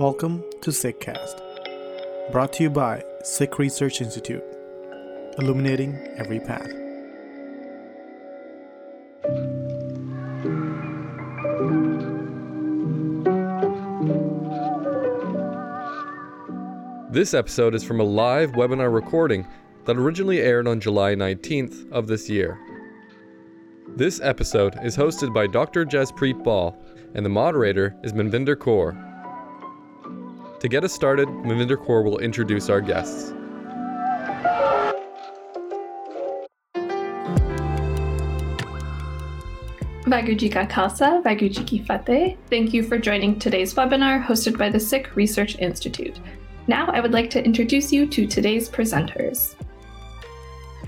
[0.00, 1.42] Welcome to Sikh Cast,
[2.32, 4.42] brought to you by Sikh Research Institute,
[5.36, 6.70] illuminating every path.
[17.12, 19.46] This episode is from a live webinar recording
[19.84, 22.58] that originally aired on July 19th of this year.
[23.86, 25.84] This episode is hosted by Dr.
[25.84, 26.74] Jaspreet Bal,
[27.14, 29.09] and the moderator is Manvinder Kaur.
[30.60, 33.32] To get us started, Manvinder Kaur will introduce our guests.
[40.04, 42.36] Vaguji Ka Khalsa, Vaguji Ki Fateh.
[42.50, 46.20] Thank you for joining today's webinar hosted by the Sikh Research Institute.
[46.66, 49.54] Now I would like to introduce you to today's presenters.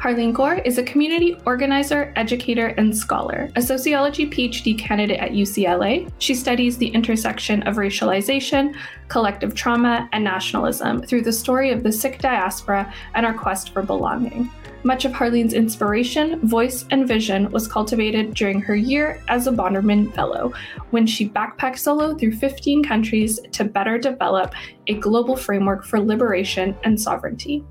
[0.03, 6.11] Harleen Kaur is a community organizer, educator, and scholar, a sociology PhD candidate at UCLA.
[6.19, 8.75] She studies the intersection of racialization,
[9.07, 13.83] collective trauma, and nationalism through the story of the Sikh diaspora and our quest for
[13.83, 14.51] belonging.
[14.83, 20.13] Much of Harleen's inspiration, voice, and vision was cultivated during her year as a Bonderman
[20.17, 20.53] Fellow,
[20.91, 24.53] when she backpacked solo through 15 countries to better develop
[24.89, 27.63] a global framework for liberation and sovereignty.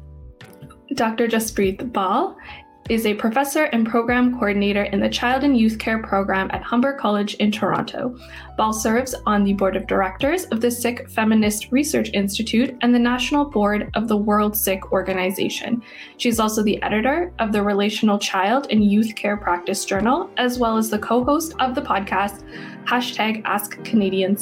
[0.94, 1.28] Dr.
[1.28, 2.38] Jaspreet Bal
[2.90, 6.94] is a professor and program coordinator in the Child and Youth Care program at Humber
[6.94, 8.18] College in Toronto.
[8.58, 13.00] Bal serves on the board of directors of the Sikh Feminist Research Institute and the
[13.00, 15.82] national board of the World Sikh Organization.
[16.18, 20.60] She is also the editor of the Relational Child and Youth Care Practice Journal, as
[20.60, 22.44] well as the co host of the podcast
[22.84, 24.38] hashtag Ask Canadian.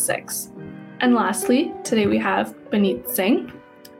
[1.01, 3.58] And lastly, today we have Paneet Singh.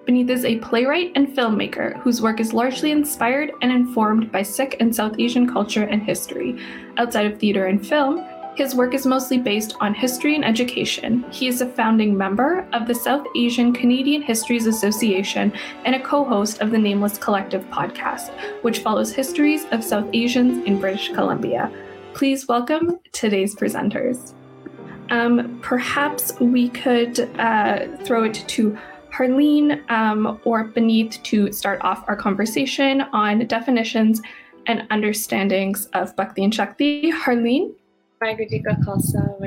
[0.09, 4.75] Paneet is a playwright and filmmaker whose work is largely inspired and informed by Sikh
[4.79, 6.57] and South Asian culture and history.
[6.97, 11.23] Outside of theater and film, his work is mostly based on history and education.
[11.29, 15.53] He is a founding member of the South Asian Canadian Histories Association
[15.85, 18.31] and a co host of the Nameless Collective podcast,
[18.63, 21.71] which follows histories of South Asians in British Columbia.
[22.15, 24.33] Please welcome today's presenters.
[25.11, 28.75] Um, perhaps we could uh, throw it to
[29.19, 34.21] Harleen um, or Paneet to start off our conversation on definitions
[34.65, 37.11] and understandings of Bhakti and Shakti.
[37.11, 37.73] Harleen?
[38.23, 39.37] Vaheguru Ka Khalsa,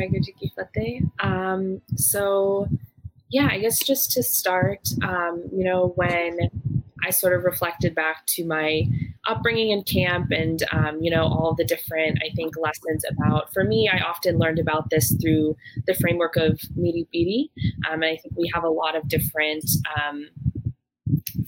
[0.54, 1.00] Fateh.
[1.20, 2.68] Um, so,
[3.30, 6.38] yeah, I guess just to start, um, you know, when
[7.04, 8.84] I sort of reflected back to my
[9.28, 13.64] upbringing in camp and, um, you know, all the different, I think, lessons about, for
[13.64, 17.50] me, I often learned about this through the framework of Miri Piri.
[17.88, 19.64] Um, and I think we have a lot of different
[19.96, 20.28] um,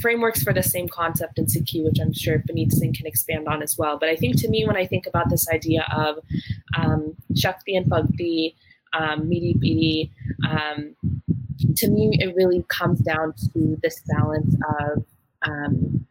[0.01, 3.77] frameworks for the same concept in Sikhi, which I'm sure Singh can expand on as
[3.79, 3.99] well.
[3.99, 6.19] But I think to me, when I think about this idea of
[6.77, 8.57] um, Shakti and Bhakti,
[8.93, 10.11] um, Piri,
[10.49, 10.95] um,
[11.77, 15.05] to me, it really comes down to this balance of
[15.47, 16.07] um,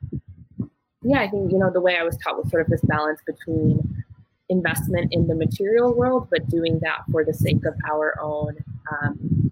[1.03, 3.19] yeah, I think, you know, the way I was taught was sort of this balance
[3.25, 4.03] between
[4.49, 8.55] investment in the material world, but doing that for the sake of our own
[8.91, 9.51] um,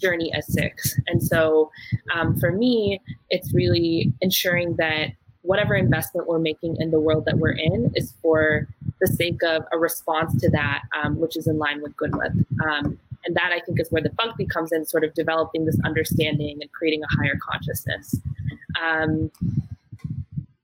[0.00, 0.98] journey as Sikhs.
[1.06, 1.70] And so
[2.14, 3.00] um, for me,
[3.30, 5.10] it's really ensuring that
[5.42, 8.68] whatever investment we're making in the world that we're in is for
[9.00, 12.44] the sake of a response to that, um, which is in line with Gunwith.
[12.64, 15.78] Um, and that I think is where the Bhakti comes in, sort of developing this
[15.84, 18.16] understanding and creating a higher consciousness.
[18.82, 19.30] Um,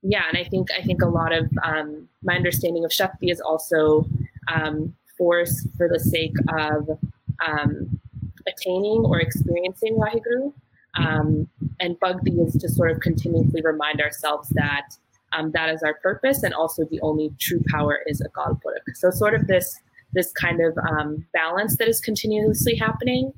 [0.01, 3.41] yeah, and I think I think a lot of um, my understanding of Shakti is
[3.41, 4.05] also
[4.53, 6.99] um, force for the sake of
[7.45, 7.99] um,
[8.47, 10.53] attaining or experiencing Waheguru.
[10.97, 11.49] Um,
[11.79, 14.89] and Bhakti is to sort of continuously remind ourselves that
[15.33, 18.95] um, that is our purpose, and also the only true power is Akal Purakh.
[18.95, 19.79] So sort of this
[20.13, 20.77] this kind of
[21.33, 23.33] balance that is continuously happening.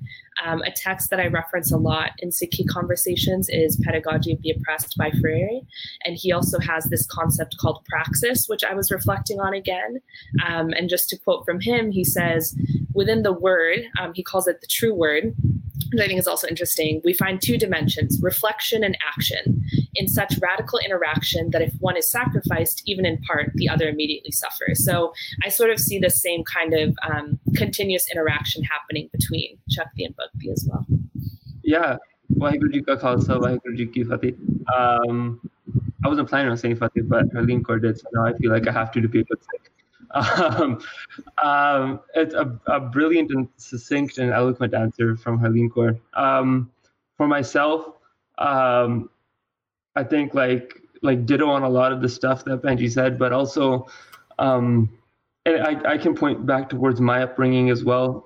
[0.46, 4.52] Um, a text that I reference a lot in Sikhi conversations is Pedagogy of the
[4.52, 5.62] Oppressed by Freire.
[6.06, 10.00] And he also has this concept called praxis, which I was reflecting on again.
[10.46, 12.56] Um, and just to quote from him, he says,
[12.94, 15.36] within the word, um, he calls it the true word,
[15.92, 19.64] which I think is also interesting, we find two dimensions reflection and action
[19.96, 24.32] in such radical interaction that if one is sacrificed, even in part, the other immediately
[24.32, 24.84] suffers.
[24.84, 25.14] So
[25.44, 30.16] I sort of see the same kind of um, continuous interaction happening between Shakti and
[30.34, 30.86] Bhakti as well.
[31.64, 31.98] Yeah.
[32.34, 34.34] Waheguru Ji Ka Khalsa, Waheguru Ji Ki Fateh.
[34.76, 35.40] Um,
[36.04, 38.68] I wasn't planning on saying Fateh, but Harleen Kaur did, so now I feel like
[38.68, 39.72] I have to do sick.
[40.12, 40.80] Um,
[41.44, 46.00] um, it's a, a, brilliant and succinct and eloquent answer from Harleen Kaur.
[46.14, 46.72] Um,
[47.18, 47.88] for myself,
[48.38, 49.10] um,
[49.96, 53.34] I think like like ditto on a lot of the stuff that Benji said, but
[53.34, 53.88] also,
[54.40, 54.90] um,
[55.46, 58.24] and I, I can point back towards my upbringing as well.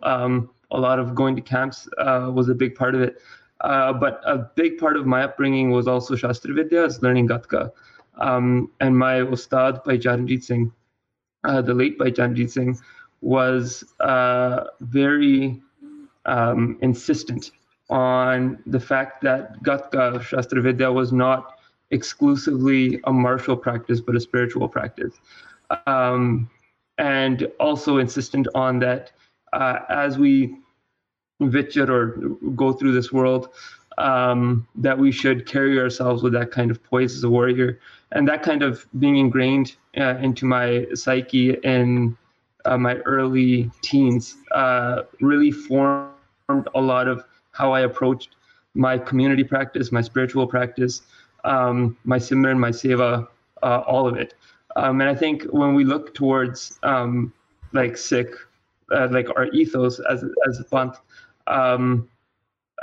[0.72, 3.22] A lot of going to camps uh, was a big part of it.
[3.62, 7.72] Uh, but a big part of my upbringing was also Shastra Vidya, is learning Gatka.
[8.18, 10.72] Um, and my Ustad Bhai Charanjit Singh,
[11.44, 12.80] uh, the late Bhai Charanjit Singh,
[13.22, 15.62] was uh, very
[16.26, 17.52] um, insistent
[17.90, 21.60] on the fact that Gatka, Shastra Vidya, was not
[21.92, 25.14] exclusively a martial practice, but a spiritual practice.
[25.86, 26.50] Um,
[26.98, 29.12] and also insistent on that
[29.54, 30.58] uh, as we
[31.42, 32.06] vichar or
[32.52, 33.50] go through this world,
[33.98, 37.80] um, that we should carry ourselves with that kind of poise as a warrior.
[38.12, 42.18] And that kind of being ingrained uh, into my psyche in
[42.66, 46.12] uh, my early teens uh, really formed
[46.76, 48.36] a lot of how I approached
[48.74, 51.02] my community practice, my spiritual practice,
[51.44, 53.28] um, my simran, my seva,
[53.64, 54.34] uh, all of it.
[54.76, 57.34] Um, and I think when we look towards um,
[57.74, 58.34] like Sikh,
[58.94, 60.98] uh, like our ethos as as a Panth,
[61.48, 62.08] um,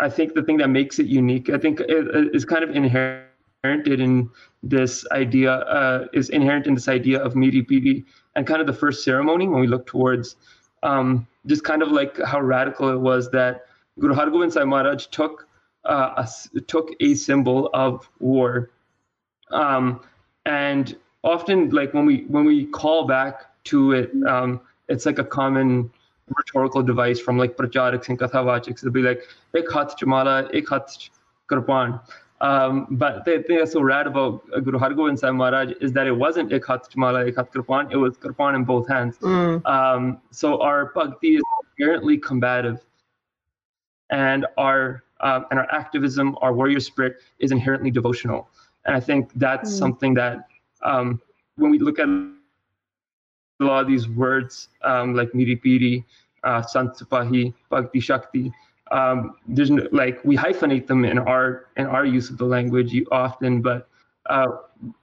[0.00, 3.26] I think the thing that makes it unique, I think, it, is kind of inherent
[3.64, 4.30] in
[4.62, 8.04] this idea, uh, is inherent in this idea of Miri Piri
[8.36, 10.36] and kind of the first ceremony when we look towards
[10.82, 13.66] um, just kind of like how radical it was that
[13.98, 15.48] Guru Hargobind Sahib Maharaj took
[15.84, 18.70] uh, a, took a symbol of war,
[19.50, 20.00] um,
[20.46, 25.24] and often like when we when we call back to it, um, it's like a
[25.24, 25.90] common
[26.36, 28.78] rhetorical device from like prachariks and kathavachiks.
[28.78, 29.22] It'll be like
[29.54, 31.10] ek hath chamala, ek hath
[31.50, 32.00] kirpan.
[32.40, 36.12] Um, but the thing that's so rad about Guru Hargobind Sahib Maharaj is that it
[36.12, 37.90] wasn't ek hath chamala, ek hath kirpan.
[37.90, 39.18] It was kirpan in both hands.
[39.18, 39.66] Mm.
[39.66, 41.42] Um, so our bhakti is
[41.78, 42.84] inherently combative,
[44.10, 48.48] and our um, and our activism, our warrior spirit is inherently devotional.
[48.84, 49.78] And I think that's mm.
[49.78, 50.46] something that
[50.82, 51.20] um,
[51.56, 52.08] when we look at
[53.60, 56.04] a lot of these words um, like Miripiri,
[56.44, 58.52] uh, Sant Sipahi, Bhakti Shakti,
[58.90, 62.94] um, there's no, like we hyphenate them in our in our use of the language
[63.12, 63.88] often, but
[64.26, 64.46] uh,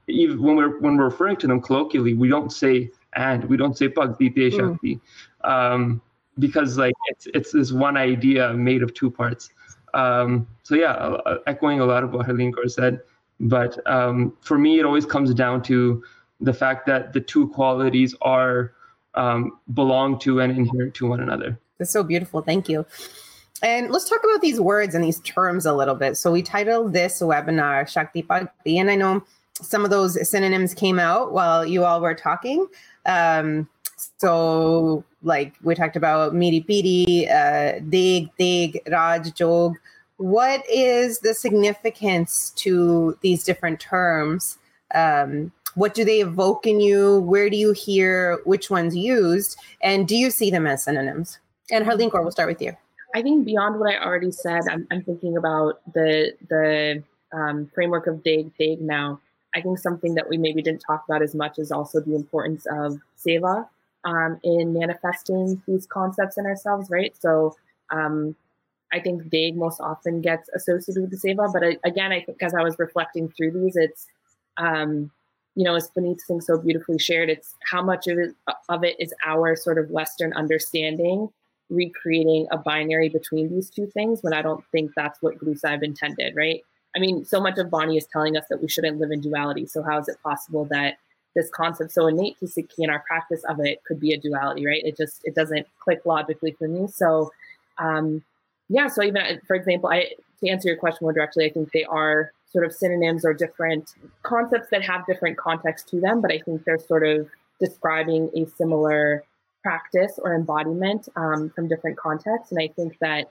[0.08, 3.78] even when we're when we're referring to them colloquially, we don't say and we don't
[3.78, 4.58] say Bhakti Te hmm.
[4.58, 5.00] Shakti,
[5.44, 5.50] mm.
[5.50, 6.02] um,
[6.40, 9.52] because like it's it's this one idea made of two parts.
[9.94, 13.02] Um, so yeah, uh, echoing a lot of what Harleen Kaur said,
[13.40, 16.04] but um, for me, it always comes down to
[16.40, 18.74] the fact that the two qualities are
[19.16, 21.58] um, belong to and inherent to one another.
[21.78, 22.42] That's so beautiful.
[22.42, 22.86] Thank you.
[23.64, 26.18] And let's talk about these words and these terms a little bit.
[26.18, 29.24] So we titled this webinar Shakti Bhakti, and I know
[29.62, 32.68] some of those synonyms came out while you all were talking.
[33.06, 33.70] Um,
[34.18, 39.76] so like we talked about Miri Piri, uh, Deg, Raj, Jog.
[40.18, 44.58] What is the significance to these different terms?
[44.94, 47.20] Um, what do they evoke in you?
[47.22, 49.58] Where do you hear which ones used?
[49.82, 51.40] And do you see them as synonyms?
[51.72, 52.76] And Harleen Kaur, we'll start with you.
[53.14, 58.08] I think beyond what I already said, I'm, I'm thinking about the the um, framework
[58.08, 59.20] of Deg Teg now.
[59.54, 62.66] I think something that we maybe didn't talk about as much is also the importance
[62.70, 63.68] of seva
[64.04, 67.16] um, in manifesting these concepts in ourselves, right?
[67.18, 67.56] So
[67.90, 68.36] um,
[68.92, 72.44] I think Deg most often gets associated with the seva, but I, again, I think
[72.44, 74.08] as I was reflecting through these, it's
[74.58, 75.10] um,
[75.56, 78.36] you know, as Paneet Singh so beautifully shared, it's how much of it,
[78.70, 81.30] of it is our sort of Western understanding
[81.70, 85.84] recreating a binary between these two things when I don't think that's what Guru Sahib
[85.84, 86.62] intended, right?
[86.96, 89.66] I mean, so much of Bani is telling us that we shouldn't live in duality.
[89.66, 90.98] So how is it possible that
[91.36, 94.66] this concept so innate to Sikhi and our practice of it could be a duality,
[94.66, 94.82] right?
[94.84, 96.88] It just it doesn't click logically for me.
[96.88, 97.32] So
[97.78, 98.24] um
[98.70, 101.84] yeah, so even for example, I to answer your question more directly, I think they
[101.84, 106.40] are sort of synonyms or different concepts that have different context to them, but I
[106.40, 107.28] think they're sort of
[107.60, 109.26] describing a similar
[109.62, 112.54] practice or embodiment um, from different contexts.
[112.54, 113.26] And I think that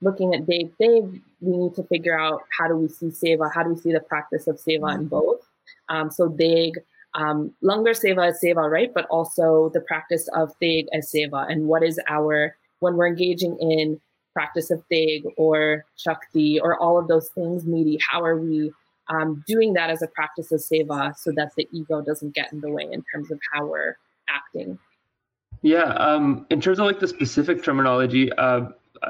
[0.00, 3.62] looking at Deg Teg, we need to figure out how do we see Seva, how
[3.64, 5.42] do we see the practice of Seva in both.
[5.90, 6.78] Um, so Deg,
[7.14, 8.90] um, Langar Seva is Seva, right?
[8.94, 11.50] But also the practice of Deg as Seva.
[11.52, 14.00] And what is our, when we're engaging in
[14.32, 18.72] practice of Deg or Shakti or all of those things, Miri, how are we
[19.08, 22.60] um, doing that as a practice of Seva so that the ego doesn't get in
[22.60, 23.96] the way in terms of how we're
[24.28, 24.78] acting?
[25.62, 28.68] Yeah, um, in terms of like the specific terminology, uh,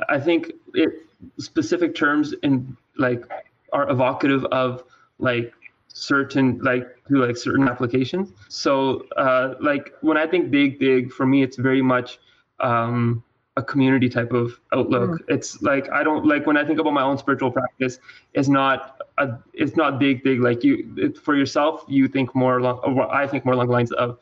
[0.08, 0.90] I think it
[1.38, 3.24] specific terms in like
[3.72, 4.84] are evocative of
[5.18, 5.52] like
[5.88, 8.32] certain like to like certain applications.
[8.48, 12.18] So uh, like when I think Deg Teg, for me, it's very much
[12.58, 13.22] um,
[13.60, 15.10] a community type of outlook.
[15.10, 15.34] Mm.
[15.34, 17.94] It's like I don't like when I think about my own spiritual practice.
[18.38, 18.78] It's not
[19.18, 19.26] a,
[19.62, 20.74] it's not big big like you
[21.04, 21.74] it, for yourself.
[21.96, 22.78] You think more along.
[22.86, 24.18] Or I think more along the lines of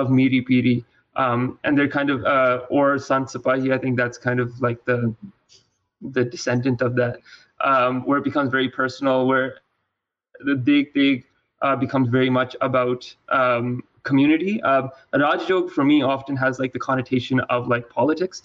[0.00, 0.76] of Miri Piri.
[1.24, 3.68] Um, and they're kind of uh, or Sant Sipahi.
[3.76, 4.98] I think that's kind of like the
[6.16, 7.14] the descendant of that.
[7.60, 9.58] um, where it becomes very personal, where
[10.40, 11.24] the dig dig
[11.62, 14.54] uh, becomes very much about um, community.
[14.70, 14.84] Um,
[15.24, 18.36] Rajjog for me often has like the connotation of like politics.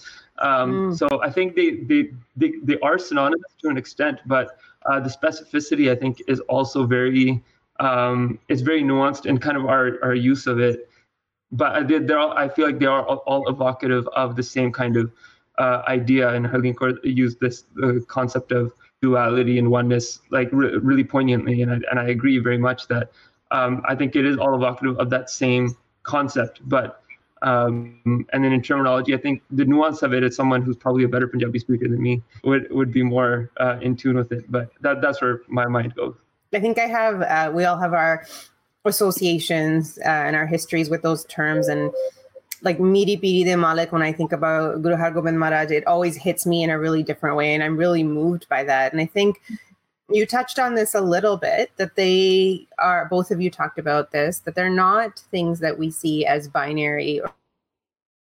[0.47, 0.97] Um, mm.
[0.99, 2.01] So I think they, they
[2.39, 4.47] they they are synonymous to an extent, but
[4.89, 7.41] uh, the specificity I think is also very
[7.79, 10.77] um, it's very nuanced in kind of our our use of it.
[11.61, 14.71] But they, they're all, I feel like they are all, all evocative of the same
[14.81, 15.05] kind of
[15.63, 21.03] uh, idea, and Harleen used this the concept of duality and oneness like re- really
[21.03, 23.05] poignantly, and I, and I agree very much that
[23.53, 26.59] um, I think it is all evocative of that same concept.
[26.67, 27.01] But
[27.43, 31.03] um, and then in terminology, I think the nuance of it is someone who's probably
[31.03, 34.51] a better Punjabi speaker than me, would would be more uh, in tune with it.
[34.51, 36.15] But that that's where my mind goes.
[36.53, 37.21] I think I have.
[37.21, 38.25] Uh, we all have our
[38.85, 41.91] associations uh, and our histories with those terms, and
[42.61, 43.91] like Miri Piri de Malik.
[43.91, 47.03] When I think about Guru Har Gobind Maharaj, it always hits me in a really
[47.03, 48.93] different way, and I'm really moved by that.
[48.93, 49.41] And I think
[50.13, 54.11] you touched on this a little bit that they are both of you talked about
[54.11, 57.33] this that they're not things that we see as binary or,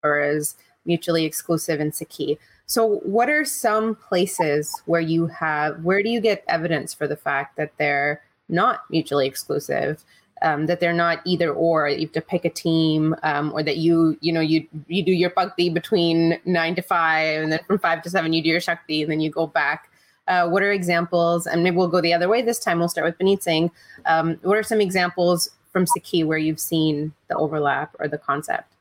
[0.03, 0.55] or as
[0.86, 2.38] mutually exclusive and Sikhi.
[2.65, 7.17] So what are some places where you have where do you get evidence for the
[7.17, 10.03] fact that they're not mutually exclusive?
[10.43, 13.77] Um, that they're not either or you have to pick a team um, or that
[13.77, 17.77] you you know you you do your bhakti between nine to five and then from
[17.77, 19.90] five to seven you do your shakti and then you go back
[20.27, 21.47] uh, what are examples?
[21.47, 22.79] And maybe we'll go the other way this time.
[22.79, 23.71] We'll start with Paneet Singh.
[24.05, 28.73] Um, what are some examples from Sikhi where you've seen the overlap or the concept?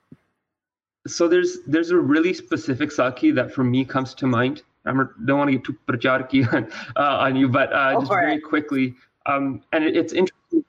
[1.07, 4.63] So there's there's a really specific Sakhi that for me comes to mind.
[4.85, 8.37] I don't want to get too pracharki on, uh, on you, but uh, just very
[8.37, 8.41] it.
[8.41, 8.95] quickly.
[9.27, 10.65] Um, and it, it's interesting.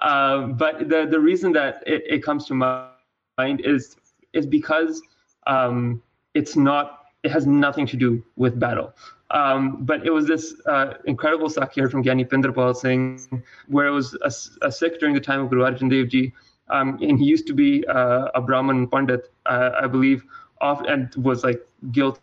[0.00, 3.96] Um, but the the reason that it, it comes to mind is
[4.32, 5.02] is because
[5.46, 6.02] um,
[6.34, 8.92] it's not it has nothing to do with battle.
[9.32, 14.14] Um, but it was this uh, incredible Sakya from Gyani Pinderpal Singh, where it was
[14.22, 16.32] a, a Sikh during the time of Guru Arjan Dev Ji.
[16.68, 20.22] Um, and he used to be uh, a Brahmin Pandit, uh, I believe,
[20.60, 22.20] off, and was like guilty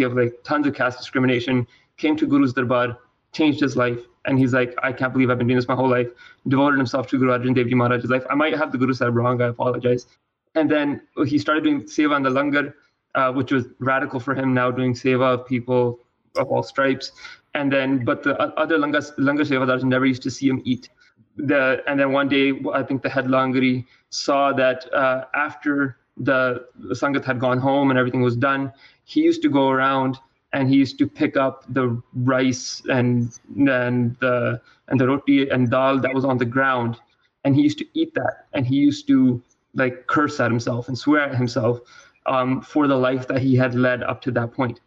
[0.00, 2.96] of like tons of caste discrimination, came to Guru's Darbar,
[3.32, 3.98] changed his life.
[4.26, 6.08] And he's like, I can't believe I've been doing this my whole life,
[6.46, 8.24] devoted himself to Guru Arjan Dev Ji Maharaj's life.
[8.28, 10.06] I might have the Guru Sahib wrong, I apologize.
[10.54, 12.74] And then he started doing Seva and the Langar,
[13.14, 16.00] uh, which was radical for him now doing Seva of people
[16.36, 17.12] of all stripes.
[17.54, 20.88] And then, but the other langas, langar sevadars never used to see him eat.
[21.36, 26.66] The and then one day, I think the head langari saw that uh, after the,
[26.78, 28.72] the sangat had gone home and everything was done,
[29.04, 30.18] he used to go around
[30.52, 35.70] and he used to pick up the rice and and the and the roti and
[35.70, 36.98] dal that was on the ground,
[37.44, 39.42] and he used to eat that, and he used to
[39.74, 41.80] like curse at himself and swear at himself
[42.26, 44.80] um, for the life that he had led up to that point.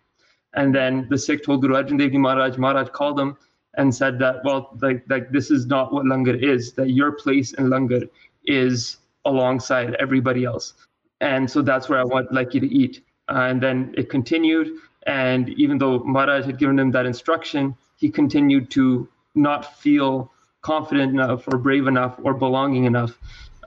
[0.54, 3.38] And then the Sikh told Guru Arjan Dev Maharaj, Maharaj called him
[3.76, 7.54] and said that, well, like, like this is not what langar is, that your place
[7.54, 8.08] in langar
[8.46, 10.74] is alongside everybody else.
[11.22, 13.04] And so that's where I want like you to eat.
[13.30, 14.70] Uh, and then it continued.
[15.08, 20.32] And even though Maharaj had given him that instruction, he continued to not feel
[20.62, 23.18] confident enough or brave enough or belonging enough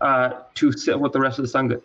[0.00, 1.82] uh, to sit with the rest of the Sangha.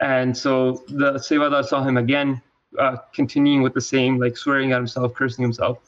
[0.00, 2.42] And so the Sevadar saw him again
[2.78, 5.78] uh, continuing with the same, like swearing at himself, cursing himself.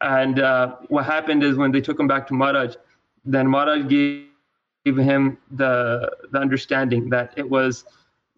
[0.00, 2.76] And uh, what happened is when they took him back to Maharaj,
[3.24, 4.26] then Maharaj gave,
[4.84, 7.84] gave him the the understanding that it was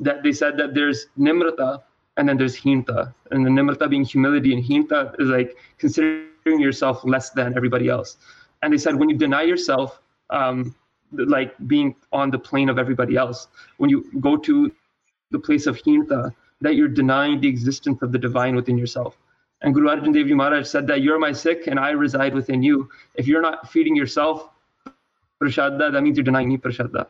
[0.00, 1.82] that they said that there's nimrata
[2.16, 7.04] and then there's hinta, and the nimrata being humility, and hinta is like considering yourself
[7.04, 8.16] less than everybody else.
[8.62, 10.00] And they said when you deny yourself,
[10.30, 10.74] um,
[11.12, 14.70] like being on the plane of everybody else, when you go to
[15.30, 19.16] the place of hinta, that you're denying the existence of the divine within yourself.
[19.62, 22.62] And Guru Arjan Dev Ji Maharaj said that you're my Sikh and I reside within
[22.62, 22.88] you.
[23.14, 24.48] If you're not feeding yourself
[25.42, 27.06] prashadda, that means you're denying me prashadda.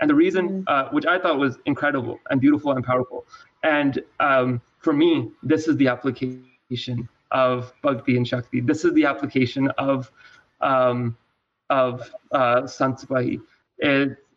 [0.00, 0.64] And the reason, mm.
[0.66, 3.24] uh, which I thought was incredible and beautiful and powerful.
[3.62, 8.60] And um, for me, this is the application of Bhakti and Shakti.
[8.60, 10.10] This is the application of
[10.60, 11.16] um,
[11.70, 13.40] of uh, Sant Sipahi.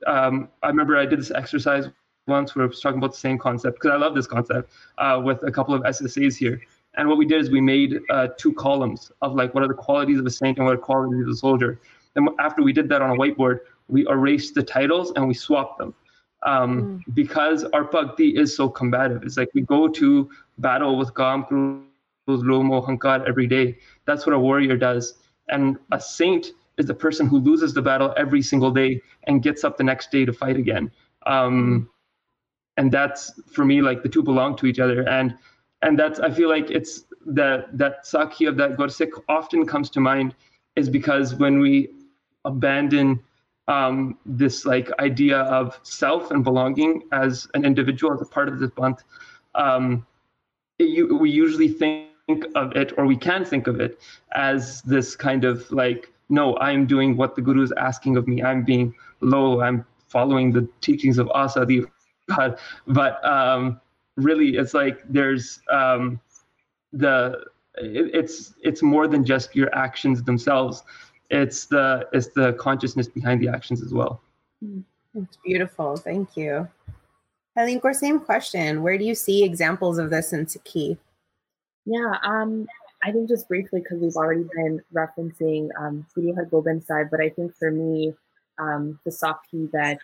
[0.07, 1.89] Um, I remember I did this exercise
[2.27, 5.43] once I was talking about the same concept because I love this concept uh, with
[5.43, 6.59] a couple of SSAs here.
[6.97, 9.73] And what we did is we made uh, two columns of like what are the
[9.73, 11.79] qualities of a saint and what are the qualities of a soldier.
[12.15, 15.77] And after we did that on a whiteboard, we erased the titles and we swapped
[15.77, 15.93] them.
[16.43, 17.15] Um, mm.
[17.15, 19.23] Because our bhakti is so combative.
[19.23, 20.29] It's like we go to
[20.59, 21.43] battle with Kam,
[22.27, 23.77] Lomo, Hankar every day.
[24.05, 25.15] That's what a warrior does.
[25.49, 29.63] And a saint is the person who loses the battle every single day and gets
[29.63, 30.91] up the next day to fight again.
[31.25, 31.89] Um,
[32.77, 35.07] and that's for me like the two belong to each other.
[35.07, 35.35] And
[35.81, 39.99] and that's i feel like it's that that Sakhi of that Gursikh often comes to
[39.99, 40.35] mind
[40.75, 41.89] is because when we
[42.43, 43.19] abandon
[43.67, 48.59] um, this like idea of self and belonging as an individual as a part of
[48.59, 48.97] this band,
[49.55, 50.05] um,
[50.77, 53.99] you, we usually think of it or we can think of it
[54.33, 58.43] as this kind of like no i'm doing what the guru is asking of me.
[58.43, 59.61] I'm being low.
[59.61, 61.85] I'm following the teachings of asa the
[62.35, 63.79] god but um,
[64.17, 66.19] really it's like there's um,
[66.93, 67.45] the
[67.77, 70.83] it, it's it's more than just your actions themselves.
[71.29, 74.21] It's the it's the consciousness behind the actions as well.
[75.15, 75.97] It's beautiful.
[75.97, 76.67] Thank you.
[77.57, 78.83] Harleen Kaur, same question.
[78.83, 80.97] Where do you see examples of this in Sakhi?
[81.85, 82.67] Yeah, um,
[83.01, 87.29] I think just briefly because we've already been referencing um, Guru Har side, but I
[87.29, 88.13] think for me,
[88.57, 89.99] um, the Sakhi that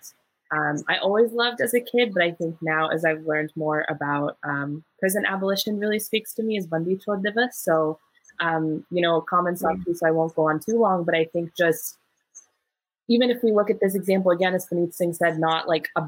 [0.51, 3.85] um, I always loved as a kid, but I think now as I've learned more
[3.89, 7.53] about um, prison abolition really speaks to me is Bandi Chhod Divas.
[7.53, 7.99] So,
[8.41, 11.55] um, you know, common Sakhi, so I won't go on too long, but I think
[11.57, 11.97] just
[13.07, 16.03] even if we look at this example again, as Paneet Singh said, not like a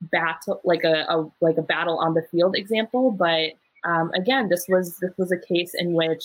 [0.00, 3.52] battle, like a, a like a battle on the field example, but
[3.84, 6.24] um, again, this was this was a case in which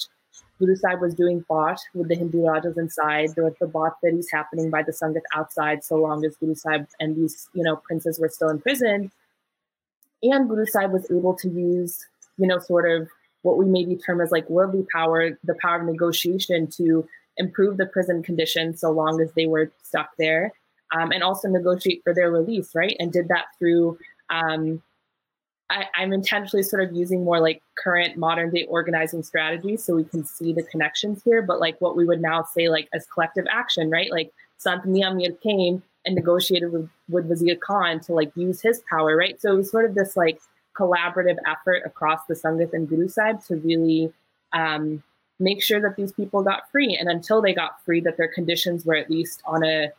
[0.60, 3.30] Guru Sahib was doing bot with the Hindu Rajas inside.
[3.34, 6.56] There was the bot that is happening by the Sangat outside, so long as Guru
[6.56, 9.12] Sahib and these you know princes were still in prison.
[10.22, 12.06] And Guru Sahib was able to use
[12.38, 13.08] you know sort of
[13.42, 17.86] what we maybe term as like worldly power, the power of negotiation to improve the
[17.86, 20.52] prison conditions so long as they were stuck there,
[20.96, 22.98] um, and also negotiate for their release, right?
[23.00, 23.98] And did that through
[24.30, 24.82] um,
[25.70, 30.04] I, am intentionally sort of using more like current modern day organizing strategies so we
[30.04, 31.42] can see the connections here.
[31.42, 34.12] But like what we would now say like as collective action, right?
[34.12, 39.16] Like Sant Mia came and negotiated with, with Wazir Khan to like use his power,
[39.16, 39.40] right?
[39.40, 40.40] So it was sort of this like
[40.76, 44.12] collaborative effort across the Sangat and Guru side to really
[44.54, 45.04] um,
[45.40, 46.98] make sure that these people got free.
[47.00, 49.90] And until they got free, that their conditions were at least on a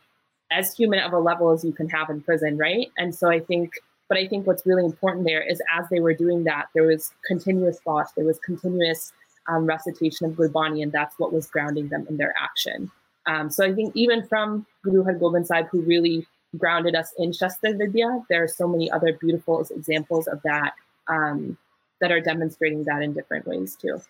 [0.51, 2.91] as human of a level as you can have in prison, right?
[2.97, 3.71] And so I think
[4.11, 7.13] but I think what's really important there is as they were doing that, there was
[7.25, 9.13] continuous thought, there was continuous
[9.47, 12.91] um, recitation of Gurbani, and that's what was grounding them in their action.
[13.25, 17.31] Um, so I think even from Guru Har Gobind Sahib, who really grounded us in
[17.31, 20.73] Shastra Vidya, there are so many other beautiful examples of that
[21.07, 21.57] um,
[22.01, 24.01] that are demonstrating that in different ways too.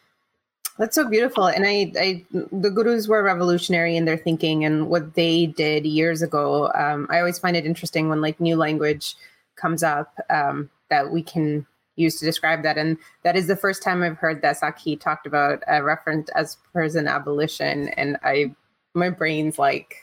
[0.79, 1.45] That's so beautiful.
[1.45, 6.23] And I, I, the gurus were revolutionary in their thinking and what they did years
[6.23, 6.71] ago.
[6.73, 9.15] Um, I always find it interesting when like new language
[9.55, 12.77] comes up um, that we can use to describe that.
[12.77, 16.57] And that is the first time I've heard that Sakhi talked about a reference as
[16.71, 17.89] prison abolition.
[17.89, 18.55] And I,
[18.93, 19.95] my brain's like,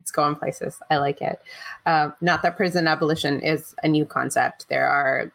[0.00, 0.78] it's going places.
[0.90, 1.40] I like it.
[1.86, 4.68] Uh, not that prison abolition is a new concept.
[4.68, 5.32] There are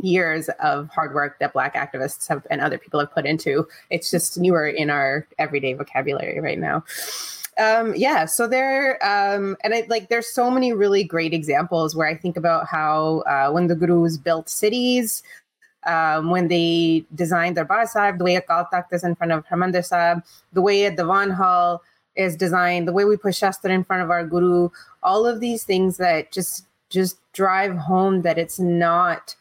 [0.00, 3.68] years of hard work that Black activists have and other people have put into.
[3.90, 6.82] It's just newer in our everyday vocabulary right now
[7.58, 12.08] um, yeah, so there, um, and I like there's so many really great examples where
[12.08, 15.22] I think about how uh, when the gurus built cities,
[15.84, 19.84] um, when they designed their Sahib, the way Akal Takht is in front of Harmandir
[19.84, 21.82] Sahib, the way a Diwan Hall
[22.16, 24.70] is designed, the way we put Shastra in front of our guru,
[25.02, 29.34] all of these things that just just drive home that it's not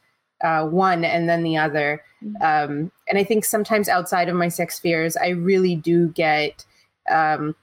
[0.43, 2.03] uh, one and then the other.
[2.23, 2.41] Mm-hmm.
[2.41, 6.65] Um, and I think sometimes outside of my six spheres, I really do get
[7.09, 7.55] um,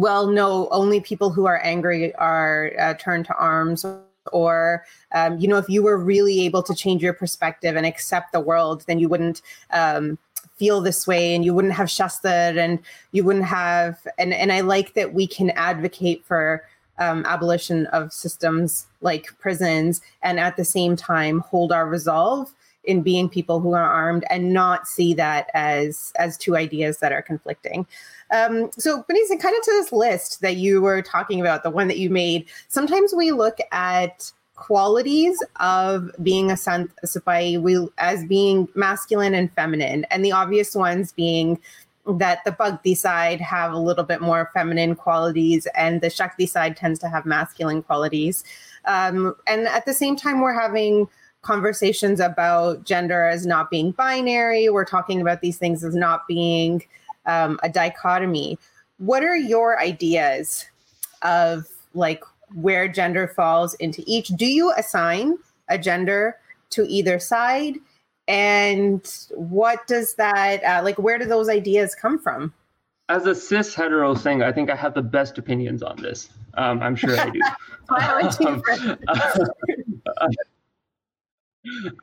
[0.00, 3.84] well, no, only people who are angry are uh, turned to arms.
[4.32, 8.32] Or, um, you know, if you were really able to change your perspective and accept
[8.32, 10.18] the world, then you wouldn't um,
[10.56, 12.78] feel this way and you wouldn't have Shastra and
[13.12, 14.06] you wouldn't have.
[14.18, 16.64] And, and I like that we can advocate for
[16.98, 22.52] um, abolition of systems like prisons and at the same time hold our resolve
[22.84, 27.12] in being people who are armed and not see that as as two ideas that
[27.12, 27.86] are conflicting.
[28.32, 31.88] Um, so, Benisa, kind of to this list that you were talking about, the one
[31.88, 38.68] that you made, sometimes we look at qualities of being a sipai we, as being
[38.74, 41.58] masculine and feminine, and the obvious ones being
[42.06, 46.76] that the Bhakti side have a little bit more feminine qualities and the Shakti side
[46.76, 48.42] tends to have masculine qualities.
[48.86, 51.08] Um, and at the same time, we're having
[51.42, 54.68] conversations about gender as not being binary.
[54.68, 56.84] We're talking about these things as not being
[57.26, 58.58] um, a dichotomy.
[58.98, 60.66] What are your ideas
[61.22, 62.22] of like
[62.54, 64.28] where gender falls into each?
[64.28, 66.36] Do you assign a gender
[66.70, 67.76] to either side?
[68.28, 70.98] And what does that uh, like?
[70.98, 72.52] Where do those ideas come from?
[73.08, 76.28] As a cis hetero thing, I think I have the best opinions on this.
[76.54, 77.40] Um, I'm sure I do.
[80.20, 80.28] um,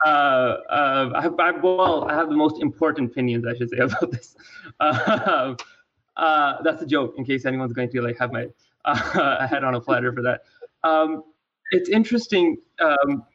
[0.06, 4.12] uh, uh, I, I, well, I have the most important opinions, I should say, about
[4.12, 4.36] this.
[4.80, 5.56] Uh,
[6.16, 8.48] uh, that's a joke, in case anyone's going to like have my
[8.86, 10.42] uh, head on a platter for that.
[10.84, 11.24] Um,
[11.72, 13.26] it's interesting, um,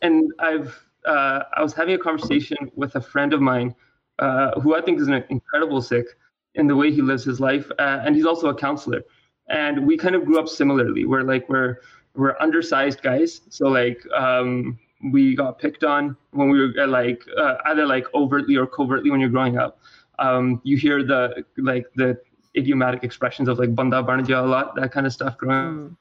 [0.00, 3.74] and I've uh, I was having a conversation with a friend of mine
[4.18, 6.06] uh, who I think is an incredible Sikh
[6.54, 9.02] in the way he lives his life, and he's also a counselor.
[9.48, 11.04] And we kind of grew up similarly.
[11.04, 11.78] We're like we're
[12.14, 14.78] we're undersized guys, so like um,
[15.10, 19.20] we got picked on when we were like uh, either like overtly or covertly when
[19.20, 19.78] you're growing up.
[20.18, 22.20] Um, you hear the like the
[22.56, 25.96] idiomatic expressions of like banda banja a lot, that kind of stuff growing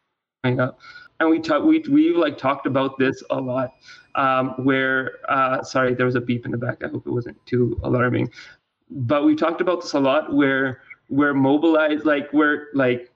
[0.46, 0.60] mm.
[0.60, 0.80] up.
[1.20, 3.74] And we talked, we we like talked about this a lot.
[4.16, 6.84] Um, where uh, sorry, there was a beep in the back.
[6.84, 8.30] I hope it wasn't too alarming.
[8.90, 13.12] But we talked about this a lot, where we're mobilized, like we're like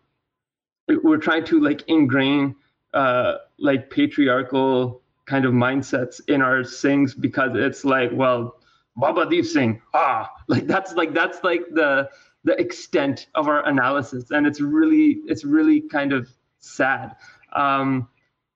[0.88, 2.56] we're trying to like ingrain
[2.94, 8.58] uh, like patriarchal kind of mindsets in our Singhs because it's like, well,
[8.98, 12.10] Baba Deep Singh, ah, like that's like that's like the
[12.44, 17.16] the extent of our analysis, and it's really it's really kind of sad.
[17.54, 18.08] Um,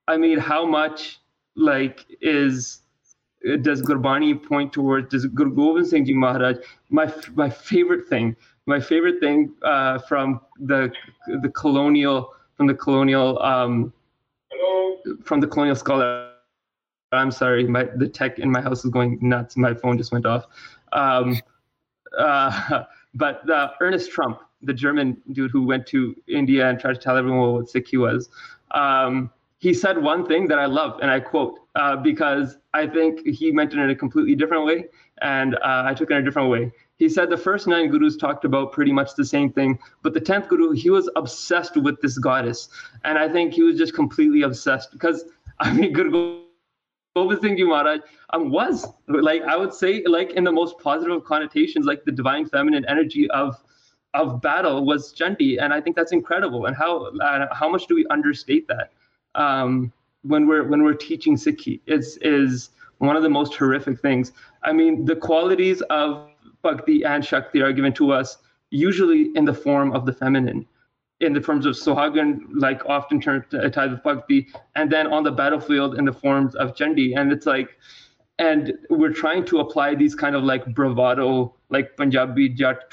[0.08, 1.20] I mean, how much
[1.56, 2.82] like is
[3.62, 5.10] does Gurbani point towards?
[5.10, 6.58] Does Guru Gobind Singh Ji Maharaj?
[6.90, 10.92] My my favorite thing, my favorite thing uh, from the
[11.42, 13.94] the colonial from the colonial um,
[15.24, 16.29] from the colonial scholar.
[17.12, 19.58] I'm sorry, my the tech in my house is going nuts.
[19.58, 20.46] My phone just went off.
[20.94, 21.40] Um,
[22.18, 22.84] uh,
[23.16, 27.18] but uh, Ernest Trumpp, the German dude who went to India and tried to tell
[27.18, 28.30] everyone what sick he was,
[28.72, 33.26] um, he said one thing that I love, and I quote uh, because I think
[33.28, 34.86] he meant it in a completely different way,
[35.22, 36.72] and uh, I took it in a different way.
[36.98, 40.20] He said the first nine gurus talked about pretty much the same thing, but the
[40.20, 42.70] tenth guru, he was obsessed with this goddess,
[43.04, 45.26] and I think he was just completely obsessed because
[45.60, 46.44] I mean, Guru
[47.42, 48.00] Singh Ji Maharaj
[48.32, 52.46] um, was like I would say like in the most positive connotations, like the divine
[52.48, 53.56] feminine energy of
[54.14, 56.66] of battle was Chandi, and I think that's incredible.
[56.66, 58.92] And how uh, how much do we understate that
[59.36, 59.92] um,
[60.24, 61.80] when we're when we're teaching Sikhi?
[61.86, 64.32] Is is one of the most horrific things.
[64.64, 66.30] I mean, the qualities of
[66.62, 68.38] Bhakti and Shakti are given to us
[68.72, 70.66] usually in the form of the feminine
[71.22, 75.24] in the forms of Sohagan, like often turned a type of Bhakti, and then on
[75.24, 77.18] the battlefield in the forms of Chandi.
[77.18, 77.78] And it's like,
[78.38, 82.92] and we're trying to apply these kind of like bravado, like Punjabi Jat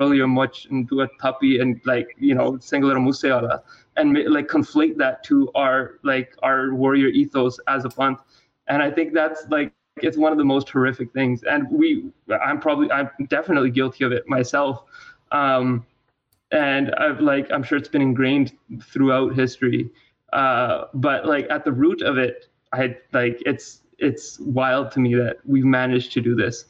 [0.00, 3.60] earlier much into a tapi and like, you know, singular museala,
[3.96, 8.20] and like conflate that to our like our warrior ethos as a panth.
[8.68, 11.42] And I think that's like it's one of the most horrific things.
[11.42, 12.10] And we,
[12.42, 14.84] I'm probably, I'm definitely guilty of it myself.
[15.32, 15.84] Um,
[16.50, 19.90] and I've like I'm sure it's been ingrained throughout history.
[20.32, 25.14] Uh, but like at the root of it, I like it's it's wild to me
[25.14, 26.66] that we've managed to do this.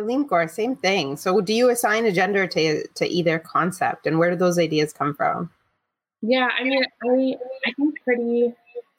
[0.00, 1.16] Harleen Kaur, same thing.
[1.16, 4.92] So do you assign a gender to to either concept and where do those ideas
[4.92, 5.50] come from?
[6.22, 8.54] Yeah, I mean I I think pretty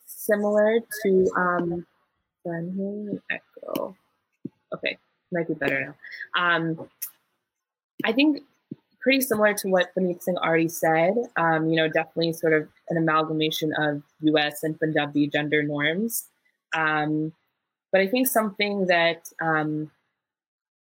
[0.05, 1.85] similar to um
[2.45, 3.95] I'm hearing an echo.
[4.73, 4.97] Okay,
[5.31, 5.95] might be better
[6.35, 6.55] now.
[6.55, 6.87] Um
[8.03, 8.43] I think
[9.05, 11.13] pretty similar to what Paneet Singh already said.
[11.37, 16.25] Um, you know, definitely sort of an amalgamation of US and Punjabi gender norms.
[16.73, 17.31] Um,
[17.91, 19.91] but I think something that um,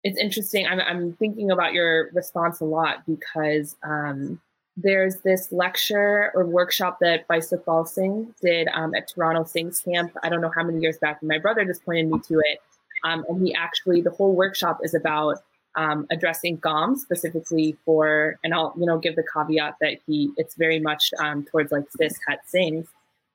[0.03, 4.41] it's interesting, I'm, I'm, thinking about your response a lot because um,
[4.79, 10.17] there's this lecture or workshop that Sukhpal Singh did um, at Toronto Singh's camp.
[10.23, 11.23] I don't know how many years back.
[11.23, 12.61] My brother just pointed me to it.
[13.05, 15.37] Um, and he actually, the whole workshop is about
[15.77, 20.55] um, addressing GOM specifically for, and I'll you know give the caveat that he it's
[20.55, 22.87] very much um, towards like cis het Singhs,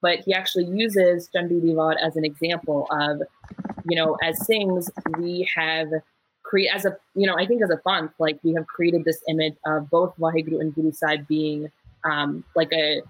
[0.01, 3.21] but he actually uses Divad as an example of,
[3.89, 5.89] you know, as Singhs we have
[6.43, 9.21] create as a you know I think as a fund like we have created this
[9.29, 11.71] image of both Waheguru and Guru Sahib being
[12.03, 13.01] um, like a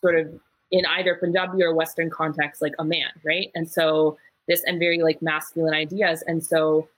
[0.00, 0.32] sort of
[0.70, 3.50] in either Punjabi or Western context like a man, right?
[3.54, 4.16] And so
[4.46, 6.88] this and very like masculine ideas, and so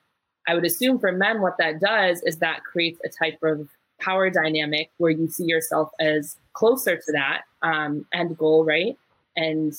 [0.47, 4.29] I would assume for men, what that does is that creates a type of power
[4.29, 8.97] dynamic where you see yourself as closer to that um, end goal, right?
[9.35, 9.73] And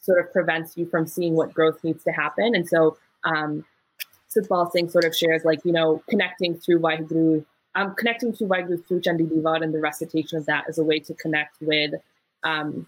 [0.00, 2.54] sort of prevents you from seeing what growth needs to happen.
[2.54, 3.64] And so, um,
[4.34, 8.86] Sukhpal Singh sort of shares, like, you know, connecting through Waheguru, um, connecting to Waheguru
[8.86, 11.94] through Chandi di Vaar and the recitation of that as a way to connect with,
[12.44, 12.86] um,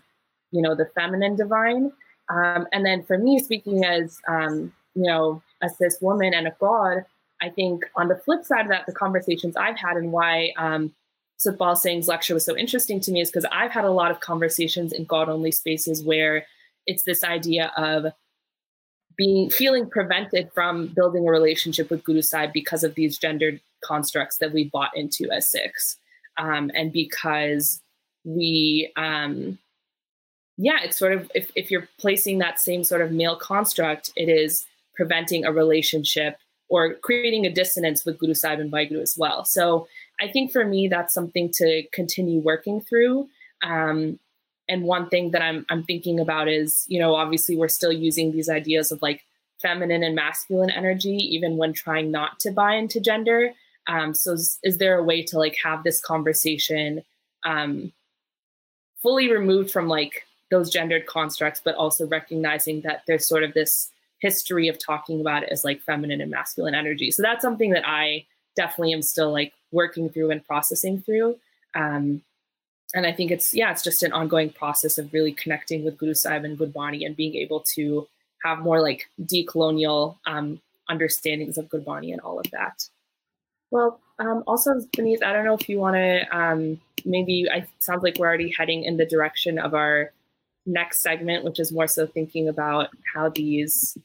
[0.51, 1.91] you know, the feminine divine.
[2.29, 6.57] Um, and then for me, speaking as, um, you know, a cis woman and a
[6.59, 7.05] god,
[7.41, 10.93] I think on the flip side of that, the conversations I've had and why um,
[11.39, 14.21] Sukhpal Singh's lecture was so interesting to me is because I've had a lot of
[14.21, 16.47] conversations in God only spaces where
[16.87, 18.07] it's this idea of
[19.17, 24.39] being feeling prevented from building a relationship with Guru Sahib because of these gendered constructs
[24.39, 25.97] that we bought into as Sikhs,
[26.39, 27.81] um, and because
[28.25, 29.59] we, um,
[30.57, 34.29] yeah, it's sort of if if you're placing that same sort of male construct, it
[34.29, 34.67] is
[34.99, 36.37] preventing a relationship
[36.69, 39.45] or creating a dissonance with Guru Sahib and Vaheguru as well.
[39.45, 39.87] So
[40.21, 43.29] I think for me, that's something to continue working through.
[43.63, 44.19] Um,
[44.69, 48.33] and one thing that I'm I'm thinking about is, you know, obviously we're still using
[48.33, 49.25] these ideas of like
[49.63, 53.53] feminine and masculine energy, even when trying not to buy into gender.
[53.87, 57.03] Um, so is, is, there a way to like have this conversation
[57.47, 57.93] um,
[59.01, 63.91] fully removed from like those gendered constructs, but also recognizing that there's sort of this
[64.21, 67.11] history of talking about it as like feminine and masculine energy.
[67.11, 68.27] So that's something that I
[68.57, 71.37] definitely am still like working through and processing through.
[71.75, 72.23] Um,
[72.95, 76.15] and I think it's yeah, it's just an ongoing process of really connecting with Guru
[76.15, 78.09] Sahib and Gurbani and being able to
[78.43, 82.89] have more like decolonial um, understandings of Gurbani and all of that.
[83.71, 87.47] Well, um, also, Paneet, I don't know if you want to um, maybe.
[87.51, 90.13] I sounds like we're already heading in the direction of our
[90.67, 93.97] next segment, which is more so thinking about how these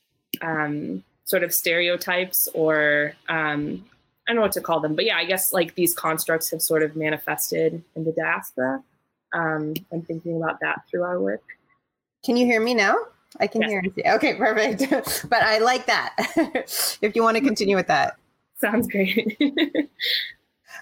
[0.44, 3.84] um, sort of stereotypes or um,
[4.28, 6.62] I don't know what to call them, but yeah, I guess like these constructs have
[6.62, 8.84] sort of manifested in the diaspora.
[9.34, 11.42] Um, I'm thinking about that through our work.
[12.24, 12.96] Can you hear me now?
[13.40, 13.72] I can yes.
[13.72, 14.04] hear you.
[14.14, 15.26] Okay, perfect.
[15.30, 16.16] but I like that.
[17.02, 18.16] if you want to continue with that.
[18.60, 19.38] Sounds great.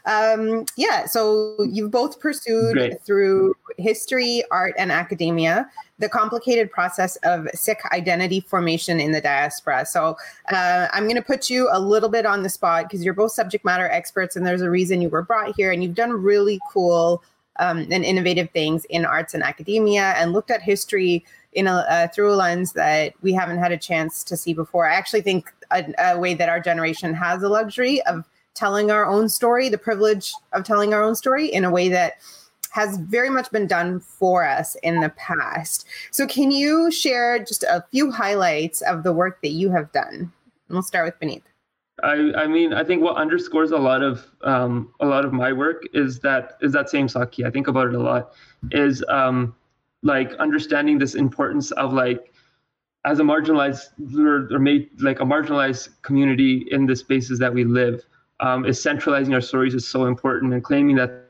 [0.06, 3.02] um, yeah, so you've both pursued great.
[3.02, 5.70] through history, art, and academia
[6.02, 9.86] the complicated process of Sikh identity formation in the diaspora.
[9.86, 10.18] So
[10.52, 13.32] uh, I'm going to put you a little bit on the spot because you're both
[13.32, 16.60] subject matter experts, and there's a reason you were brought here, and you've done really
[16.72, 17.24] cool
[17.60, 21.24] um, and innovative things in arts and academia, and looked at history
[21.54, 24.88] in a uh, through a lens that we haven't had a chance to see before.
[24.88, 29.06] I actually think a, a way that our generation has the luxury of telling our
[29.06, 32.14] own story, the privilege of telling our own story in a way that
[32.72, 35.86] has very much been done for us in the past.
[36.12, 40.16] So, can you share just a few highlights of the work that you have done?
[40.16, 40.32] And
[40.70, 41.44] we'll start with Paneet.
[42.04, 45.54] I, I mean, I think what underscores a lot of um, a lot of my
[45.54, 47.46] work is that is that same Sakhi.
[47.46, 48.32] I think about it a lot.
[48.72, 49.56] Is um,
[50.02, 52.34] like understanding this importance of like
[53.06, 57.64] as a marginalized or, or made like a marginalized community in the spaces that we
[57.64, 58.04] live
[58.42, 61.30] um, is centralizing our stories is so important and claiming that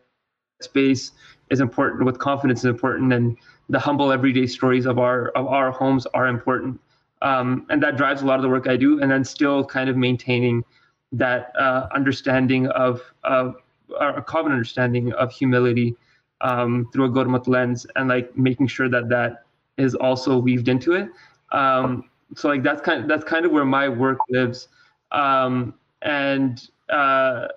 [0.62, 1.12] space
[1.50, 3.38] is important with confidence is important and
[3.69, 6.80] the humble everyday stories of our of our homes are important
[7.21, 9.89] um, and that drives a lot of the work i do and then still kind
[9.89, 10.63] of maintaining
[11.12, 13.56] that uh, understanding of of
[14.00, 15.95] a common understanding of humility
[16.41, 19.43] um, through a Gurmat lens and like making sure that that
[19.78, 21.10] is also weaved into it.
[21.52, 24.67] Um, so like that's kind of, that's kind of where my work lives.
[25.12, 27.47] Um, and uh,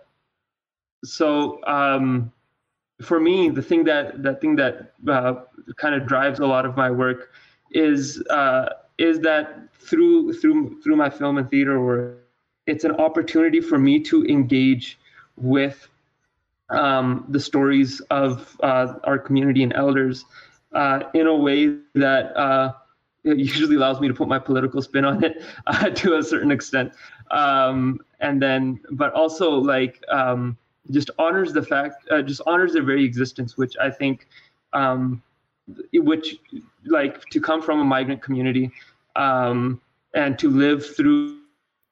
[1.04, 2.32] so um,
[3.02, 5.34] for me, the thing that that thing that uh,
[5.76, 7.32] kind of drives a lot of my work
[7.70, 8.66] is uh,
[8.98, 12.18] is that through through through my film and theater work,
[12.66, 14.98] it's an opportunity for me to engage
[15.36, 15.88] with
[16.70, 20.24] um, the stories of uh, our community and elders
[20.72, 22.72] uh, in a way that uh,
[23.22, 25.42] usually allows me to put my political spin on it
[25.96, 26.92] to a certain extent,
[27.30, 30.02] um, and then but also like.
[30.08, 30.56] Um,
[30.90, 34.28] just honors the fact, uh, just honors their very existence, which I think,
[34.72, 35.22] um,
[35.92, 36.36] which
[36.84, 38.70] like to come from a migrant community
[39.16, 39.80] um,
[40.14, 41.38] and to live through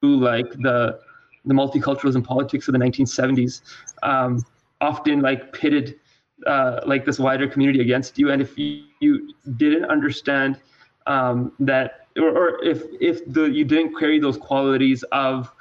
[0.03, 1.01] like the
[1.45, 3.63] the multiculturalism politics of the 1970s,
[4.03, 4.45] um,
[4.81, 5.99] often like pitted
[6.47, 10.61] uh, like this wider community against you, and if you, you didn't understand
[11.07, 15.53] um, that, or, or, if if the you didn't carry those qualities of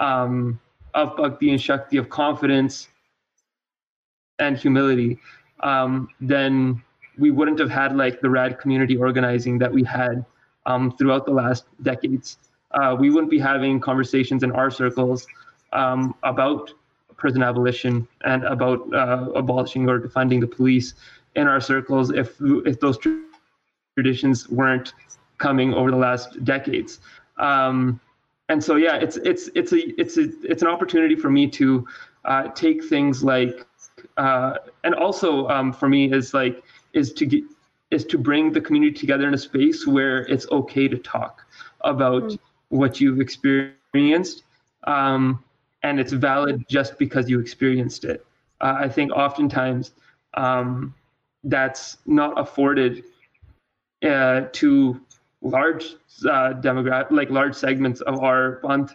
[0.00, 0.58] um,
[0.94, 2.88] of bhakti and shakti, of confidence
[4.40, 5.18] and humility,
[5.60, 6.82] um, then
[7.18, 10.24] we wouldn't have had like the rad community organizing that we had
[10.66, 12.38] um, throughout the last decades.
[12.72, 15.26] Uh, we wouldn't be having conversations in our circles
[15.72, 16.72] um, about
[17.16, 20.94] prison abolition and about uh, abolishing or defunding the police
[21.36, 22.98] in our circles if if those
[23.96, 24.94] traditions weren't
[25.38, 27.00] coming over the last decades.
[27.38, 28.00] Um,
[28.50, 31.86] and so yeah it's it's it's a it's a it's an opportunity for me to
[32.24, 33.64] uh, take things like
[34.18, 37.44] uh, and also um, for me is like is to get
[37.90, 41.46] is to bring the community together in a space where it's okay to talk
[41.82, 42.38] about mm.
[42.68, 44.42] what you've experienced
[44.84, 45.42] um,
[45.82, 48.26] and it's valid just because you experienced it
[48.60, 49.92] uh, i think oftentimes
[50.34, 50.92] um,
[51.44, 53.04] that's not afforded
[54.02, 55.00] uh, to
[55.42, 58.90] large uh, demographic, like large segments of our band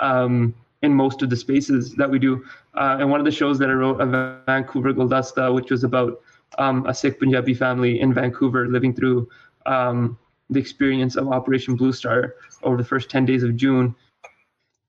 [0.00, 2.44] um, in most of the spaces that we do.
[2.74, 6.20] Uh, and one of the shows that I wrote, a Vancouver Guldasta, which was about
[6.58, 9.28] um, a Sikh Punjabi family in Vancouver living through
[9.64, 10.18] um,
[10.50, 13.94] the experience of Operation Blue Star over the first 10 days of June.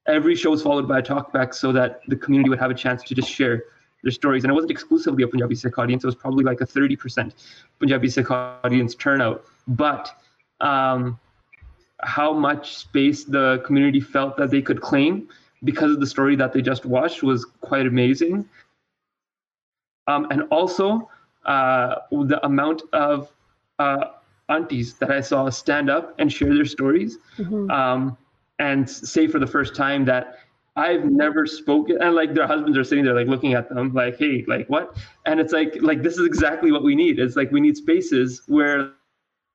[0.08, 3.04] Every show was followed by a talkback so that the community would have a chance
[3.04, 3.64] to just share
[4.04, 4.44] their stories.
[4.44, 7.34] And it wasn't exclusively a Punjabi Sikh audience, it was probably like a 30%
[7.80, 9.46] Punjabi Sikh audience turnout.
[9.68, 10.16] But
[10.62, 11.20] um,
[12.02, 15.28] how much space the community felt that they could claim
[15.64, 18.48] because of the story that they just watched was quite amazing.
[20.08, 21.10] Um, and also,
[21.46, 23.32] uh, the amount of
[23.80, 24.06] uh,
[24.50, 27.70] aunties that I saw stand up and share their stories mm-hmm.
[27.72, 28.18] um,
[28.60, 30.40] and say for the first time that
[30.76, 34.18] I've never spoken and like their husbands are sitting there like looking at them like
[34.18, 37.52] hey like what and it's like like this is exactly what we need it's like
[37.52, 38.92] we need spaces where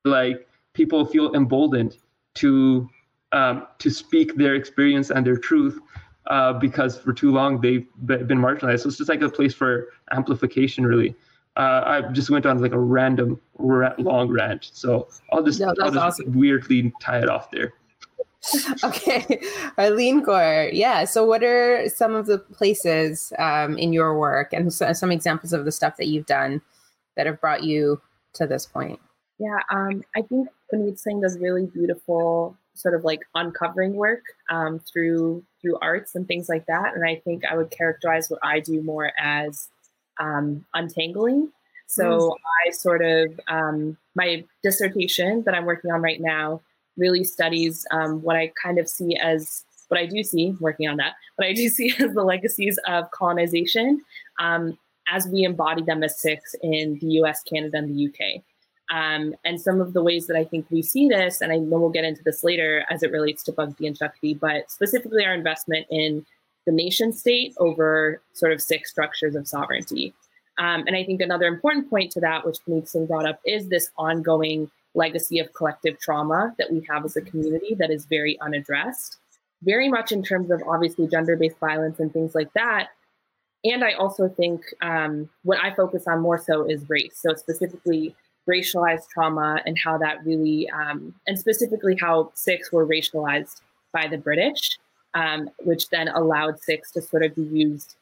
[0.03, 1.97] like people feel emboldened
[2.35, 2.89] to
[3.31, 5.79] um, to speak their experience and their truth
[6.27, 9.89] uh, because for too long they've been marginalized so it's just like a place for
[10.11, 11.15] amplification really
[11.55, 14.71] uh, I just went on like a random ra- long rant.
[14.73, 16.33] So I'll just, no, I'll just awesome.
[16.33, 17.73] weirdly tie it off there.
[18.83, 19.21] okay,
[19.77, 20.69] Harleen Kaur.
[20.73, 21.05] Yeah.
[21.05, 25.53] So, what are some of the places um, in your work and so, some examples
[25.53, 26.61] of the stuff that you've done
[27.15, 28.01] that have brought you
[28.33, 28.99] to this point?
[29.39, 34.79] Yeah, um, I think Paneet Singh does really beautiful sort of like uncovering work um,
[34.79, 36.95] through through arts and things like that.
[36.95, 39.69] And I think I would characterize what I do more as
[40.19, 41.51] um, untangling.
[41.87, 42.35] So mm.
[42.65, 46.61] I sort of, um, my dissertation that I'm working on right now
[46.97, 50.97] really studies um, what I kind of see as, what I do see, working on
[50.97, 54.01] that, what I do see as the legacies of colonization
[54.39, 54.77] um,
[55.09, 58.43] as we embody them as Sikhs in the US, Canada, and the UK.
[58.93, 61.79] Um, and some of the ways that I think we see this, and I know
[61.79, 65.33] we'll get into this later as it relates to Bhakti and Shakti, but specifically our
[65.33, 66.23] investment in
[66.67, 70.13] the nation state over sort of six structures of sovereignty.
[70.59, 73.67] Um, and I think another important point to that, which Paneet Singh brought up, is
[73.67, 78.39] this ongoing legacy of collective trauma that we have as a community that is very
[78.41, 79.17] unaddressed,
[79.63, 82.89] very much in terms of obviously gender based violence and things like that.
[83.63, 87.17] And I also think um, what I focus on more so is race.
[87.19, 88.15] So, specifically,
[88.49, 93.61] racialized trauma and how that really, um, and specifically how Sikhs were racialized
[93.93, 94.77] by the British
[95.13, 97.95] um, which then allowed Sikhs to sort of be used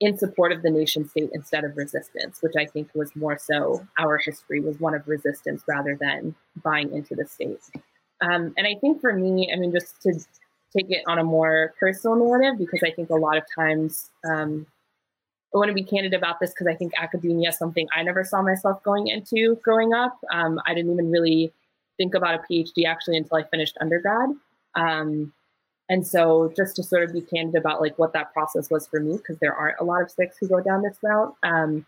[0.00, 3.86] in support of the nation state instead of resistance, which I think was more so
[3.98, 7.60] our history was one of resistance rather than buying into the state.
[8.20, 10.12] Um, and I think for me, I mean, just to
[10.76, 14.66] take it on a more personal narrative, because I think a lot of times um,
[15.54, 18.24] I want to be candid about this because I think academia is something I never
[18.24, 20.18] saw myself going into growing up.
[20.32, 21.52] Um, I didn't even really
[21.98, 24.30] think about a PhD actually until I finished undergrad.
[24.74, 25.32] Um,
[25.90, 28.98] and so just to sort of be candid about like what that process was for
[28.98, 31.34] me, because there aren't a lot of Sikhs who go down this route.
[31.42, 31.84] Um,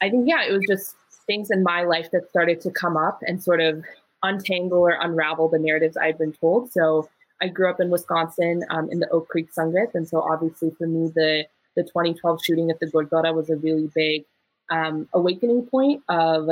[0.00, 0.96] I think, yeah, it was just
[1.26, 3.84] things in my life that started to come up and sort of
[4.22, 6.72] untangle or unravel the narratives I'd been told.
[6.72, 7.10] So
[7.42, 9.94] I grew up in Wisconsin um, in the Oak Creek Sangat.
[9.94, 11.44] And so obviously for me, the,
[11.76, 14.24] the 2012 shooting at the Gurdwara was a really big
[14.70, 16.48] um, awakening point of,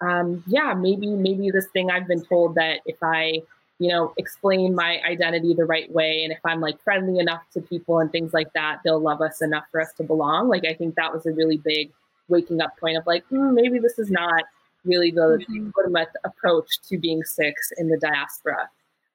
[0.00, 3.42] um, yeah, maybe, maybe this thing I've been told that if I
[3.78, 6.22] you know, explain my identity the right way.
[6.22, 9.42] And if I'm like friendly enough to people and things like that, they'll love us
[9.42, 10.48] enough for us to belong.
[10.48, 11.90] Like, I think that was a really big
[12.28, 14.44] waking up point of like, hmm, maybe this is not
[14.84, 15.96] really the mm-hmm.
[16.24, 18.68] approach to being Sikhs in the diaspora.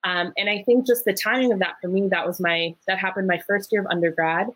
[0.03, 2.99] Um, and I think just the timing of that for me, that was my, that
[2.99, 4.47] happened my first year of undergrad.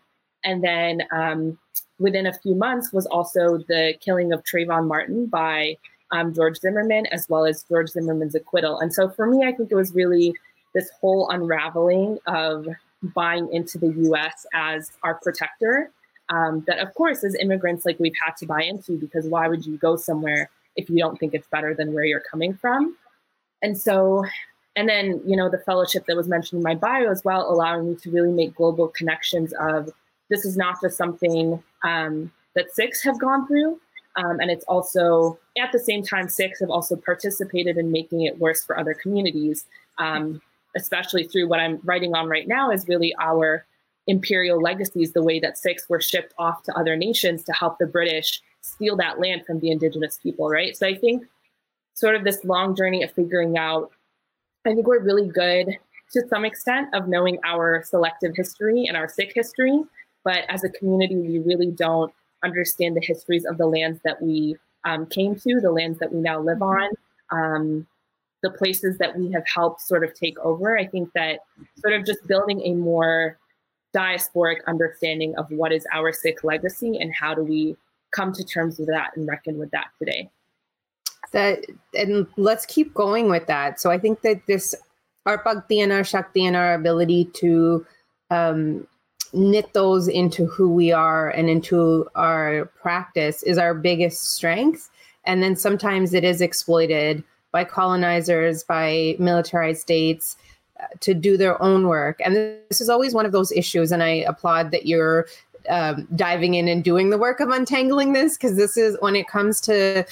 [0.44, 1.58] And then um,
[1.98, 5.76] within a few months was also the killing of Trayvon Martin by
[6.12, 8.78] um, George Zimmerman, as well as George Zimmerman's acquittal.
[8.78, 10.34] And so for me, I think it was really
[10.74, 12.66] this whole unraveling of
[13.14, 15.90] buying into the US as our protector.
[16.30, 19.66] Um, that, of course, as immigrants, like we've had to buy into because why would
[19.66, 22.96] you go somewhere if you don't think it's better than where you're coming from?
[23.62, 24.24] And so,
[24.76, 27.90] and then, you know, the fellowship that was mentioned in my bio as well, allowing
[27.90, 29.90] me to really make global connections of
[30.30, 33.80] this is not just something um, that Sikhs have gone through,
[34.16, 38.38] um, and it's also, at the same time, Sikhs have also participated in making it
[38.38, 39.66] worse for other communities,
[39.98, 40.40] um,
[40.76, 43.64] especially through what I'm writing on right now is really our
[44.06, 47.86] imperial legacies, the way that Sikhs were shipped off to other nations to help the
[47.86, 50.76] British steal that land from the indigenous people, right?
[50.76, 51.24] So I think
[51.94, 53.90] sort of this long journey of figuring out,
[54.66, 55.76] I think we're really good
[56.12, 59.82] to some extent of knowing our selective history and our Sikh history.
[60.24, 62.12] But as a community, we really don't
[62.42, 66.20] understand the histories of the lands that we um, came to, the lands that we
[66.20, 66.90] now live on.
[67.30, 67.86] Um,
[68.42, 70.78] the places that we have helped sort of take over.
[70.78, 71.40] I think that
[71.78, 73.38] sort of just building a more
[73.96, 77.74] diasporic understanding of what is our Sikh legacy and how do we
[78.10, 80.28] come to terms with that and reckon with that today.
[81.32, 81.64] That
[81.94, 83.80] and let's keep going with that.
[83.80, 84.74] So I think that this
[85.26, 87.86] our bhakti and our shakti and our ability to
[88.30, 88.86] um,
[89.34, 94.90] knit those into who we are and into our practice is our biggest strength.
[95.24, 100.36] And then sometimes it is exploited by colonizers, by militarized states
[100.80, 102.20] uh, to do their own work.
[102.24, 103.92] And this is always one of those issues.
[103.92, 105.26] And I applaud that you're
[105.68, 109.28] um, diving in and doing the work of untangling this, because this is when it
[109.28, 110.04] comes to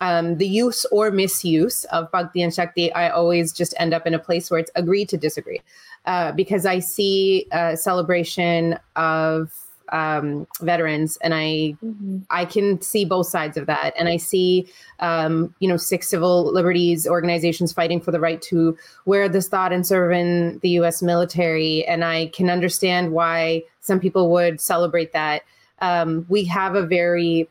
[0.00, 4.14] um, the use or misuse of Bhakti and Shakti, I always just end up in
[4.14, 5.60] a place where it's agree to disagree.
[6.08, 9.52] Uh, because I see a celebration of
[9.90, 12.20] um, veterans, and I mm-hmm.
[12.30, 14.68] I can see both sides of that, and I see
[15.00, 19.86] um, you know Sikh civil liberties organizations fighting for the right to wear dastaar and
[19.86, 21.02] serve in the U.S.
[21.02, 25.42] military, and I can understand why some people would celebrate that.
[25.80, 27.50] Um, we have a very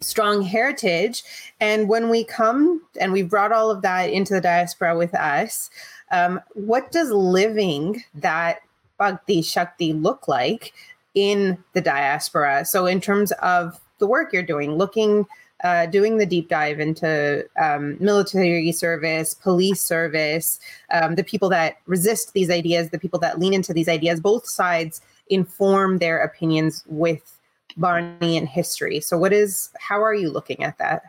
[0.00, 1.22] strong heritage,
[1.60, 5.70] and when we come and we've brought all of that into the diaspora with us,
[6.12, 8.60] um, what does living that
[8.98, 10.72] Bhakti Shakti look like?
[11.14, 12.64] in the diaspora.
[12.64, 15.26] So, in terms of the work you're doing, looking,
[15.62, 20.58] uh, doing the deep dive into um, military service, police service,
[20.90, 24.46] um, the people that resist these ideas, the people that lean into these ideas, both
[24.46, 27.38] sides inform their opinions with
[27.76, 29.00] Bani and history.
[29.00, 31.02] So, what is, how are you looking at that?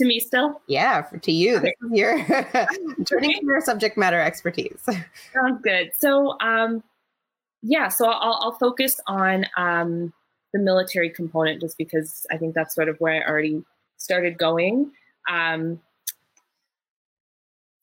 [0.00, 0.62] To me, still?
[0.66, 1.60] Yeah, for, to you.
[1.60, 2.24] This is your
[3.04, 4.80] turning to your subject matter expertise.
[5.34, 5.90] Sounds good.
[5.98, 6.82] So, um,
[7.60, 10.14] yeah, so I'll, I'll focus on um,
[10.54, 13.62] the military component just because I think that's sort of where I already
[13.98, 14.90] started going.
[15.30, 15.82] Um,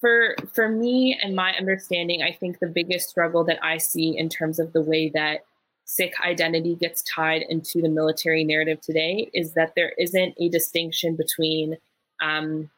[0.01, 4.27] for for me and my understanding, I think the biggest struggle that I see in
[4.27, 5.45] terms of the way that
[5.85, 11.15] Sikh identity gets tied into the military narrative today is that there isn't a distinction
[11.15, 11.77] between,
[12.21, 12.69] um,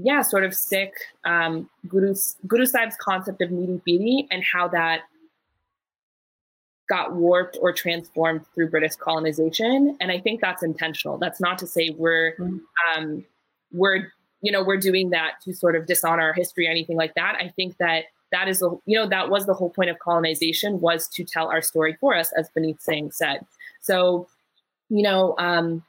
[0.00, 2.14] yeah, sort of Sikh um, Guru
[2.46, 5.02] Guru Sahib's concept of Miri Piri and how that
[6.88, 9.96] got warped or transformed through British colonization.
[10.00, 11.18] And I think that's intentional.
[11.18, 12.36] That's not to say we're
[12.96, 13.24] um,
[13.72, 17.14] we're you know we're doing that to sort of dishonor our history or anything like
[17.14, 17.36] that.
[17.40, 20.80] I think that that is the you know that was the whole point of colonization
[20.80, 23.44] was to tell our story for us, as Paneet Singh said.
[23.80, 24.28] So
[24.90, 25.34] you know.
[25.38, 25.82] Um,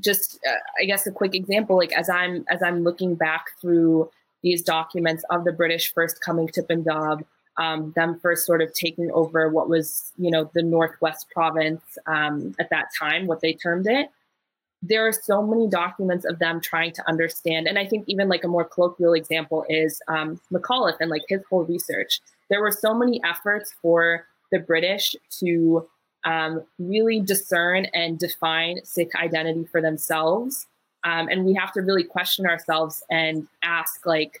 [0.00, 4.10] just uh, i guess a quick example like as i'm as i'm looking back through
[4.42, 7.24] these documents of the british first coming to punjab
[7.58, 12.54] um, them first sort of taking over what was, you know, the Northwest province um,
[12.58, 14.08] at that time, what they termed it.
[14.80, 17.66] There are so many documents of them trying to understand.
[17.66, 21.42] And I think even like a more colloquial example is um, McAuliffe and like his
[21.50, 22.20] whole research.
[22.48, 25.86] There were so many efforts for the British to
[26.24, 30.66] um, really discern and define Sikh identity for themselves.
[31.04, 34.40] Um, and we have to really question ourselves and ask, like,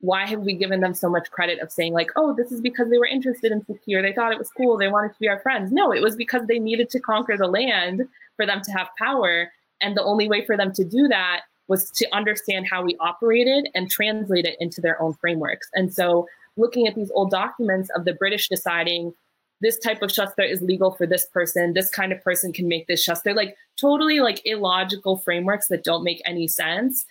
[0.00, 2.90] why have we given them so much credit of saying like oh this is because
[2.90, 4.76] they were interested in Sikhi they thought it was cool.
[4.76, 5.72] They wanted to be our friends.
[5.72, 8.06] No it was because they needed to conquer the land
[8.36, 9.50] for them to have power.
[9.80, 13.68] And the only way for them to do that was to understand how we operated
[13.74, 15.68] and translate it into their own frameworks.
[15.74, 19.14] And so looking at these old documents of the british deciding
[19.60, 22.86] this type of shastra is legal for this person this kind of person can make
[22.86, 27.06] this shastra like totally like illogical frameworks that don't make any sense.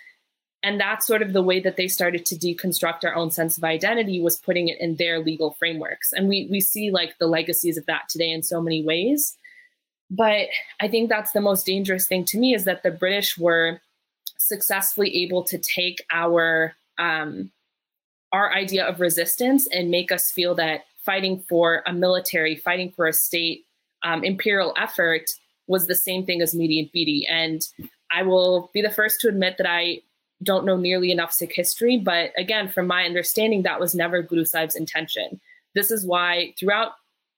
[0.64, 3.64] And that's sort of the way that they started to deconstruct our own sense of
[3.64, 6.12] identity was putting it in their legal frameworks.
[6.12, 9.38] And we we see like the legacies of that today in so many ways.
[10.12, 10.48] But
[10.80, 13.82] i think that's the most dangerous thing to me is that the british were
[14.38, 17.52] successfully able to take our um,
[18.32, 23.08] our idea of resistance and make us feel that fighting for a military fighting for
[23.08, 23.66] a state
[24.04, 25.30] um, imperial effort
[25.68, 27.62] was the same thing as Miri and Piri and
[28.12, 30.02] I will be the first to admit that I
[30.44, 31.98] don't know nearly enough Sikh history.
[31.98, 35.40] But again, from my understanding, that was never Guru Sahib's intention.
[35.74, 36.94] This is why throughout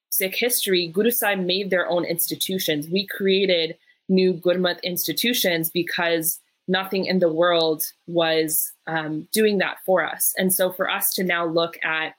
[0.10, 2.88] Sikh history, Guru Sahib made their own institutions.
[2.90, 3.78] We created
[4.10, 10.34] new Gurmat institutions because nothing in the world was um, doing that for us.
[10.38, 12.16] And so for us to now look at,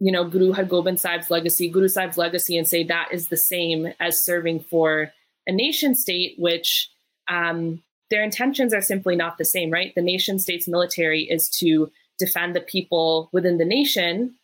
[0.00, 3.36] you know, Guru Har Gobind Sahib's legacy, Guru Sahib's legacy, and say that is the
[3.36, 5.12] same as serving for
[5.46, 6.90] a nation state, which
[7.28, 9.94] um, their intentions are simply not the same, right?
[9.94, 14.34] The nation state's military is to defend the people within the nation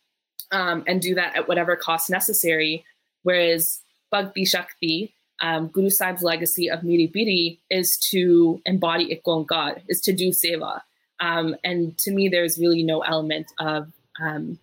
[0.51, 2.85] um, and do that at whatever cost necessary.
[3.23, 3.81] Whereas
[4.11, 10.01] Bhakti Shakti, um, Guru Sahib's legacy of Miri Piri is to embody Ek Jot, is
[10.01, 10.81] to do seva.
[11.19, 13.91] Um, and to me, there's really no element of
[14.21, 14.59] um,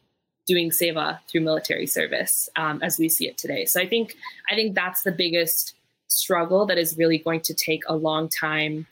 [0.46, 3.64] doing seva through military service um, as we see it today.
[3.64, 4.16] So I think
[4.50, 5.74] I think that's the biggest
[6.08, 8.86] struggle that is really going to take a long time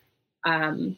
[0.45, 0.97] um,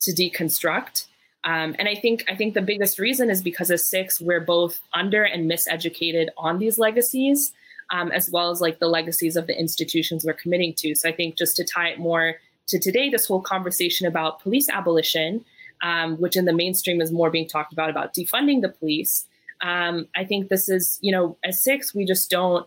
[0.00, 1.06] to deconstruct.
[1.44, 4.80] Um, and I think I think the biggest reason is because as Sikhs, we're both
[4.92, 7.52] under and miseducated on these legacies,
[7.90, 10.94] um, as well as like the legacies of the institutions we're committing to.
[10.94, 12.36] So I think just to tie it more
[12.68, 15.44] to today, this whole conversation about police abolition,
[15.82, 19.24] um, which in the mainstream is more being talked about about defunding the police.
[19.60, 22.66] Um, I think this is, you know, as Sikhs, we just don't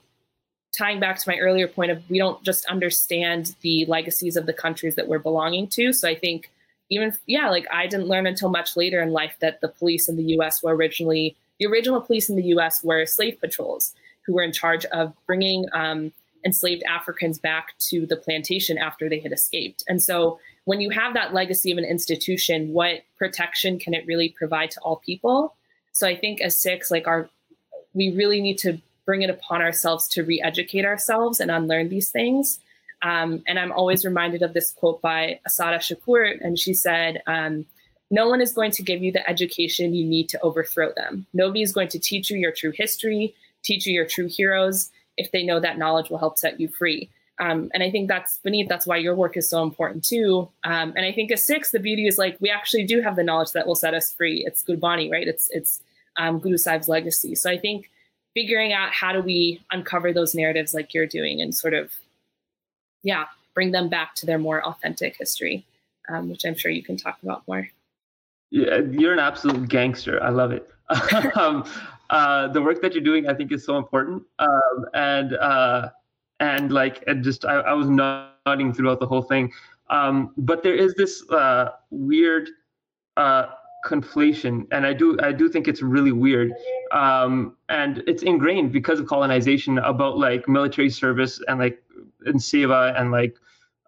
[0.78, 4.54] tying back to my earlier point of we don't just understand the legacies of the
[4.54, 5.92] countries that we're belonging to.
[5.92, 6.50] So I think
[6.90, 10.18] even yeah, like I didn't learn until much later in life that the police in
[10.18, 10.62] the U.S.
[10.64, 12.84] were originally the original police in the U.S.
[12.84, 13.94] were slave patrols
[14.26, 16.12] who were in charge of bringing um,
[16.46, 19.84] enslaved Africans back to the plantation after they had escaped.
[19.88, 24.30] And so when you have that legacy of an institution, what protection can it really
[24.30, 25.56] provide to all people?
[26.02, 27.30] So I think as Sikhs, like our
[27.94, 32.60] we really need to bring it upon ourselves to re-educate ourselves and unlearn these things.
[33.04, 37.68] Um, and I'm always reminded of this quote by Assata Shakur, and she said, um,
[38.10, 41.28] "No one is going to give you the education you need to overthrow them.
[41.34, 45.30] Nobody is going to teach you your true history, teach you your true heroes, if
[45.30, 48.70] they know that knowledge will help set you free." Um, and I think that's beneath.
[48.70, 50.50] That's why your work is so important too.
[50.64, 53.24] Um, and I think as Sikhs, the beauty is like we actually do have the
[53.24, 54.44] knowledge that will set us free.
[54.48, 55.28] It's Gurbani, right?
[55.28, 55.82] It's it's
[56.18, 57.36] um, Guru Sahib's legacy.
[57.36, 57.90] So I think
[58.34, 61.92] figuring out how do we uncover those narratives like you're doing and sort of
[63.04, 65.66] yeah bring them back to their more authentic history
[66.10, 67.68] um, which i'm sure you can talk about more.
[68.50, 70.22] Yeah you're an absolute gangster.
[70.22, 70.68] I love it.
[71.38, 71.66] Um,
[72.10, 74.24] uh, the work that you're doing i think is so important.
[74.40, 75.90] Um, and uh,
[76.40, 79.54] and like and just I, I, was nodding throughout the whole thing.
[79.90, 82.50] Um, but there is this uh, weird
[83.16, 83.46] uh,
[83.86, 86.54] conflation and i do i do think it's really weird.
[86.92, 91.82] Um, and it's ingrained because of colonization about like military service and like
[92.26, 93.38] in seva and like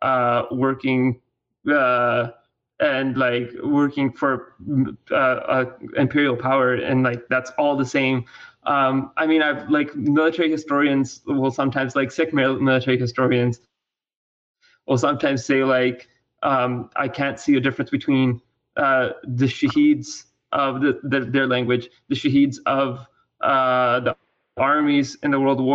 [0.02, 1.20] uh, working
[1.72, 2.30] uh,
[2.80, 4.56] and like working for
[5.12, 5.66] uh, uh,
[5.96, 8.26] imperial power and like that's all the same.
[8.66, 13.60] Um, i mean i've like military historians will sometimes like Sikh military historians
[14.88, 16.08] will sometimes say like
[16.44, 18.41] um, i can't see a difference between
[18.78, 23.05] uh, the shaheeds of the, the, their language, the shaheeds of
[23.41, 24.89] uh, the armies in
[25.32, 25.65] the world wars,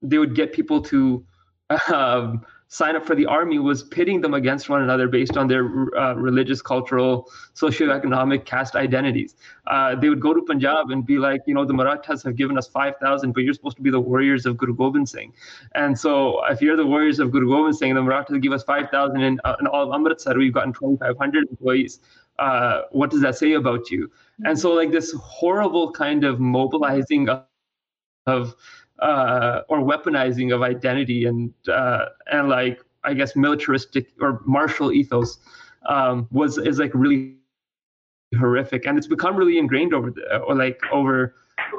[0.01, 1.25] they would get people to
[1.93, 2.45] um,
[2.75, 5.63] sign up for the army was pitting them against one another based on their
[5.97, 9.37] uh, religious, cultural, socioeconomic caste identities.
[9.67, 12.57] Uh, they would go to Punjab and be like, you know, the Marathas have given
[12.57, 15.31] us 5,000, but you're supposed to be the warriors of Guru Gobind Singh.
[15.73, 19.21] And so if you're the warriors of Guru Gobind Singh, the Marathas give us 5,000
[19.21, 22.01] and uh, in all of Amritsar, we've gotten 2,500 employees.
[22.39, 24.11] Uh, what does that say about you?
[24.43, 27.45] And so like this horrible kind of mobilizing of,
[28.27, 28.53] of
[28.99, 35.39] uh, or weaponizing of identity and uh, and like I guess militaristic or martial ethos
[35.87, 40.79] um, was is like really horrific, and it's become really ingrained over the or like
[40.91, 41.35] over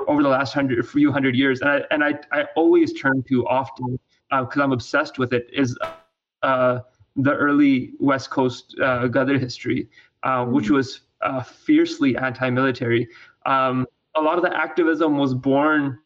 [0.09, 1.61] over the last hundred few hundred years.
[1.61, 3.99] And I and I I always turn to often
[4.31, 5.77] because uh, I'm obsessed with it is
[6.43, 6.81] uh,
[7.17, 9.09] the early West Coast uh,
[9.39, 9.89] history,
[10.23, 13.09] uh, which was uh, fiercely anti-military.
[13.47, 13.87] Um,
[14.17, 15.99] a lot of the activism was born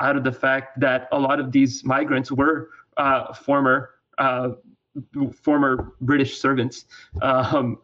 [0.00, 4.50] out of the fact that a lot of these migrants were uh, former uh,
[5.42, 6.86] former British servants,
[7.22, 7.78] um,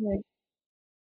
[0.00, 0.20] right.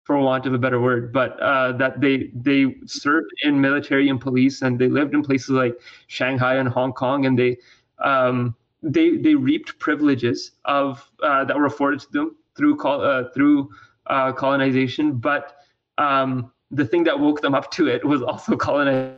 [0.05, 4.21] for want of a better word, but uh, that they they served in military and
[4.21, 7.59] police, and they lived in places like Shanghai and Hong Kong, and they
[8.03, 13.25] um, they they reaped privileges of uh, that were afforded to them through call, uh,
[13.35, 13.71] through
[14.07, 15.57] uh, colonization, but
[15.99, 19.18] um, the thing that woke them up to it was also colonization.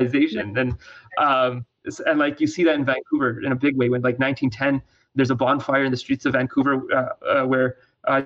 [0.00, 0.76] And
[1.18, 1.66] um,
[2.06, 4.82] and like you see that in Vancouver in a big way when like 1910
[5.14, 7.76] there's a bonfire in the streets of Vancouver uh, uh, where
[8.06, 8.22] uh,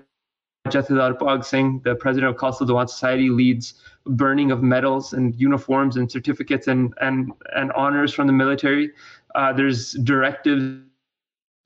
[0.68, 3.75] Jathedar Bhag Singh, the president of Khalsa Diwan Society, leads
[4.07, 8.91] burning of medals and uniforms and certificates and and and honors from the military.
[9.35, 10.83] Uh, there's directives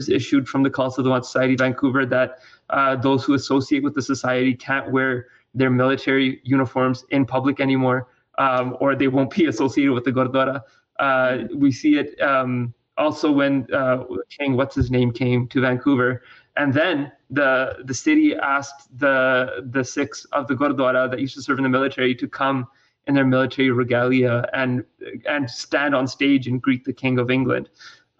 [0.09, 2.39] issued from the Khalsa Diwan Society Vancouver that
[2.71, 8.09] uh, those who associate with the society can't wear their military uniforms in public anymore,
[8.39, 10.63] um, or they won't be associated with the Gurdwara.
[10.99, 16.23] Uh, we see it um, also when uh, King, what's his name, came to Vancouver.
[16.57, 21.43] And then the the city asked the the Sikhs of the Gurdwara that used to
[21.43, 22.67] serve in the military to come
[23.07, 24.85] in their military regalia and
[25.27, 27.71] and stand on stage and greet the King of England.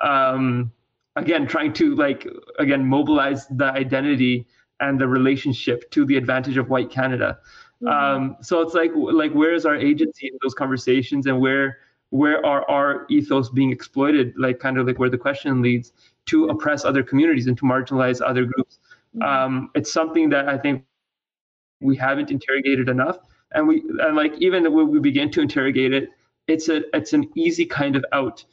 [0.01, 0.71] Um,
[1.17, 2.29] again, trying to like
[2.61, 4.47] again mobilize the identity
[4.81, 7.39] and the relationship to the advantage of white Canada.
[7.87, 11.79] Um, so it's like like where is our agency in those conversations and where
[12.11, 15.93] where are our ethos being exploited like kind of like where the question leads
[16.27, 18.81] to oppress other communities and to marginalize other groups.
[19.17, 19.23] Mm-hmm.
[19.23, 20.85] um, it's something that i think
[21.81, 23.19] we haven't interrogated enough.
[23.53, 26.11] And we and like even when we begin to interrogate it
[26.47, 28.45] it's a it's an easy kind of out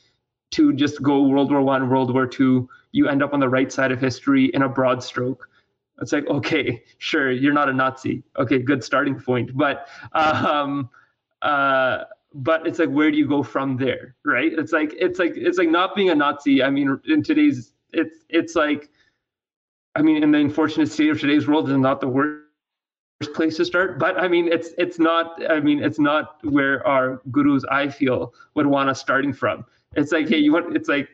[0.52, 2.70] to just go world war one world war two.
[2.92, 5.50] You end up on the right side of history in a broad stroke
[6.02, 8.24] it's like okay sure you're not a nazi.
[8.38, 9.56] Okay good starting point.
[9.56, 10.90] But um
[11.42, 14.52] uh but it's like where do you go from there right?
[14.54, 16.64] It's like it's like it's like not being a nazi.
[16.64, 18.90] I mean in today's it's it's like
[19.96, 22.42] i mean in the unfortunate state of today's world is not the worst
[23.34, 24.00] place to start.
[24.00, 28.34] But i mean it's it's not i mean it's not where our gurus i feel
[28.56, 29.66] would want us starting from.
[29.96, 31.08] It's like hey you want it's like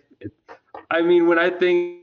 [0.89, 2.00] i mean when i think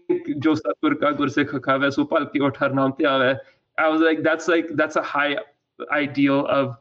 [3.79, 5.37] i was like that's like that's a high
[5.91, 6.77] ideal of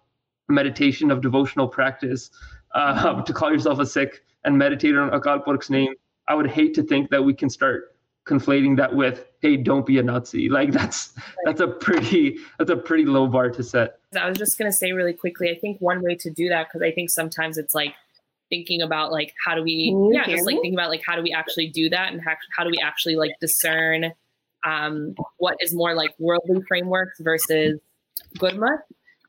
[0.49, 2.31] meditation of devotional practice
[2.73, 5.93] uh, to call yourself a Sikh and meditate on Akal Purkh's name.
[6.27, 7.95] I would hate to think that we can start
[8.27, 10.49] conflating that with hey don't be a nazi.
[10.49, 11.13] Like that's
[11.45, 13.99] that's a pretty that's a pretty low bar to set.
[14.19, 16.67] I was just going to say really quickly i think one way to do that
[16.67, 17.93] because i think sometimes it's like
[18.49, 21.31] thinking about like how do we yeah just like thinking about like how do we
[21.31, 24.11] actually do that and how, how do we actually like discern
[24.65, 27.79] um what is more like worldly frameworks versus
[28.37, 28.79] gurmat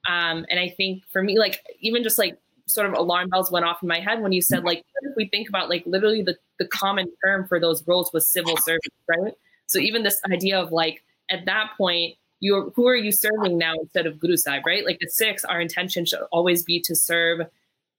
[0.09, 3.65] um, and I think for me, like even just like sort of alarm bells went
[3.65, 6.37] off in my head when you said like if we think about like literally the,
[6.59, 9.35] the common term for those roles was civil service, right?
[9.67, 13.75] So even this idea of like at that point, you're who are you serving now
[13.81, 14.85] instead of Guru Sahib, right?
[14.85, 17.41] Like the Sikhs our intention should always be to serve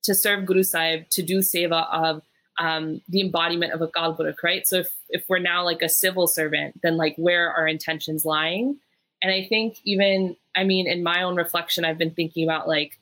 [0.03, 2.21] to serve Guru Sahib, to do seva of
[2.59, 4.67] um, the embodiment of Akal Purkh, right?
[4.67, 8.25] So if, if we're now like a civil servant, then like where are our intentions
[8.25, 8.77] lying?
[9.21, 12.99] And I think even, I mean, in my own reflection, I've been thinking about like,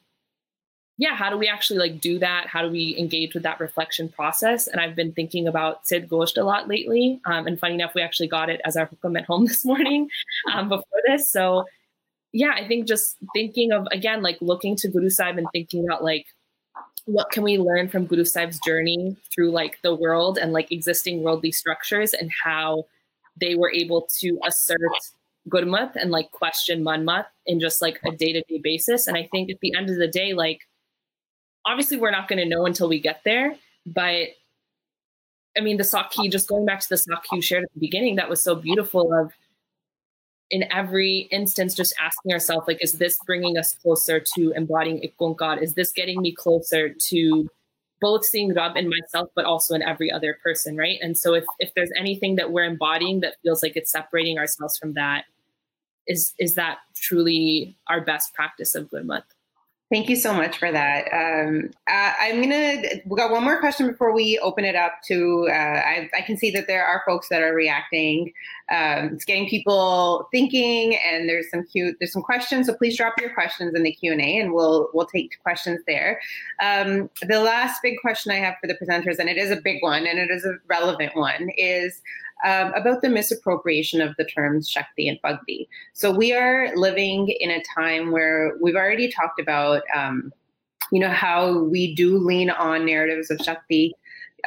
[1.00, 2.48] yeah, how do we actually like do that?
[2.48, 4.66] How do we engage with that reflection process?
[4.66, 7.20] And I've been thinking about Sidh Gosht a lot lately.
[7.26, 10.10] Um, and funny enough, we actually got it as our hukam at home this morning
[10.54, 11.30] um, before this.
[11.32, 11.66] So
[12.34, 16.04] yeah, I think just thinking of again, like looking to Guru Sahib and thinking about
[16.04, 16.26] like
[17.08, 21.24] what can we learn from Guru Sahib's journey through like the world and like existing
[21.24, 22.86] worldly structures and how
[23.40, 24.80] they were able to assert
[25.50, 29.08] Gurmat and like question Manmat in just like a day to day basis.
[29.08, 30.68] And I think at the end of the day, like
[31.66, 33.56] obviously we're not going to know until we get there.
[33.86, 34.28] But
[35.58, 38.18] I mean, the Sakhi, just going back to the Sakhi you shared at the beginning,
[38.18, 39.32] that was so beautiful of
[40.50, 45.62] in every instance, just asking ourselves, like, is this bringing us closer to embodying Ikonkar?
[45.62, 47.50] Is this getting me closer to
[48.00, 51.00] both seeing Rab in myself, but also in every other person, right?
[51.02, 54.78] And so if, if there's anything that we're embodying that feels like it's separating ourselves
[54.78, 55.26] from that,
[56.08, 59.24] is is that truly our best practice of good Gurmat?
[59.90, 61.08] Thank you so much for that.
[61.14, 65.48] Um, uh, I'm gonna we got one more question before we open it up to.
[65.50, 68.34] Uh, I, I, can see that there are folks that are reacting.
[68.70, 72.68] Um, it's getting people thinking, and there's some cute there's some questions.
[72.68, 75.80] So please drop your questions in the Q and A, and we'll we'll take questions
[75.88, 76.20] there.
[76.62, 79.82] Um, the last big question I have for the presenters, and it is a big
[79.82, 82.02] one, and it is a relevant one, is
[82.46, 85.68] um, about the misappropriation of the terms Shakti and Bhakti.
[85.94, 90.32] So we are living in a time where we've already talked about, um,
[90.92, 93.94] you know, how we do lean on narratives of Shakti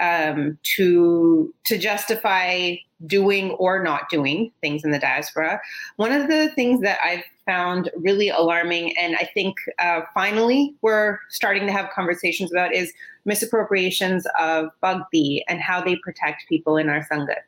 [0.01, 2.77] um, to to justify
[3.07, 5.61] doing or not doing things in the diaspora.
[5.97, 11.19] One of the things that I've found really alarming, and I think uh, finally we're
[11.31, 12.93] starting to have conversations about is
[13.27, 17.43] misappropriations of Bhakti and how they protect people in our Sangat.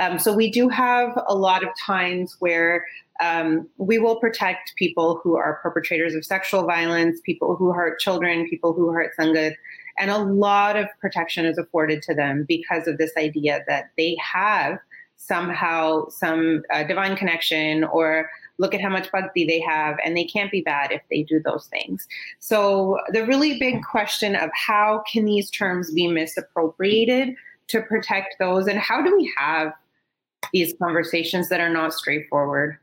[0.00, 2.84] Um, so we do have a lot of times where
[3.20, 8.48] um, we will protect people who are perpetrators of sexual violence, people who hurt children,
[8.50, 9.54] people who hurt Sangat.
[10.00, 14.16] And a lot of protection is afforded to them because of this idea that they
[14.20, 14.78] have
[15.16, 18.28] somehow some uh, divine connection or
[18.58, 21.40] look at how much bhakti they have and they can't be bad if they do
[21.44, 22.06] those things.
[22.38, 27.34] So the really big question of how can these terms be misappropriated
[27.68, 29.72] to protect those and how do we have
[30.52, 32.78] these conversations that are not straightforward?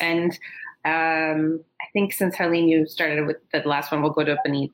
[0.00, 0.38] And
[0.84, 4.72] um, i think since harleen you started with the last one we'll go to Paneet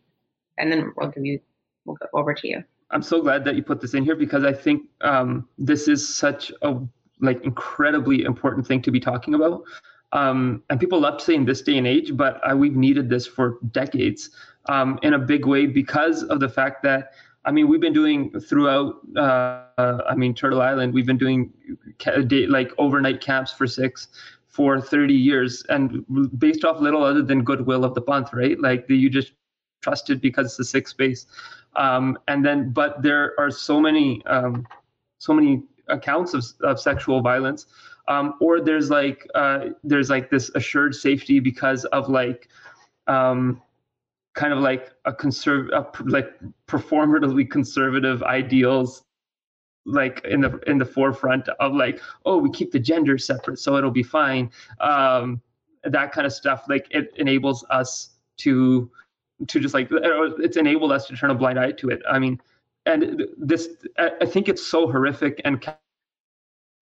[0.58, 1.40] and then we'll give you
[1.84, 2.64] we'll go over to you.
[2.90, 6.16] I'm so glad that you put this in here because i think um, this is
[6.16, 6.76] such a
[7.20, 9.62] like incredibly important thing to be talking about
[10.12, 13.08] um, and people love to say in this day and age, but uh, we've needed
[13.08, 14.30] this for decades
[14.66, 17.12] um, in a big way because of the fact that,
[17.44, 21.52] I mean, we've been doing throughout, uh, I mean, Turtle Island, we've been doing
[21.98, 24.08] day, like overnight camps for Sikhs
[24.46, 26.04] for 30 years and
[26.38, 28.58] based off little other than goodwill of the Panth, right?
[28.58, 29.32] Like the, you just
[29.82, 31.26] trusted because it's a Sikh space.
[31.76, 34.66] Um, and then, but there are so many, um,
[35.18, 37.66] so many accounts of, of sexual violence
[38.08, 42.48] um, or there's like uh, there's like this assured safety because of like
[43.06, 43.60] um,
[44.34, 45.70] kind of like a conserv
[46.04, 46.30] like
[46.66, 49.02] performatively conservative ideals
[49.84, 53.76] like in the in the forefront of like oh we keep the gender separate so
[53.76, 54.50] it'll be fine.
[54.80, 55.40] Um,
[55.84, 58.90] that kind of stuff like it enables us to
[59.46, 62.02] to just like it's enabled us to turn a blind eye to it.
[62.08, 62.40] I mean
[62.86, 65.60] and this i think it's so horrific and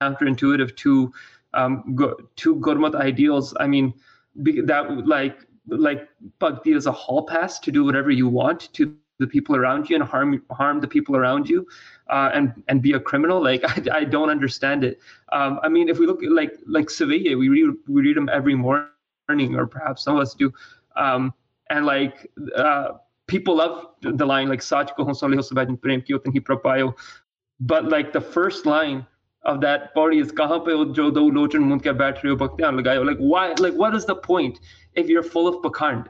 [0.05, 1.13] counterintuitive to
[1.55, 3.55] um, go, to Gurmat ideals.
[3.61, 3.95] I mean,
[4.37, 5.39] that like
[5.69, 9.89] like Bhakti is a hall pass to do whatever you want to the people around
[9.89, 11.67] you and harm harm the people around you,
[12.11, 13.43] uh, and and be a criminal.
[13.43, 15.01] Like I, I don't understand it.
[15.33, 18.29] Um, I mean, if we look at like like Savaiye, we read we read them
[18.33, 20.53] every morning, or perhaps some of us do,
[20.97, 21.33] um,
[21.71, 22.31] and like.
[22.57, 25.05] Uh, people love the line like Sach ko
[25.81, 26.05] prem
[26.65, 26.93] hi
[27.61, 29.07] but like the first line
[29.45, 33.07] of that body is kahan pe jo do lochan mund ke baith rahe ho lagayo
[33.11, 34.61] like why like what is the point
[34.95, 36.07] if you're full of pakhand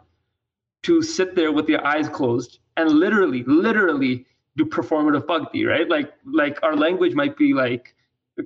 [0.84, 4.14] to sit there with your eyes closed and literally literally
[4.56, 5.88] do performative bhakti right?
[5.88, 7.94] Like like our language might be like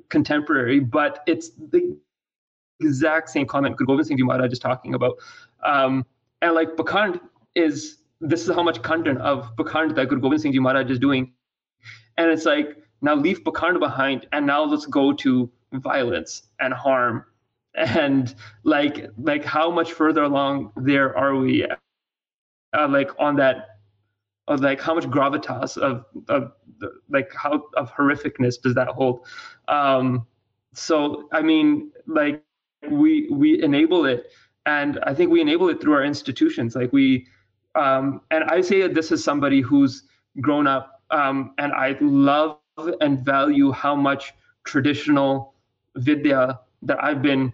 [0.08, 1.96] contemporary but it's the
[2.80, 5.16] exact same comment Guru Gobind Singh Ji Maharaj is talking about.
[5.64, 6.06] Um,
[6.42, 7.20] and like pakhand
[7.54, 10.98] is this is how much content of pakhand that Guru Gobind Singh Ji Maharaj is
[10.98, 11.32] doing.
[12.16, 17.24] And it's like now leave pakhand behind and now let's go to violence and harm.
[17.74, 18.34] And
[18.64, 21.64] like like how much further along there are we
[22.72, 23.66] uh, like on that
[24.48, 26.52] of like how much gravitas of of
[27.08, 29.26] like how of horrificness does that hold?
[29.68, 30.26] Um
[30.74, 32.44] so i mean like
[32.90, 34.26] we we enable it
[34.66, 36.74] and i think we enable it through our institutions.
[36.76, 37.26] Like we
[37.74, 40.04] um and i say this is somebody who's
[40.40, 42.58] grown up um and i love
[43.00, 45.54] and value how much traditional
[45.96, 47.52] vidya that I've been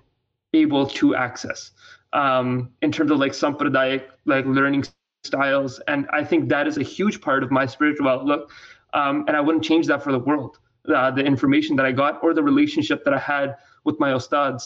[0.53, 1.73] able to access
[2.13, 4.85] um, in terms of like sampradaya, like learning
[5.25, 5.81] styles.
[5.89, 8.51] And I think that is a huge part of my spiritual outlook.
[8.93, 10.59] Um, and I wouldn't change that for the world,
[10.95, 14.65] uh, the information that I got or the relationship that I had with my ustads.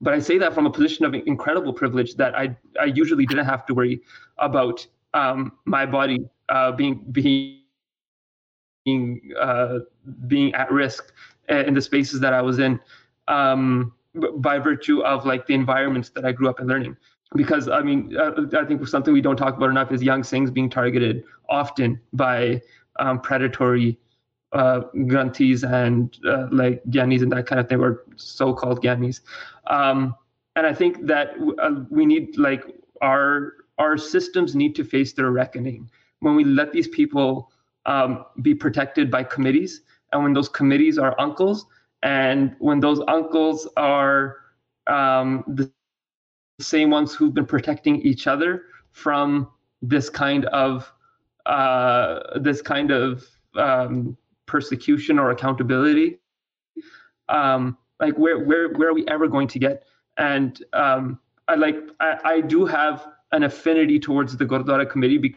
[0.00, 3.46] But I say that from a position of incredible privilege that I, I usually didn't
[3.46, 4.00] have to worry
[4.38, 7.59] about um, my body uh, being being
[8.90, 9.78] being uh,
[10.26, 11.12] being at risk
[11.48, 12.80] in the spaces that I was in
[13.28, 13.92] um,
[14.36, 16.96] by virtue of like the environments that I grew up in learning.
[17.36, 20.52] Because I mean, uh, I think something we don't talk about enough is young Singhs
[20.52, 22.60] being targeted often by
[22.98, 23.98] um, predatory
[24.52, 24.80] uh,
[25.10, 29.20] granthis and uh, like gyanis and that kind of thing, or so-called gyanis.
[29.68, 30.14] Um,
[30.56, 32.64] and I think that uh, we need like
[33.00, 35.88] our our systems need to face their reckoning
[36.20, 37.50] when we let these people
[37.86, 39.82] um, be protected by committees.
[40.12, 41.66] And when those committees are uncles,
[42.02, 44.36] and when those uncles are
[44.86, 45.70] um, the
[46.60, 49.48] same ones who've been protecting each other from
[49.82, 50.92] this kind of
[51.46, 53.24] uh, this kind of
[53.56, 54.16] um,
[54.46, 56.18] persecution or accountability,
[57.28, 59.84] um, like where where where are we ever going to get?
[60.16, 61.18] And um,
[61.48, 65.36] I like I, I do have an affinity towards the Gurdwara committee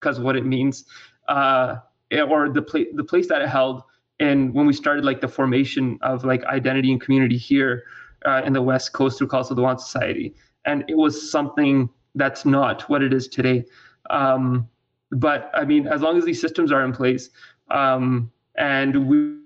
[0.00, 0.84] because what it means
[1.30, 1.76] uh,
[2.28, 3.82] or the place the place that it held
[4.18, 7.84] and when we started like the formation of like identity and community here
[8.26, 12.88] uh, in the west coast through Khalsa Diwan Society and it was something that's not
[12.88, 13.64] what it is today.
[14.10, 14.68] Um,
[15.12, 17.30] but I mean, as long as these systems are in place,
[17.70, 19.36] um, and we,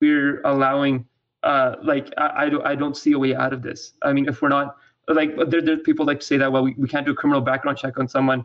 [0.00, 1.06] we're allowing,
[1.42, 3.92] uh, like, I, I, don't, see a way out of this.
[4.02, 4.76] I mean, if we're not,
[5.08, 7.40] like, there, there people like to say that, well, we, we can't do a criminal
[7.40, 8.44] background check on someone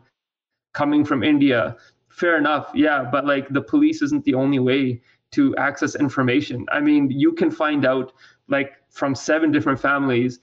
[0.72, 1.76] coming from India.
[2.10, 5.00] Fair enough, yeah, but like the police isn't the only way
[5.32, 6.66] to access information.
[6.70, 8.12] I mean, you can find out
[8.48, 10.40] like from seven different families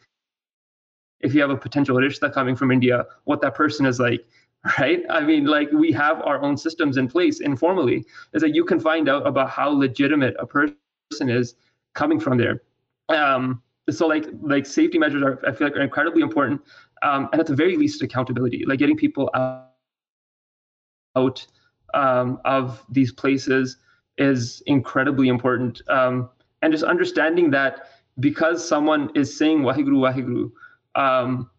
[1.19, 4.25] if you have a potential rishta coming from India, what that person is like,
[4.79, 5.03] right?
[5.09, 8.79] I mean, like we have our own systems in place informally, is that you can
[8.79, 10.75] find out about how legitimate a person
[11.21, 11.55] is
[11.95, 12.61] coming from there.
[13.09, 16.61] Um, so like like safety measures are I feel like are incredibly important,
[17.03, 19.71] um, and at the very least accountability, like getting people out,
[21.15, 21.47] out
[21.93, 23.77] um, of these places
[24.17, 26.29] is incredibly important, um,
[26.61, 30.51] and just understanding that because someone is saying Waheguru Waheguru
[30.95, 31.49] um,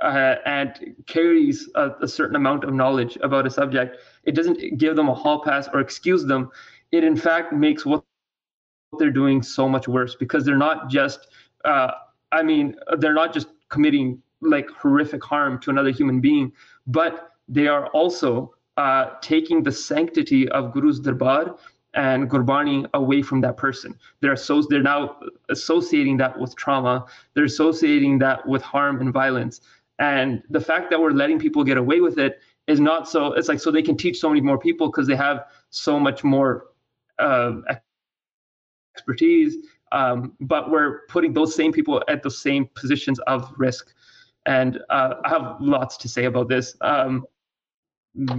[0.00, 4.94] uh, and carries a, a, certain amount of knowledge about a subject, it doesn't give
[4.96, 6.50] them a hall pass or excuse them.
[6.92, 8.04] It in fact makes what
[8.98, 11.28] they're doing so much worse because they're not just,
[11.64, 11.90] uh,
[12.32, 16.52] I mean, they're not just committing like horrific harm to another human being,
[16.86, 21.56] but they are also uh, taking the sanctity of Guru's Darbar
[21.92, 23.90] and Gurbani away from that person.
[24.20, 25.02] They're so they're now
[25.50, 27.04] associating that with trauma.
[27.34, 29.60] They're associating that with harm and violence.
[29.98, 33.34] And the fact that we're letting people get away with it is not so.
[33.34, 36.24] It's like so they can teach so many more people because they have so much
[36.24, 36.68] more
[37.18, 37.52] uh,
[38.96, 39.56] expertise.
[39.92, 43.92] Um, but we're putting those same people at the same positions of risk.
[44.46, 47.26] And uh, I have lots to say about this, um,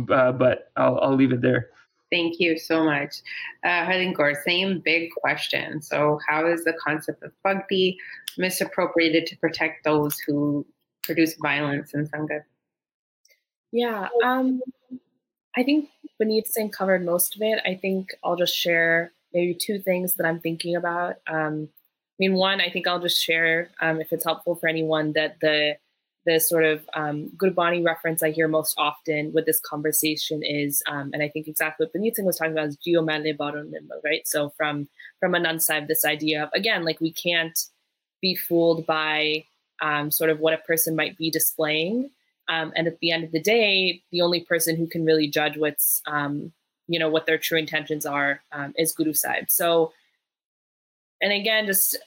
[0.09, 1.69] uh, but I'll, I'll leave it there.
[2.11, 3.21] Thank you so much.
[3.63, 5.81] Uh, Harleen Kaur, same big question.
[5.81, 7.97] So, how is the concept of bhakti
[8.37, 10.65] misappropriated to protect those who
[11.03, 12.43] produce violence in Sangat?
[13.71, 14.61] Yeah, um,
[15.55, 15.89] I think
[16.21, 17.61] Paneet Singh covered most of it.
[17.65, 21.15] I think I'll just share maybe two things that I'm thinking about.
[21.27, 25.13] Um, I mean, one, I think I'll just share, um, if it's helpful for anyone,
[25.13, 25.77] that the
[26.25, 31.09] the sort of um, Gurbani reference I hear most often with this conversation is, um,
[31.13, 34.27] and I think exactly what Singh was talking about is Geomale Baronimba, right?
[34.27, 34.87] So from
[35.19, 37.57] from Anand Sahib, this idea of again, like we can't
[38.21, 39.45] be fooled by
[39.81, 42.11] um, sort of what a person might be displaying,
[42.49, 45.57] um, and at the end of the day, the only person who can really judge
[45.57, 46.51] what's um,
[46.87, 49.49] you know what their true intentions are um, is Guru Sahib.
[49.49, 49.91] So,
[51.19, 51.97] and again, just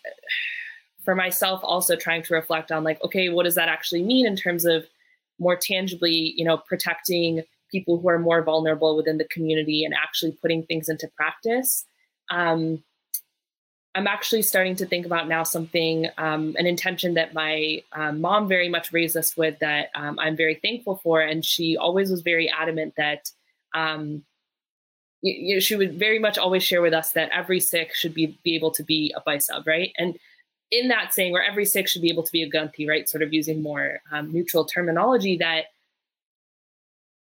[1.05, 4.37] for myself also trying to reflect on like okay what does that actually mean in
[4.37, 4.87] terms of
[5.39, 10.33] more tangibly you know protecting people who are more vulnerable within the community and actually
[10.33, 11.85] putting things into practice
[12.31, 12.83] um,
[13.95, 18.49] i'm actually starting to think about now something um, an intention that my um, mom
[18.49, 22.23] very much raised us with that um, i'm very thankful for and she always was
[22.23, 23.31] very adamant that
[23.75, 24.23] um,
[25.25, 28.39] you, know, she would very much always share with us that every Sikh should be
[28.45, 29.93] be able to be a Bhaisab, right?
[29.99, 30.19] And
[30.71, 33.09] in that saying, where every Sikh should be able to be a Granthi, right?
[33.09, 35.67] Sort of using more um, neutral terminology that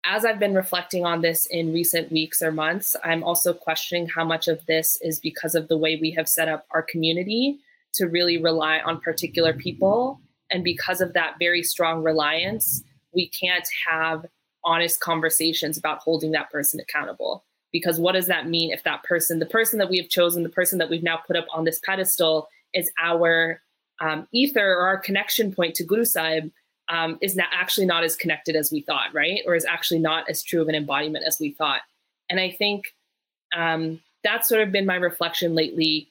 [0.04, 4.24] as I've been reflecting on this in recent weeks or months, I'm also questioning how
[4.24, 7.58] much of this is because of the way we have set up our community
[7.94, 10.20] to really rely on particular people.
[10.50, 12.82] And because of that very strong reliance,
[13.12, 14.24] we can't have
[14.64, 17.44] honest conversations about holding that person accountable.
[17.70, 20.48] Because what does that mean if that person, the person that we have chosen, the
[20.48, 23.60] person that we've now put up on this pedestal, is our
[24.00, 26.50] um, ether or our connection point to Guru Sahib
[26.88, 29.40] um, is not actually not as connected as we thought, right?
[29.46, 31.80] Or is actually not as true of an embodiment as we thought.
[32.30, 32.94] And I think
[33.56, 36.08] um, that's sort of been my reflection lately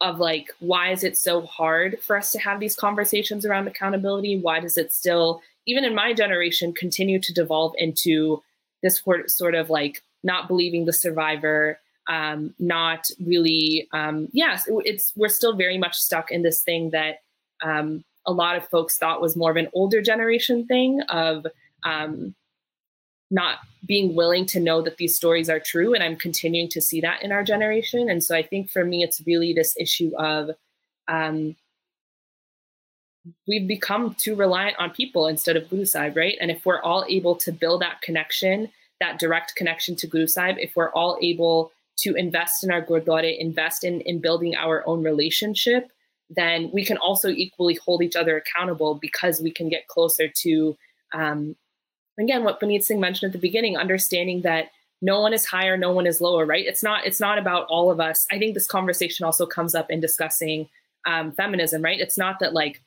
[0.00, 4.38] of like, why is it so hard for us to have these conversations around accountability?
[4.38, 8.42] Why does it still, even in my generation, continue to devolve into
[8.82, 11.78] this sort of like not believing the survivor,
[12.08, 17.22] um, not really um, yes it's we're still very much stuck in this thing that
[17.62, 21.46] um, a lot of folks thought was more of an older generation thing of
[21.84, 22.34] um,
[23.30, 27.00] not being willing to know that these stories are true and i'm continuing to see
[27.00, 30.50] that in our generation and so i think for me it's really this issue of
[31.08, 31.54] um,
[33.46, 36.36] we've become too reliant on people instead of Guru Sahib, right?
[36.40, 40.56] And if we're all able to build that connection, that direct connection to Guru Sahib,
[40.58, 45.02] if we're all able to invest in our Gurdwara, invest in, in building our own
[45.02, 45.90] relationship,
[46.30, 50.76] then we can also equally hold each other accountable because we can get closer to,
[51.12, 51.56] um,
[52.18, 54.70] again, what Paneet Singh mentioned at the beginning, understanding that
[55.02, 56.64] no one is higher, no one is lower, right?
[56.64, 58.26] It's not, it's not about all of us.
[58.30, 60.68] I think this conversation also comes up in discussing
[61.06, 62.00] um, feminism, right?
[62.00, 62.80] It's not that like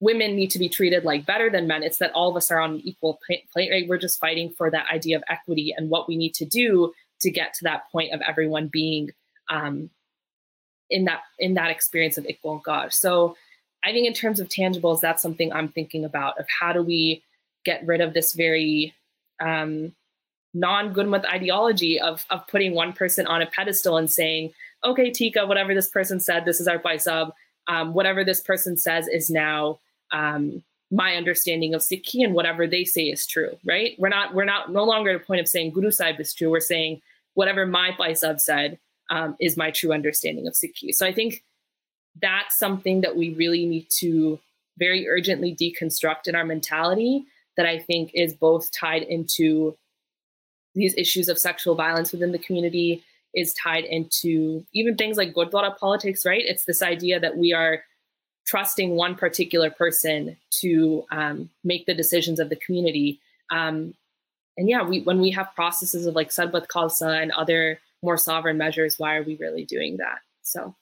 [0.00, 1.82] women need to be treated like better than men.
[1.82, 3.88] It's that all of us are on an equal plate, right?
[3.88, 7.30] We're just fighting for that idea of equity and what we need to do to
[7.30, 9.10] get to that point of everyone being
[9.50, 9.90] um,
[10.90, 12.92] in that in that experience of equal God.
[12.92, 13.36] So
[13.84, 17.22] I think in terms of tangibles, that's something I'm thinking about of how do we
[17.64, 18.94] get rid of this very
[19.40, 19.94] um,
[20.54, 24.52] non-Gurmat ideology of of putting one person on a pedestal and saying,
[24.84, 27.32] okay, Tika, whatever this person said, this is our paisab.
[27.68, 29.80] Um, whatever this person says is now
[30.12, 33.56] um, my understanding of Sikhi, and whatever they say is true.
[33.64, 33.94] Right?
[33.98, 36.50] We're not we're not no longer at a point of saying Guru Sahib is true.
[36.50, 37.02] We're saying
[37.34, 38.78] whatever my paisab said
[39.10, 40.94] um, is my true understanding of Sikhi.
[40.94, 41.44] So I think
[42.20, 44.38] that's something that we really need to
[44.78, 47.24] very urgently deconstruct in our mentality
[47.56, 49.76] that I think is both tied into
[50.74, 53.02] these issues of sexual violence within the community,
[53.34, 56.42] is tied into even things like Gurdwara politics, right?
[56.44, 57.82] It's this idea that we are
[58.46, 63.20] trusting one particular person to um, make the decisions of the community.
[63.50, 63.94] Um,
[64.56, 68.56] and yeah, we, when we have processes of like Sarbat Khalsa and other more sovereign
[68.56, 70.18] measures, why are we really doing that?
[70.42, 70.74] So.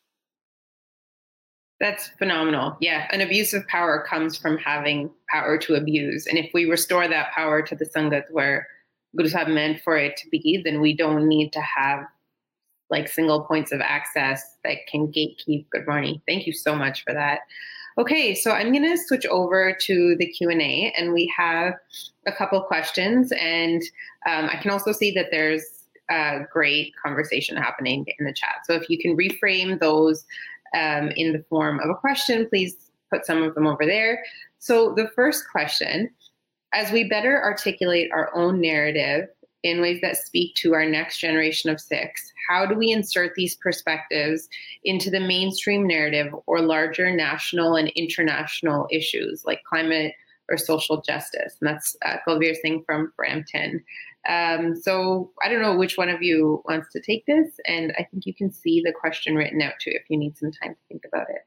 [1.81, 2.77] That's phenomenal.
[2.81, 6.27] Yeah, an abuse of power comes from having power to abuse.
[6.27, 8.69] And if we restore that power to the Sangat where
[9.17, 12.07] Guru Sahib meant for it to be, then we don't need to have
[12.95, 16.23] like single points of access that can gatekeep Gurbani.
[16.29, 17.41] Thank you so much for that.
[17.99, 21.75] Okay, so I'm going to switch over to the Q&A and we have
[22.27, 23.83] a couple questions and
[24.29, 25.65] um, I can also see that there's
[26.09, 28.57] a great conversation happening in the chat.
[28.65, 30.25] So if you can reframe those
[30.77, 32.77] um, in the form of a question, please
[33.11, 34.25] put some of them over there.
[34.59, 36.11] So, the first question
[36.73, 39.29] as we better articulate our own narrative
[39.65, 42.33] in ways that speak to our next generation of Sikhs?
[42.49, 44.49] how do we insert these perspectives
[44.85, 50.15] into the mainstream narrative or larger national and international issues like climate
[50.51, 51.57] or social justice?
[51.61, 53.83] And that's uh, Kulveer Singh from Brampton.
[54.29, 58.05] Um, so I don't know which one of you wants to take this, and I
[58.05, 60.81] think you can see the question written out too if you need some time to
[60.89, 61.43] think about it.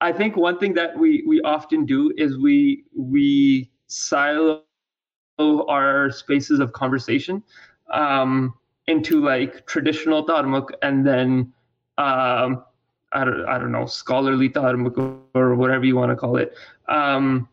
[0.00, 4.62] I think one thing that we we often do is we we silo
[5.38, 7.42] our spaces of conversation
[7.92, 8.54] um,
[8.86, 11.52] into like traditional dharmak and then
[11.98, 12.64] um,
[13.12, 14.96] I don't I don't know scholarly dharmak
[15.34, 16.54] or whatever you want to call it.
[16.88, 17.48] Um,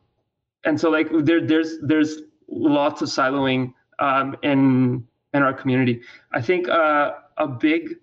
[0.66, 6.02] and so like there there's there's lots of siloing um, in in our community.
[6.32, 7.96] I think uh, a big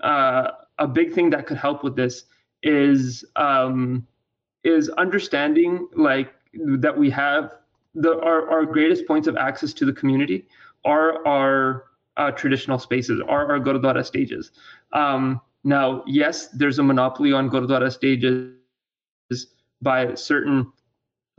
[0.00, 2.24] uh, a big thing that could help with this
[2.62, 4.06] is um,
[4.64, 6.32] is understanding like
[6.78, 7.52] that we have
[7.94, 10.46] the our, our greatest points of access to the community
[10.84, 11.84] are our
[12.16, 14.52] uh, traditional spaces, are our Gurdwara stages.
[14.92, 18.54] Um, now, yes, there's a monopoly on Gurdwara stages
[19.82, 20.72] by certain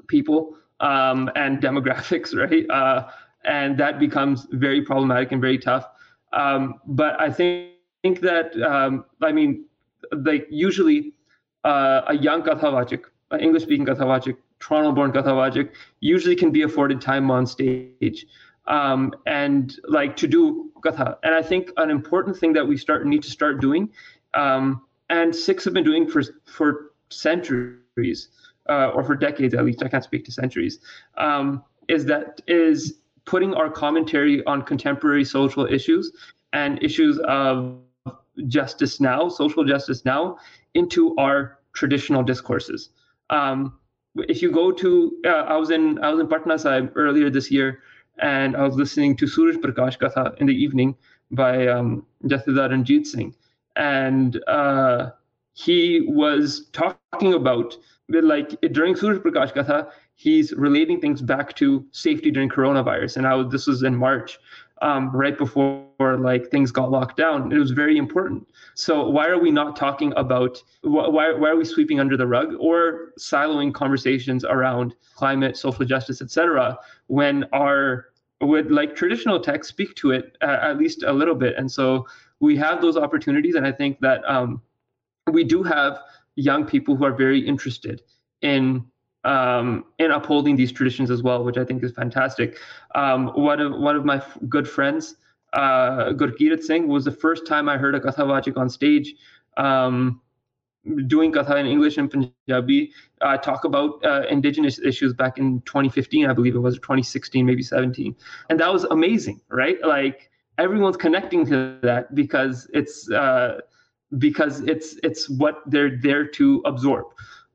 [0.08, 2.70] people um, and demographics, right?
[2.70, 3.10] Uh,
[3.46, 5.88] and that becomes very problematic and very tough.
[6.34, 7.72] Um, but I think,
[8.04, 9.66] think that um, I mean,
[10.12, 11.14] like usually
[11.64, 17.46] uh, a young Kathavachik, an English-speaking Kathavachik, Toronto-born Kathavachik, usually can be afforded time on
[17.46, 18.26] stage
[18.68, 21.18] um, and like to do Katha.
[21.24, 23.90] And I think an important thing that we start need to start doing,
[24.34, 28.30] um, and Sikhs have been doing for for centuries
[28.70, 29.84] uh, or for decades at least.
[29.84, 30.80] I can't speak to centuries.
[31.18, 36.12] Um, is that is putting our commentary on contemporary social issues
[36.54, 37.80] and issues of
[38.48, 40.38] justice now, social justice now,
[40.74, 42.90] into our traditional discourses.
[43.30, 43.78] Um,
[44.16, 47.52] if you go to, uh, I was in I was in Patna Sahib earlier this
[47.52, 47.82] year,
[48.20, 50.96] and I was listening to Suraj Prakash Katha in the evening
[51.32, 53.34] by um, Jathedar Ranjit Singh,
[53.76, 55.12] and uh,
[55.54, 57.76] he was talking about
[58.10, 63.18] like during Suraj Prakash Katha, he's relating things back to safety during coronavirus.
[63.18, 64.38] And how this was in March,
[64.82, 67.52] um, right before like things got locked down.
[67.52, 68.48] It was very important.
[68.74, 72.56] So why are we not talking about why why are we sweeping under the rug
[72.60, 76.78] or siloing conversations around climate, social justice, etc.
[77.08, 78.08] when our
[78.42, 81.54] would like traditional texts speak to it uh, at least a little bit.
[81.58, 82.08] And so
[82.40, 84.62] we have those opportunities, and I think that um,
[85.32, 86.00] we do have
[86.36, 88.02] young people who are very interested
[88.42, 88.84] in
[89.24, 92.58] um, in upholding these traditions as well, which I think is fantastic.
[92.96, 95.16] Um, one of one of my f- good friends,
[95.54, 99.16] uh, Gurkirat Singh, was the first time I heard a Kathavachik on stage.
[99.58, 100.22] Um,
[101.08, 102.92] doing Katha in English and Punjabi,
[103.22, 107.62] uh, talk about uh, indigenous issues back in 2015, I believe it was, 2016, maybe
[107.62, 108.16] 17.
[108.50, 109.78] And that was amazing, right?
[109.86, 113.60] Like everyone's connecting to that because it's uh,
[114.18, 117.08] because it's it's what they're there to absorb.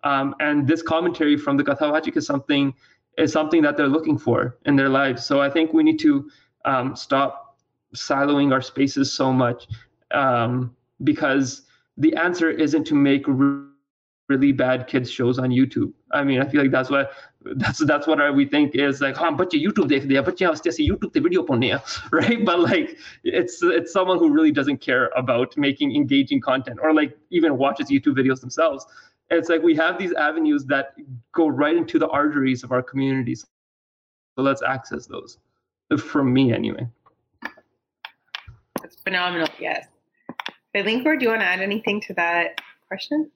[0.06, 2.72] Um, and this commentary from the Kathawajik is something
[3.18, 5.24] is something that they're looking for in their lives.
[5.24, 6.30] So I think we need to
[6.64, 7.58] um, stop
[7.94, 9.66] siloing our spaces so much
[10.12, 11.62] um, because
[11.96, 15.92] the answer isn't to make really bad kids shows on YouTube.
[16.12, 17.10] I mean, I feel like that's what
[17.56, 21.20] that's that's what we think is like, oh, but YouTube they they but YouTube the
[21.20, 21.42] video
[22.12, 22.44] right?
[22.44, 27.16] But like it's it's someone who really doesn't care about making engaging content or like
[27.30, 28.86] even watches YouTube videos themselves
[29.30, 30.94] it's like we have these avenues that
[31.32, 33.46] go right into the arteries of our communities.
[34.36, 35.38] So let's access those.
[35.98, 36.88] From me, anyway.
[38.82, 39.48] That's phenomenal.
[39.58, 39.86] Yes.
[40.74, 43.30] Linkor, do you want to add anything to that question?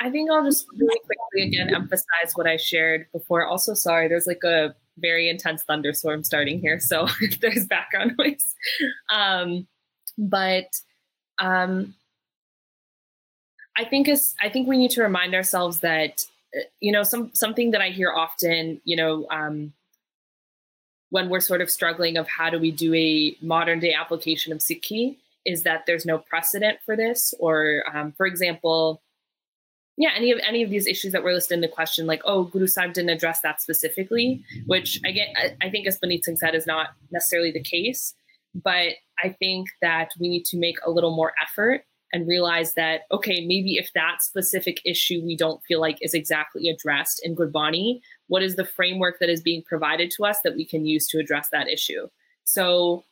[0.00, 3.46] I think I'll just really quickly again emphasize what I shared before.
[3.46, 7.06] Also, sorry, there's like a very intense thunderstorm starting here, so
[7.40, 8.54] there's background noise.
[9.10, 9.66] Um,
[10.18, 10.66] but
[11.38, 11.94] um,
[13.76, 16.24] I think is I think we need to remind ourselves that
[16.80, 19.72] you know some something that I hear often, you know, um,
[21.10, 24.58] when we're sort of struggling of how do we do a modern day application of
[24.58, 29.02] Sikhi is that there's no precedent for this, or um, for example,
[29.96, 32.44] yeah, any of any of these issues that were listed in the question, like oh,
[32.44, 36.54] Guru Sahib didn't address that specifically, which again I, I think as Paneet Singh said
[36.54, 38.14] is not necessarily the case,
[38.54, 43.02] but I think that we need to make a little more effort and realize that
[43.10, 48.00] okay maybe if that specific issue we don't feel like is exactly addressed in gurbani
[48.28, 51.18] what is the framework that is being provided to us that we can use to
[51.18, 52.08] address that issue?
[52.44, 53.04] So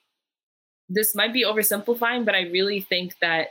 [0.88, 3.48] this might be oversimplifying but i really think that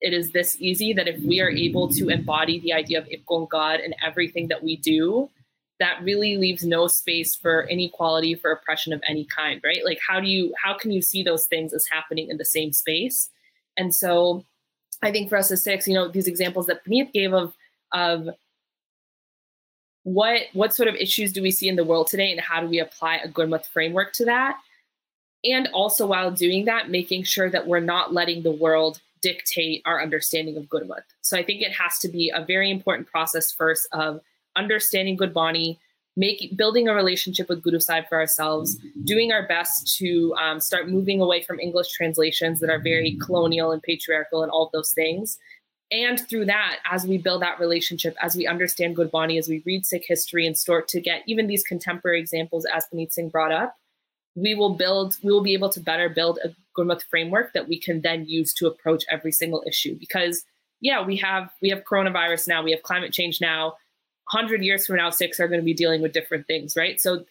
[0.00, 3.26] it is this easy that if we are able to embody the idea of Ik
[3.26, 5.28] Onkar in everything that we do
[5.78, 9.84] that really leaves no space for inequality for oppression of any kind right?
[9.84, 12.72] Like how do you how can you see those things as happening in the same
[12.72, 13.30] space?
[13.76, 14.44] And so
[15.02, 17.54] I think for us as Sikhs, you know, these examples that Paneet gave of
[17.92, 18.28] of
[20.04, 22.66] what what sort of issues do we see in the world today and how do
[22.66, 24.58] we apply a Gurmat framework to that?
[25.44, 30.02] And also while doing that, making sure that we're not letting the world dictate our
[30.02, 31.02] understanding of Gurmat.
[31.20, 34.20] So I think it has to be a very important process first of
[34.56, 35.78] understanding Gurbani,
[36.20, 40.90] making building a relationship with Guru Sahib for ourselves, doing our best to um, start
[40.90, 44.92] moving away from English translations that are very colonial and patriarchal and all of those
[44.92, 45.38] things.
[45.90, 49.86] And through that, as we build that relationship, as we understand Gurbani, as we read
[49.86, 53.74] Sikh history and start to get even these contemporary examples, as Paneet Singh brought up,
[54.34, 57.80] we will build, we will be able to better build a Gurmat framework that we
[57.80, 59.96] can then use to approach every single issue.
[59.98, 60.44] Because
[60.82, 63.74] yeah, we have we have coronavirus now, we have climate change now,
[64.32, 67.00] 100 years from now, Sikhs are going to be dealing with different things, right?
[67.00, 67.24] So,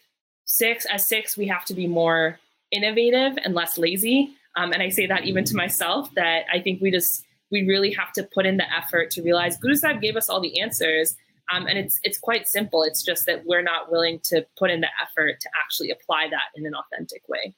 [0.44, 2.38] Sikhs as Sikhs, we have to be more
[2.72, 4.34] innovative and less lazy.
[4.56, 7.92] Um, and I say that even to myself that I think we just, we really
[7.92, 11.16] have to put in the effort to realize Guru Sahib gave us all the answers.
[11.52, 12.82] Um, and it's it's quite simple.
[12.82, 16.50] It's just that we're not willing to put in the effort to actually apply that
[16.54, 17.54] in an authentic way.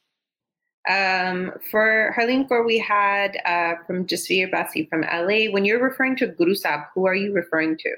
[0.89, 5.51] Um, for Harleen we had uh, from Jasveer Basi from LA.
[5.51, 7.91] When you're referring to Guru Sahib, who are you referring to?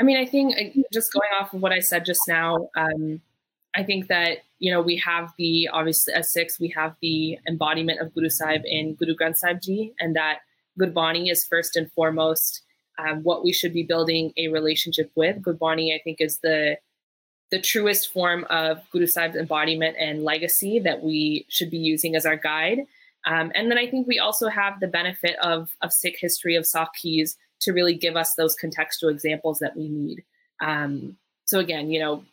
[0.00, 3.20] I mean, I think uh, just going off of what I said just now, um,
[3.74, 8.00] I think that you know we have the obviously as Sikhs we have the embodiment
[8.00, 10.40] of Guru Sahib in Guru Granth Sahib Ji, and that
[10.78, 12.62] Gurbani is first and foremost
[12.98, 15.40] um, what we should be building a relationship with.
[15.42, 16.78] Gurbani, I think, is the
[17.50, 22.26] the truest form of Guru Sahib's embodiment and legacy that we should be using as
[22.26, 22.80] our guide.
[23.26, 26.64] Um, and then I think we also have the benefit of of Sikh history of
[26.64, 30.24] Sakhis to really give us those contextual examples that we need.
[30.60, 32.24] Um, so again, you know,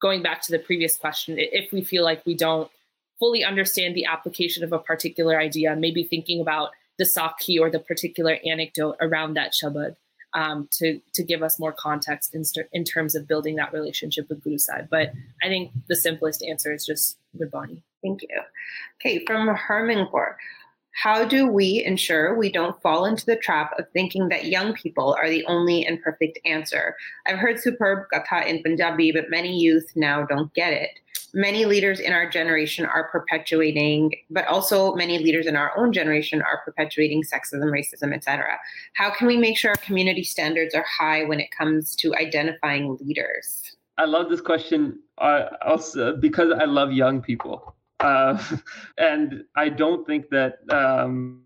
[0.00, 2.70] going back to the previous question, if we feel like we don't
[3.18, 7.78] fully understand the application of a particular idea, maybe thinking about the Sakhi or the
[7.78, 9.96] particular anecdote around that Shabad
[10.34, 12.42] um, to to give us more context in,
[12.72, 14.58] in terms of building that relationship with Guru.
[14.90, 17.82] But I think the simplest answer is just Gurbani.
[18.02, 18.40] Thank you.
[19.00, 20.34] Okay, from Harmanpur.
[20.94, 25.16] How do we ensure we don't fall into the trap of thinking that young people
[25.20, 26.96] are the only and perfect answer?
[27.26, 30.90] I've heard superb katha in Punjabi, but many youth now don't get it.
[31.34, 36.40] Many leaders in our generation are perpetuating, but also many leaders in our own generation
[36.42, 38.56] are perpetuating sexism, racism, etc.
[38.94, 42.96] How can we make sure our community standards are high when it comes to identifying
[43.00, 43.76] leaders?
[43.98, 47.74] I love this question uh, also because I love young people
[48.04, 48.42] uh,
[48.98, 51.42] and I don't think that um,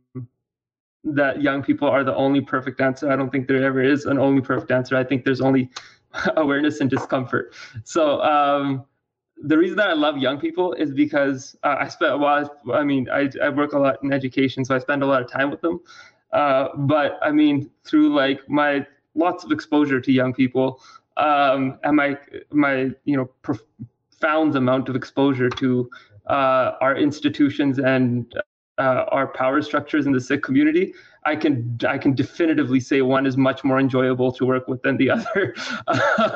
[1.04, 3.10] that young people are the only perfect answer.
[3.10, 4.96] I don't think there ever is an only perfect answer.
[4.96, 5.70] I think there's only
[6.36, 7.54] awareness and discomfort.
[7.84, 8.84] So um,
[9.42, 12.50] the reason that I love young people is because uh, I spent a while.
[12.72, 15.30] I mean, I, I work a lot in education, so I spend a lot of
[15.30, 15.80] time with them.
[16.32, 20.80] Uh, but I mean, through like my lots of exposure to young people
[21.18, 22.16] um, and my
[22.50, 25.90] my you know profound amount of exposure to
[26.28, 28.32] uh, our institutions and
[28.78, 30.94] uh, our power structures in the Sikh community,
[31.24, 34.96] I can I can definitively say one is much more enjoyable to work with than
[34.96, 35.54] the other,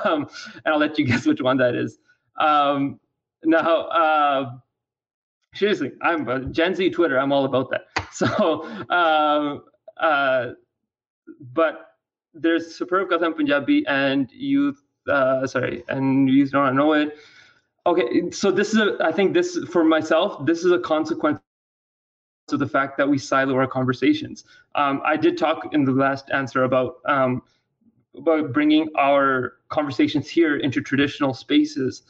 [0.05, 0.29] um,
[0.65, 1.99] and I'll let you guess which one that is.
[2.41, 2.99] Um,
[3.45, 4.51] now, uh,
[5.55, 7.19] seriously, I'm uh, Gen Z Twitter.
[7.19, 7.87] I'm all about that.
[8.13, 9.65] So, um,
[9.97, 10.49] uh,
[11.55, 11.93] but
[12.35, 14.83] there's superb Katham Punjabi and youth.
[15.09, 17.17] Uh, sorry, and you don't know it.
[17.85, 18.97] Okay, so this is a.
[19.01, 20.47] I think this for myself.
[20.47, 21.41] This is a consequence
[22.53, 24.45] of the fact that we silo our conversations.
[24.77, 27.43] Um, I did talk in the last answer about um,
[28.17, 32.05] about bringing our conversations here into traditional spaces,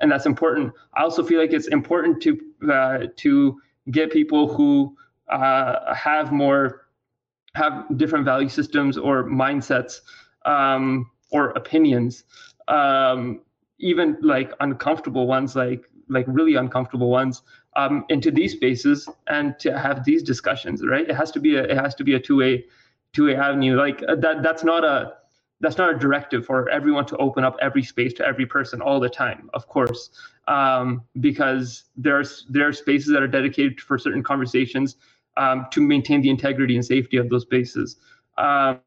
[0.00, 0.72] and that's important.
[0.94, 2.40] I also feel like it's important to
[2.72, 3.60] uh, to
[3.92, 4.96] get people who
[5.28, 6.86] uh, have more
[7.54, 10.00] have different value systems or mindsets
[10.44, 12.24] um, or opinions,
[12.66, 13.42] um,
[13.78, 17.42] even like uncomfortable ones, like like really uncomfortable ones,
[17.76, 20.84] um, into these spaces and to have these discussions.
[20.84, 21.08] Right?
[21.08, 22.64] It has to be a it has to be a two way
[23.12, 23.76] two way avenue.
[23.76, 25.14] Like uh, that that's not a
[25.60, 29.00] that's not a directive for everyone to open up every space to every person all
[29.00, 30.10] the time, of course,
[30.48, 34.96] um, because there's there are spaces that are dedicated for certain conversations
[35.36, 37.96] um, to maintain the integrity and safety of those spaces.
[38.36, 38.80] Um,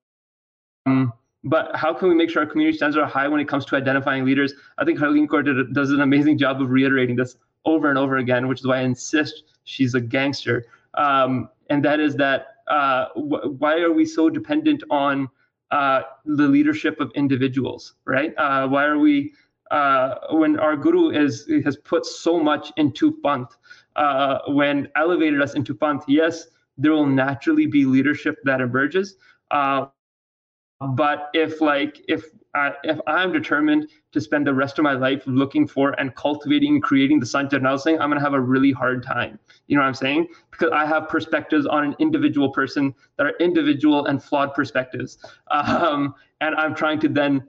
[1.50, 3.76] but how can we make sure our community standards are high when it comes to
[3.76, 4.54] identifying leaders?
[4.78, 5.44] I think Harleen Kaur
[5.74, 8.82] does an amazing job of reiterating this over and over again, which is why I
[8.82, 10.66] insist she's a gangster.
[10.96, 15.30] Um, and that is that uh, wh- why are we so dependent on
[15.72, 18.34] uh, the leadership of individuals, right?
[18.38, 19.34] Uh, why are we
[19.72, 23.52] uh, when our guru is has put so much into panth,
[23.96, 26.48] uh, when elevated us into panth, yes,
[26.78, 29.18] there will naturally be leadership that emerges.
[30.82, 32.24] Uh, but if like if
[32.54, 36.76] I, if I'm determined to spend the rest of my life looking for and cultivating
[36.76, 39.40] and creating the Sant Jarnail Singh, I'm gonna have a really hard time.
[39.68, 40.28] You know what I'm saying?
[40.52, 45.18] Because I have perspectives on an individual person that are individual and flawed perspectives,
[45.52, 47.48] um, and I'm trying to then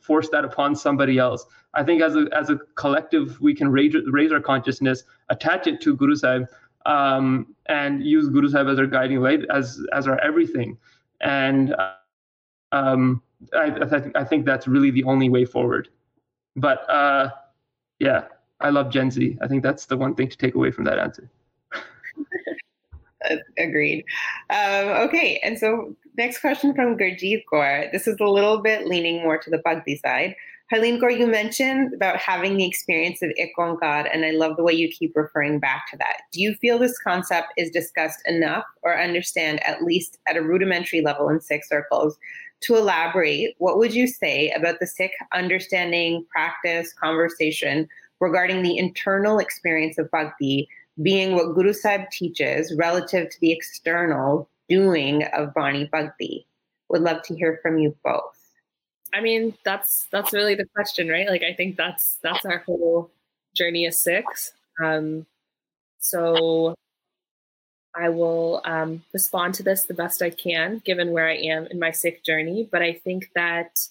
[0.00, 1.46] force that upon somebody else.
[1.74, 5.80] I think as a as a collective, we can raise raise our consciousness, attach it
[5.82, 6.46] to Guru Sahib,
[6.86, 10.76] um, and use Guru Sahib as our guiding light, as as our everything.
[11.20, 11.74] And
[12.74, 13.22] um,
[13.52, 15.88] I, I, th- I think that's really the only way forward.
[16.56, 17.30] But uh,
[17.98, 18.24] yeah,
[18.60, 19.38] I love Gen Z.
[19.40, 21.30] I think that's the one thing to take away from that answer.
[23.58, 24.04] Agreed.
[24.50, 27.90] Um, okay, and so next question from Gurjeet Kaur.
[27.92, 30.34] This is a little bit leaning more to the Bhakti side.
[30.72, 34.62] Harleen Kaur, you mentioned about having the experience of Ik Onkar, and I love the
[34.62, 36.22] way you keep referring back to that.
[36.32, 41.02] Do you feel this concept is discussed enough or understand at least at a rudimentary
[41.02, 42.18] level in Sikh circles?
[42.62, 47.88] To elaborate, what would you say about the Sikh understanding, practice, conversation
[48.20, 50.68] regarding the internal experience of Bhakti
[51.02, 56.46] being what Guru Sahib teaches relative to the external doing of Bani Bhakti?
[56.88, 58.38] Would love to hear from you both.
[59.12, 61.28] I mean, that's that's really the question, right?
[61.28, 63.10] Like, I think that's that's our whole
[63.54, 64.52] journey as Sikhs.
[64.82, 65.26] Um,
[66.00, 66.74] so
[67.94, 71.78] I will um, respond to this the best I can, given where I am in
[71.78, 72.68] my Sikh journey.
[72.70, 73.88] But I think that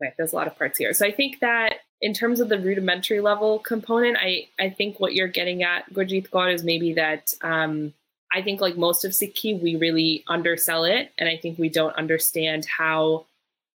[0.00, 0.92] okay, there's a lot of parts here.
[0.94, 5.14] So I think that in terms of the rudimentary level component, I I think what
[5.14, 7.92] you're getting at, Gurjeet Kaur, is maybe that um,
[8.32, 11.96] I think like most of Sikhi, we really undersell it, and I think we don't
[11.96, 13.26] understand how.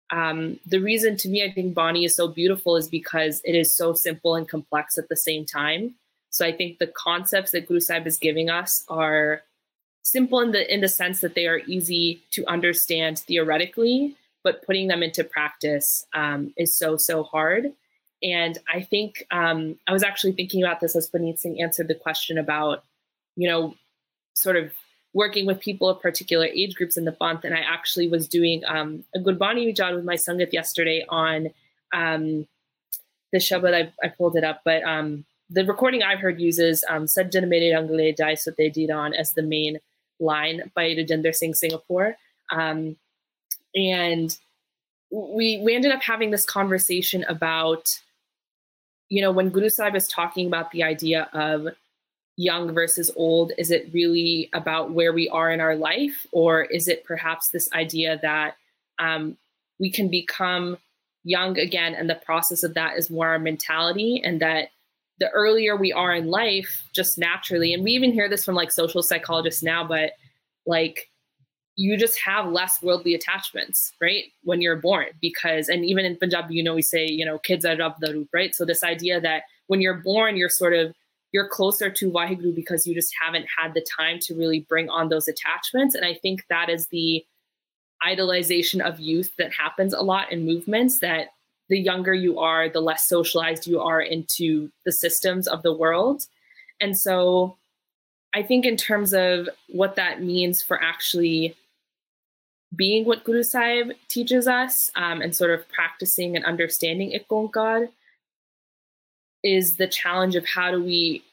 [0.09, 3.75] Um, the reason to me, I think Bani is so beautiful is because it is
[3.75, 5.95] so simple and complex at the same time.
[6.33, 9.43] So I think the concepts that Guru is giving us are
[10.01, 14.87] simple in the in the sense that they are easy to understand theoretically, but putting
[14.87, 17.71] them into practice um, is so so hard.
[18.23, 21.93] And I think um, I was actually thinking about this as Paneet Singh answered the
[21.93, 22.83] question about,
[23.35, 23.75] you know,
[24.33, 24.73] sort of
[25.13, 27.43] working with people of particular age groups in the month.
[27.43, 31.49] And I actually was doing um, a Gurbani job with my Sangat yesterday on
[31.93, 32.47] um,
[33.31, 33.75] the Shabad.
[33.75, 37.75] I, I, pulled it up, but um, the recording I've heard uses um, Sajjan Mere
[37.75, 39.79] Rangle Jai Sote Diran as the main
[40.19, 42.15] line by Rajinder Singh Singapore.
[42.51, 42.97] Um,
[43.75, 44.35] and
[45.11, 47.99] we we ended up having this conversation about
[49.09, 51.67] you know, when Guru Sahib is talking about the idea of
[52.35, 56.25] young versus old, is it really about where we are in our life?
[56.31, 58.55] Or is it perhaps this idea that
[58.97, 59.37] um,
[59.79, 60.77] we can become
[61.23, 64.69] young again and the process of that is more our mentality and that
[65.19, 68.71] the earlier we are in life, just naturally, and we even hear this from like
[68.71, 70.11] social psychologists now, but
[70.65, 71.09] like
[71.75, 74.25] you just have less worldly attachments, right?
[74.43, 77.65] When you're born, because, and even in Punjabi, you know, we say, you know, kids
[77.65, 78.53] are Rab Daroop, right?
[78.53, 80.93] So this idea that when you're born, you're sort of,
[81.31, 85.09] you're closer to Waheguru because you just haven't had the time to really bring on
[85.09, 85.95] those attachments.
[85.95, 87.25] And I think that is the
[88.05, 91.29] idolization of youth that happens a lot in movements that
[91.69, 96.23] the younger you are, the less socialized you are into the systems of the world.
[96.79, 97.57] And so
[98.33, 101.55] I think, in terms of what that means for actually
[102.75, 107.89] being what Guru Sahib teaches us um, and sort of practicing and understanding Ik Onkar
[109.43, 111.23] is the challenge of how do we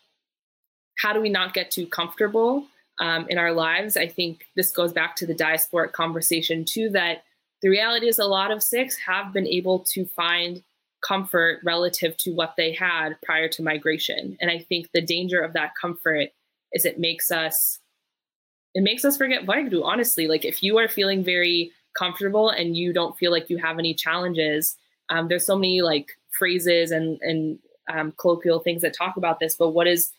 [0.99, 2.67] how do we not get too comfortable
[2.99, 3.97] um, in our lives?
[3.97, 6.91] I think this goes back to the diasporic conversation too.
[6.91, 7.25] That
[7.63, 10.63] the reality is a lot of Sikhs have been able to find
[11.03, 15.53] comfort relative to what they had prior to migration, and I think the danger of
[15.55, 16.29] that comfort
[16.73, 17.79] is it makes us
[18.75, 20.29] it makes us forget Vaheguru, honestly.
[20.29, 23.95] Like if you are feeling very comfortable and you don't feel like you have any
[23.95, 24.77] challenges,
[25.09, 27.59] um, there's so many like phrases and and
[27.93, 29.57] um, colloquial things that talk about this.
[29.57, 30.13] But what is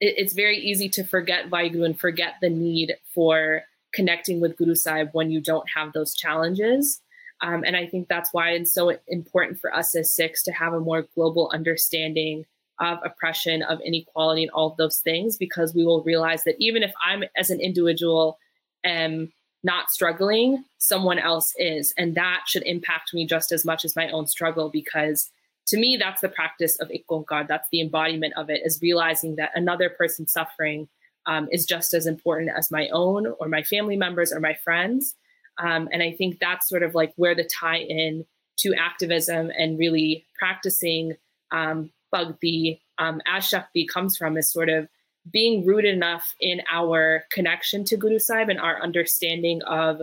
[0.00, 3.62] it, it's very easy to forget Vaheguru and forget the need for
[3.92, 7.00] connecting with Guru Sahib when you don't have those challenges.
[7.40, 10.72] Um, and I think that's why it's so important for us as Sikhs to have
[10.72, 12.46] a more global understanding
[12.80, 16.82] of oppression, of inequality, and all of those things, because we will realize that even
[16.82, 18.38] if I'm, as an individual,
[18.84, 19.32] am
[19.62, 21.94] not struggling, someone else is.
[21.96, 25.30] And that should impact me just as much as my own struggle, because
[25.66, 27.46] to me, that's the practice of Ik Onkar.
[27.46, 30.88] That's the embodiment of it, is realizing that another person suffering
[31.26, 35.14] um, is just as important as my own or my family members or my friends.
[35.58, 38.24] Um, and I think that's sort of like where the tie in
[38.58, 41.16] to activism and really practicing
[41.50, 44.88] um, Bhakti um, as Shakti comes from is sort of
[45.30, 50.02] being rooted enough in our connection to Guru Sahib and our understanding of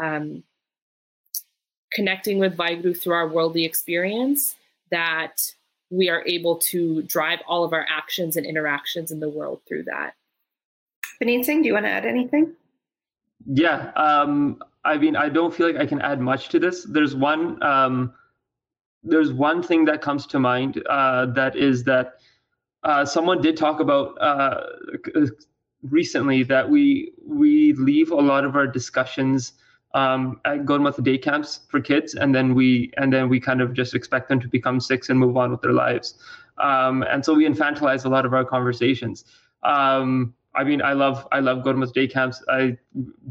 [0.00, 0.42] um,
[1.92, 4.56] connecting with Vaheguru through our worldly experience
[4.90, 5.40] that
[5.90, 9.84] we are able to drive all of our actions and interactions in the world through
[9.84, 10.14] that.
[11.22, 12.54] Singh, do you want to add anything?
[13.46, 16.84] Yeah, um, I mean, I don't feel like I can add much to this.
[16.84, 18.14] There's one um,
[19.02, 22.14] there's one thing that comes to mind uh, that is that
[22.84, 24.62] uh, someone did talk about uh,
[25.82, 29.54] recently that we we leave a lot of our discussions
[29.94, 33.74] um, at Gurmat day camps for kids, and then we and then we kind of
[33.74, 36.14] just expect them to become Sikhs and move on with their lives,
[36.58, 39.24] um, and so we infantilize a lot of our conversations.
[39.62, 42.42] Um, I mean, I love I love Gurmat day camps.
[42.48, 42.76] I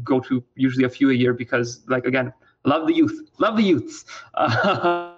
[0.02, 2.32] go to usually a few a year because, like, again,
[2.64, 4.04] love the youth, love the youths.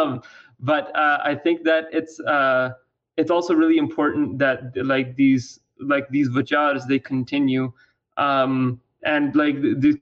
[0.00, 0.22] Um,
[0.58, 2.70] but uh, I think that it's uh,
[3.16, 7.72] it's also really important that like these like these vichars they continue
[8.16, 10.00] um, and like the, the,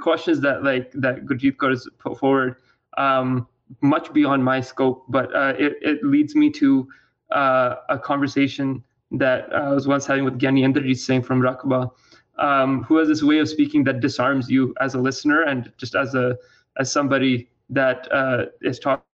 [0.00, 2.56] questions that like that Gurjeet Kaur has put forward
[2.98, 3.46] um,
[3.80, 6.88] much beyond my scope, but uh, it, it leads me to
[7.30, 8.82] uh, a conversation
[9.12, 11.90] that I was once having with Gyani Indrajit Singh from Rakba,
[12.38, 15.94] um, who has this way of speaking that disarms you as a listener and just
[15.94, 16.36] as a
[16.78, 19.04] as somebody that uh, is talk-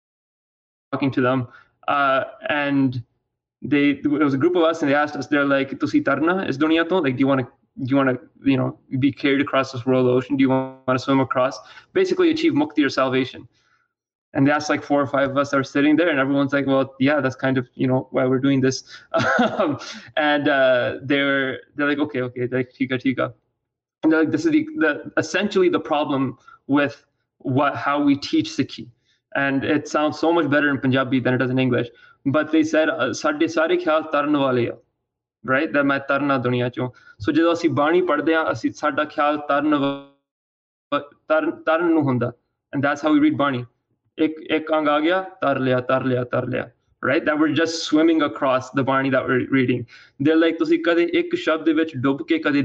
[0.93, 1.49] talking to them.
[1.89, 3.03] Uh, and
[3.63, 6.49] they it was a group of us and they asked us, they're like, Tusi tarna
[6.49, 7.03] is doniato?
[7.03, 7.47] Like, do you want to
[7.85, 10.37] do you want to you know be carried across this world ocean?
[10.37, 11.59] Do you want to swim across?
[11.93, 13.49] Basically achieve mukti or salvation
[14.36, 16.54] And they asked like four or five of us that were sitting there, and everyone's
[16.54, 18.84] like, "Well, yeah, that's kind of you know why we're doing this."
[19.60, 19.80] Um,
[20.18, 23.34] and uh, they're they're like, "Okay, okay, like tika tika,"
[24.04, 26.38] and they're like, "This is the, the essentially the problem
[26.68, 27.06] with
[27.38, 28.90] what how we teach Sikhi.
[29.36, 31.88] And it sounds so much better in Punjabi than it does in English.
[32.26, 34.78] But they said, ਸਾਡੇ ਸਾਰੇ ਖਿਆਲ ਤਰਨ ਵਾਲੇ ਆ
[35.50, 39.38] right that ਮੈਂ ਤਰਨਾ ਦੁਨੀਆ ਚੋਂ ਸੋ ਜਦੋਂ ਅਸੀਂ ਬਾਣੀ ਪੜ੍ਹਦੇ ਆ ਅਸੀਂ ਸਾਡਾ ਖਿਆਲ
[39.38, 39.80] ਤਰਨ
[41.28, 42.32] ਤਰਨ ਤਰਨ ਨੂੰ ਹੁੰਦਾ
[42.76, 43.66] and that's how we read ਬਾਣੀ
[44.19, 46.71] ek, ek ang aa gaya, tar liya, tar liya, tar liya.
[47.03, 47.25] right?
[47.25, 49.87] That we're just swimming across the Bani that we're reading.
[50.21, 52.63] They're like ਤੁਸੀਂ ਕਦੇ ਇੱਕ ਸ਼ਬਦ ਦੇ ਵਿੱਚ ਡੁੱਬ ਕੇ ਕਦੇ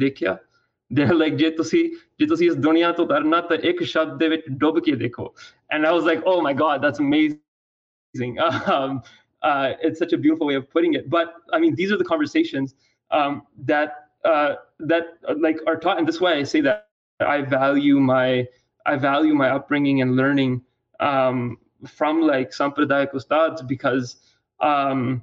[0.93, 1.89] they're like ਜੇ ਤੁਸੀਂ
[2.19, 5.33] ਜੇ ਤੁਸੀਂ ਇਸ ਦੁਨੀਆ ਤੋਂ ਤਰਨਾ ਤਾਂ ਇੱਕ ਸ਼ਬਦ ਦੇ ਵਿੱਚ ਡੁੱਬ ਕੇ ਦੇਖੋ
[5.75, 8.37] and i was like oh my god that's amazing.
[8.73, 9.01] Um,
[9.41, 11.09] uh, it's such a beautiful way of putting it.
[11.13, 12.75] But i mean these are the conversations
[13.11, 13.95] um, that
[14.31, 14.51] uh,
[14.91, 15.97] that uh, like are taught.
[16.01, 16.85] And this way i say that
[17.19, 18.47] i value my
[18.91, 20.61] i value my upbringing and learning
[21.03, 21.57] um,
[21.87, 24.17] from like Sampradayak Ustads because
[24.59, 25.21] um,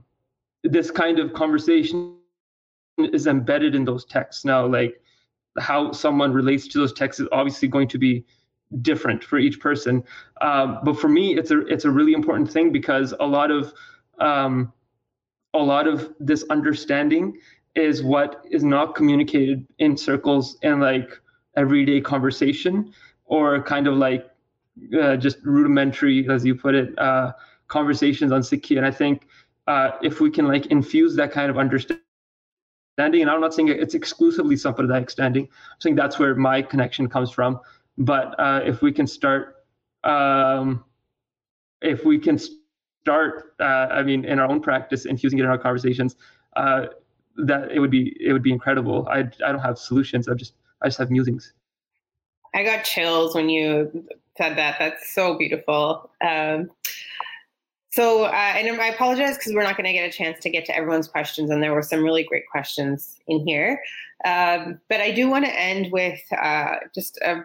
[0.62, 2.16] this kind of conversation
[2.98, 5.00] is embedded in those texts now like
[5.58, 8.24] how someone relates to those texts is obviously going to be
[8.82, 10.04] different for each person.
[10.40, 13.72] Um, but for me, it's a it's a really important thing because a lot of
[14.20, 14.72] um,
[15.54, 17.38] a lot of this understanding
[17.74, 21.20] is what is not communicated in circles and like
[21.56, 22.92] everyday conversation
[23.24, 24.29] or kind of like
[25.00, 27.32] uh, just rudimentary, as you put it, uh,
[27.68, 28.76] conversations on Sikhi.
[28.76, 29.26] And I think
[29.66, 32.00] uh, if we can like infuse that kind of understanding,
[32.98, 37.30] and I'm not saying it's exclusively Sampradaya extending, I'm saying that's where my connection comes
[37.30, 37.60] from.
[37.98, 39.56] But uh, if we can start,
[40.04, 40.84] um,
[41.82, 45.58] if we can start, uh, I mean, in our own practice, infusing it in our
[45.58, 46.16] conversations,
[47.46, 49.06] that it would be it would be incredible.
[49.08, 50.28] I I don't have solutions.
[50.28, 51.52] I just I just have musings.
[52.54, 54.06] I got chills when you
[54.40, 54.76] said that.
[54.78, 56.10] That's so beautiful.
[56.26, 56.70] Um,
[57.92, 60.64] so, uh, and I apologize because we're not going to get a chance to get
[60.66, 63.80] to everyone's questions, and there were some really great questions in here.
[64.24, 67.40] Um, but I do want to end with uh, just uh,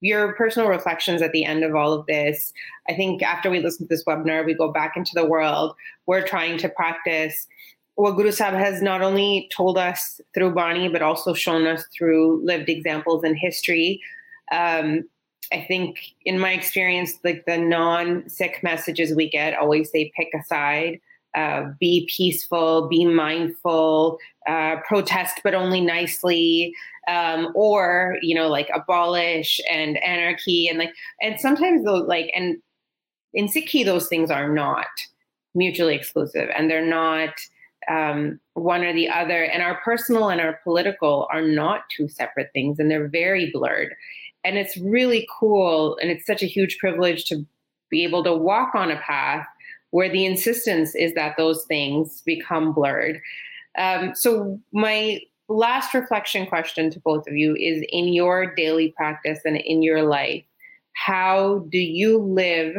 [0.00, 2.52] your personal reflections at the end of all of this.
[2.88, 5.74] I think after we listen to this webinar, we go back into the world.
[6.06, 7.46] We're trying to practice
[7.94, 12.44] what Guru Sahib has not only told us through Bani, but also shown us through
[12.44, 14.02] lived examples in history.
[14.50, 15.04] Um,
[15.52, 20.42] I think in my experience, like the non-Sikh messages we get always say pick a
[20.44, 21.00] side,
[21.34, 26.74] uh, be peaceful, be mindful, uh, protest but only nicely,
[27.08, 32.56] um, or you know like abolish and anarchy and like and sometimes though like and
[33.34, 34.86] in Sikhi those things are not
[35.54, 37.34] mutually exclusive and they're not
[37.88, 39.44] um, one or the other.
[39.44, 43.94] And our personal and our political are not two separate things and they're very blurred
[44.44, 47.44] and it's really cool and it's such a huge privilege to
[47.90, 49.46] be able to walk on a path
[49.90, 53.20] where the insistence is that those things become blurred.
[53.78, 59.40] Um, so my last reflection question to both of you is in your daily practice
[59.44, 60.44] and in your life
[60.94, 62.76] how do you live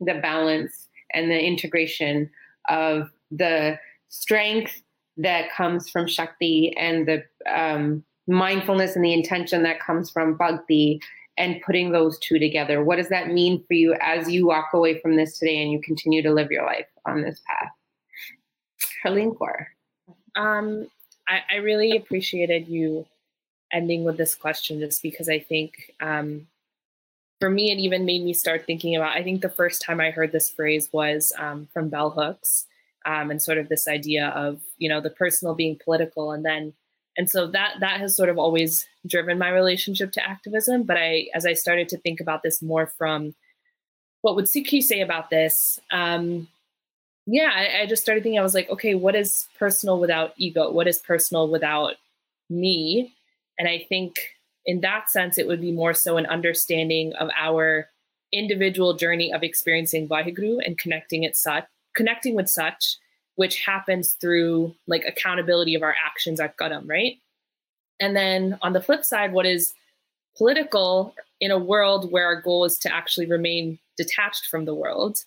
[0.00, 2.30] the balance and the integration
[2.68, 3.78] of the
[4.08, 4.82] strength
[5.16, 7.22] that comes from shakti and the
[7.52, 11.00] um, mindfulness and the intention that comes from bhakti
[11.38, 12.82] and putting those two together.
[12.82, 15.80] What does that mean for you as you walk away from this today and you
[15.80, 17.70] continue to live your life on this path?
[19.04, 19.66] Harleen Kaur.
[20.34, 20.88] Um,
[21.28, 23.06] I, I, really appreciated you
[23.72, 26.46] ending with this question just because I think um,
[27.40, 29.16] for me, it even made me start thinking about.
[29.16, 32.66] I think the first time I heard this phrase was um, from bell hooks
[33.04, 36.74] um, and sort of this idea of, you know, the personal being political and then
[37.16, 41.26] and so that that has sort of always driven my relationship to activism but i
[41.34, 43.34] as i started to think about this more from
[44.22, 46.48] what would Sikhi say about this um,
[47.26, 50.70] yeah I, I just started thinking i was like okay what is personal without ego?
[50.70, 51.94] What is personal without
[52.50, 53.14] me?
[53.58, 54.14] And i think
[54.64, 57.88] in that sense it would be more so an understanding of our
[58.32, 61.64] individual journey of experiencing Vaheguru and connecting it such
[61.94, 62.98] connecting with such
[63.36, 67.18] which happens through like accountability of our actions at Kadam, right?
[68.00, 69.72] And then on the flip side, what is
[70.36, 75.24] political in a world where our goal is to actually remain detached from the world?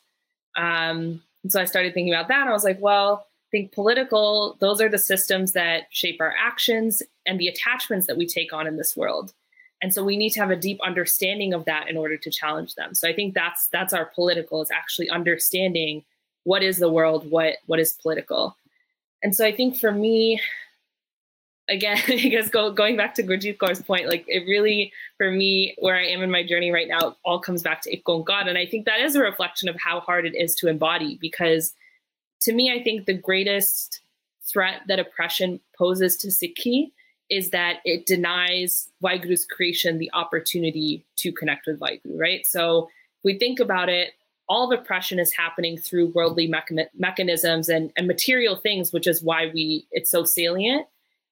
[0.58, 2.48] Um, so I started thinking about that.
[2.48, 7.02] I was like, well, I think political, those are the systems that shape our actions
[7.26, 9.34] and the attachments that we take on in this world.
[9.82, 12.76] And so we need to have a deep understanding of that in order to challenge
[12.76, 12.94] them.
[12.94, 16.04] So I think that's that's our political is actually understanding
[16.50, 18.58] what is the world, what what is political.
[19.22, 20.42] And so I think for me,
[21.70, 25.76] again, I guess go, going back to Gurjit Kaur's point, like it really, for me,
[25.78, 28.48] where I am in my journey right now, all comes back to Ik Onkar.
[28.48, 31.76] And I think that is a reflection of how hard it is to embody because
[32.42, 34.02] to me, I think the greatest
[34.52, 36.92] threat that oppression poses to Sikhi
[37.30, 42.44] is that it denies Vaheguru's creation the opportunity to connect with Vaheguru, right?
[42.48, 42.90] So
[43.24, 44.14] we think about it,
[44.50, 46.52] all oppression is happening through worldly
[46.96, 50.88] mechanisms and, and material things, which is why we it's so salient.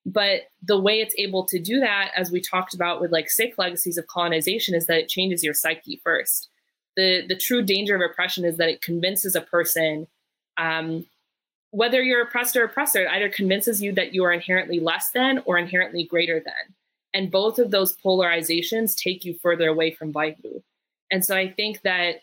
[0.06, 3.58] But the way it's able to do that, as we talked about with like Sikh
[3.58, 6.48] legacies of colonization, is that it changes your psyche first.
[6.96, 10.08] The the true danger of oppression is that it convinces a person,
[10.58, 11.08] um,
[11.72, 15.42] whether you're oppressed or oppressor, it either convinces you that you are inherently less than
[15.46, 16.76] or inherently greater than.
[17.14, 20.62] And both of those polarizations take you further away from Vaheguru.
[21.12, 22.18] And so I think that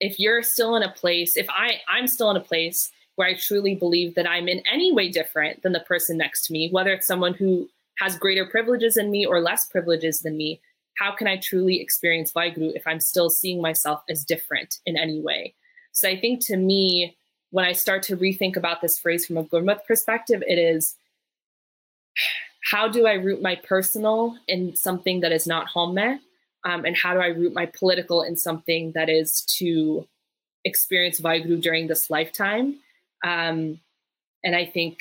[0.00, 3.34] if you're still in a place, if I I'm still in a place where I
[3.34, 6.92] truly believe that I'm in any way different than the person next to me, whether
[6.92, 7.68] it's someone who
[7.98, 10.60] has greater privileges than me or less privileges than me,
[10.98, 15.20] how can I truly experience Vaheguru if I'm still seeing myself as different in any
[15.20, 15.54] way?
[15.92, 17.16] So I think to me,
[17.50, 20.94] when I start to rethink about this phrase from a Gurmat perspective, it is
[22.70, 26.20] how do I root my personal in something that is not home Homme
[26.66, 30.06] um, and how do I root my political in something that is to
[30.64, 32.80] experience Vaheguru during this lifetime.
[33.24, 33.78] Um,
[34.42, 34.98] and I think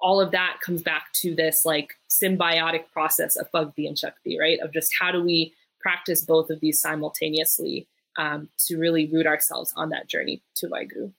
[0.00, 4.58] all of that comes back to this like symbiotic process of Bhakti and Shakti, right?
[4.60, 7.86] Of just how do we practice both of these simultaneously
[8.16, 11.12] um, to really root ourselves on that journey to Waheguru.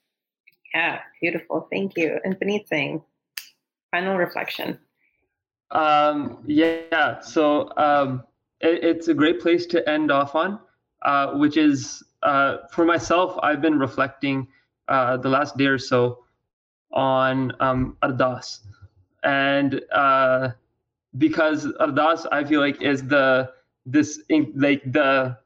[0.74, 1.68] Yeah, beautiful.
[1.70, 2.18] Thank you.
[2.24, 3.00] And Paneet Singh,
[3.92, 4.78] final reflection.
[5.70, 8.24] Um, yeah, so um,
[8.62, 10.58] it, it's a great place to end off on,
[11.02, 14.48] uh, which is uh, for myself, I've been reflecting
[14.88, 16.24] uh, the last day or so
[16.92, 18.60] on um, Ardas.
[19.24, 20.50] And uh,
[21.18, 23.52] because Ardas, I feel like, is the
[23.84, 25.36] this in, like the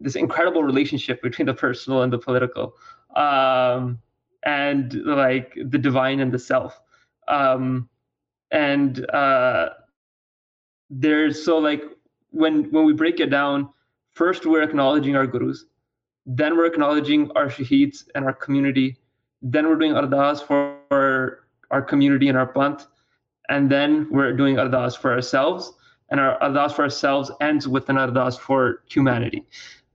[0.00, 2.74] this incredible relationship between the personal and the political
[3.16, 3.98] um,
[4.44, 6.80] and like the divine and the self
[7.28, 7.88] um,
[8.50, 9.70] and uh,
[10.90, 11.82] there's so like
[12.30, 13.68] when when we break it down
[14.10, 15.64] first we're acknowledging our gurus
[16.26, 18.96] then we're acknowledging our shaheeds and our community
[19.42, 22.86] then we're doing ardas for our community and our panth
[23.48, 25.72] and then we're doing ardas for ourselves
[26.10, 29.44] and our ardas for ourselves ends with an ardas for humanity.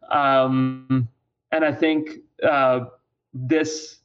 [0.10, 1.07] Um,
[1.52, 2.10] and I think
[2.44, 2.86] uh,
[3.34, 3.99] this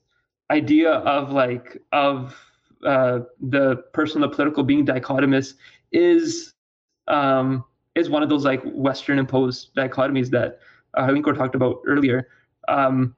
[0.51, 2.37] idea of like of
[2.85, 5.55] uh, the personal political being dichotomous
[5.93, 6.55] is
[7.09, 10.61] um, is one of those like Western imposed dichotomies that
[10.95, 12.29] uh, talked about earlier,
[12.69, 13.15] um,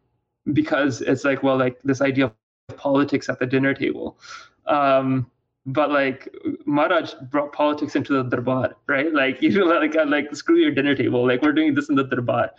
[0.53, 4.19] because it's like well like this idea of politics at the dinner table.
[4.67, 5.31] Um,
[5.67, 6.29] but like
[6.67, 9.13] Maharaj brought politics into the darbar, right?
[9.13, 11.27] Like you know, like uh, like screw your dinner table.
[11.27, 12.51] Like we're doing this in the darbar,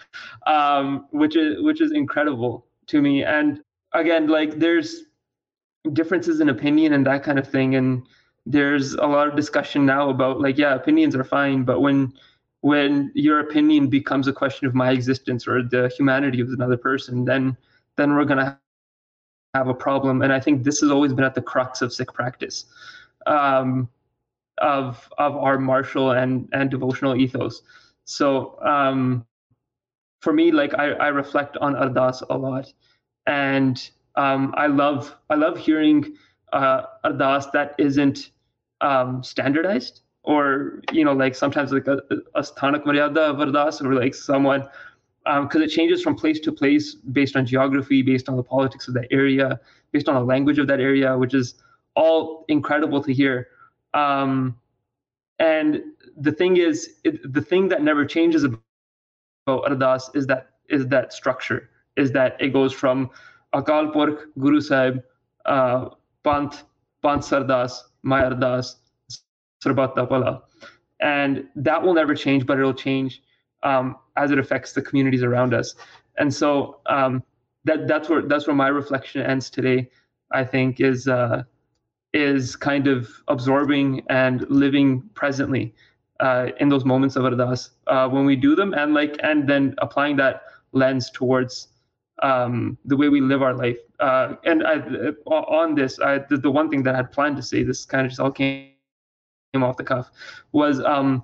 [0.48, 3.24] um, which is which is incredible to me.
[3.24, 3.62] And
[3.94, 5.04] again, like there's
[5.92, 8.08] differences in opinion and that kind of thing, and
[8.46, 12.14] there's a lot of discussion now about like yeah, opinions are fine, but when
[12.62, 17.26] when your opinion becomes a question of my existence or the humanity of another person,
[17.26, 17.58] then
[17.98, 19.22] then we're gonna have a problem.
[19.22, 22.10] And I think this has always been at the crux of Sikh practice,
[22.82, 23.40] um,
[24.20, 27.62] of of our martial and and devotional ethos.
[28.04, 29.26] So um,
[30.22, 32.74] for me, like I, I reflect on Ardas a lot,
[33.26, 33.80] and
[34.16, 36.16] um, I love I love hearing
[36.54, 38.32] uh, Ardas that isn't
[38.82, 41.98] um, standardized or you know like sometimes like a,
[42.36, 44.68] a sthanak maryada of Ardas or like someone
[45.26, 48.88] because um, it changes from place to place based on geography, based on the politics
[48.90, 49.60] of that area,
[49.94, 51.56] based on the language of that area, which is
[51.96, 53.48] all incredible to hear.
[53.94, 54.58] Um,
[55.40, 55.82] and
[56.18, 58.60] the thing is, it, the thing that never changes about
[59.48, 63.10] Ardas is that is that structure, is that it goes from
[63.54, 65.04] Akal Purkh, Guru Sahib,
[65.46, 65.90] uh,
[66.24, 66.64] Panth,
[67.02, 67.80] Pant Sardas,
[69.64, 70.42] Tapala.
[71.00, 73.22] And that will never change, but it'll change
[73.64, 75.76] um, as it affects the communities around us.
[76.18, 77.24] And so um,
[77.66, 79.90] that that's where that's where my reflection ends today.
[80.32, 81.44] I think is uh,
[82.14, 85.74] is kind of absorbing and living presently
[86.20, 89.76] uh, in those moments of ardas uh, when we do them, and like and then
[89.80, 91.70] applying that lens towards
[92.24, 93.78] um, the way we live our life.
[94.00, 94.78] Uh, and I,
[95.28, 98.06] on this, I, the, the, one thing that I had planned to say, this kind
[98.06, 98.72] of just all came,
[99.54, 100.10] came off the cuff,
[100.54, 101.24] was um,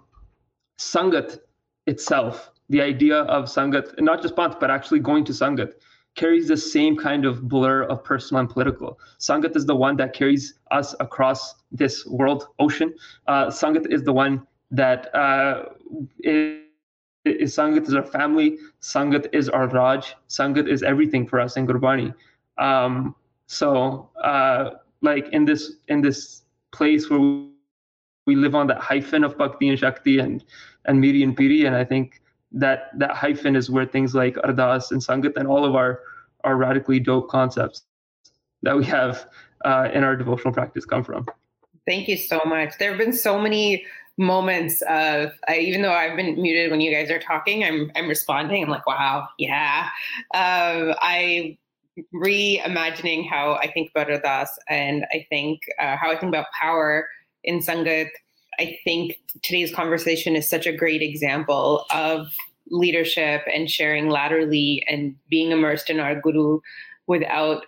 [0.77, 1.39] Sangat
[1.87, 5.73] itself, the idea of Sangat, not just Panth, but actually going to Sangat,
[6.15, 8.99] carries the same kind of blur of personal and political.
[9.19, 12.93] Sangat is the one that carries us across this world ocean.
[13.27, 15.65] Uh, Sangat is the one that uh,
[16.19, 16.59] is,
[17.25, 18.57] is Sangat is our family.
[18.81, 20.15] Sangat is our Raj.
[20.29, 22.13] Sangat is everything for us in Gurbani.
[22.57, 23.15] Um,
[23.47, 24.71] so, uh,
[25.01, 29.79] like in this in this place where we, live on that hyphen of Bhakti and
[29.79, 30.43] Shakti and
[30.85, 31.65] and Miri and Piri.
[31.65, 32.21] And I think
[32.51, 36.01] that that hyphen is where things like Ardas and Sangat and all of our,
[36.43, 37.83] our radically dope concepts
[38.61, 39.27] that we have
[39.65, 41.25] uh, in our devotional practice come from.
[41.87, 42.73] Thank you so much.
[42.77, 43.83] There have been so many
[44.19, 48.63] moments of even though I've been muted when you guys are talking, I'm I'm responding.
[48.63, 49.87] I'm like, wow, yeah.
[50.33, 51.57] Um, I
[52.13, 57.09] reimagining how I think about Ardas and I think uh, how I think about power
[57.43, 58.09] in Sangat
[58.59, 62.27] I think today's conversation is such a great example of
[62.69, 66.59] leadership and sharing laterally and being immersed in our guru
[67.07, 67.65] without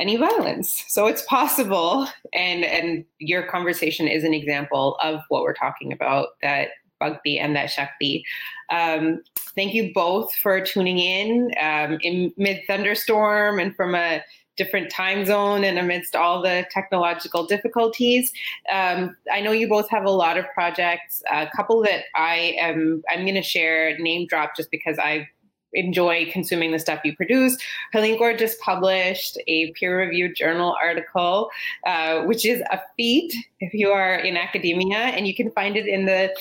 [0.00, 0.84] any violence.
[0.88, 2.08] So it's possible.
[2.32, 7.54] And and your conversation is an example of what we're talking about, that bhakti and
[7.54, 8.24] that shakti.
[8.70, 9.22] Um,
[9.54, 14.22] thank you both for tuning in um, in mid thunderstorm and from a
[14.56, 18.30] different time zone and amidst all the technological difficulties.
[18.70, 21.22] Um, I know you both have a lot of projects.
[21.30, 25.26] A couple that I am I'm going to share name drop just because I've
[25.72, 27.56] enjoy consuming the stuff you produce.
[27.94, 31.50] Harleen Kaur just published a peer-reviewed journal article,
[31.86, 35.86] uh, which is a feat if you are in academia, and you can find it
[35.86, 36.34] in the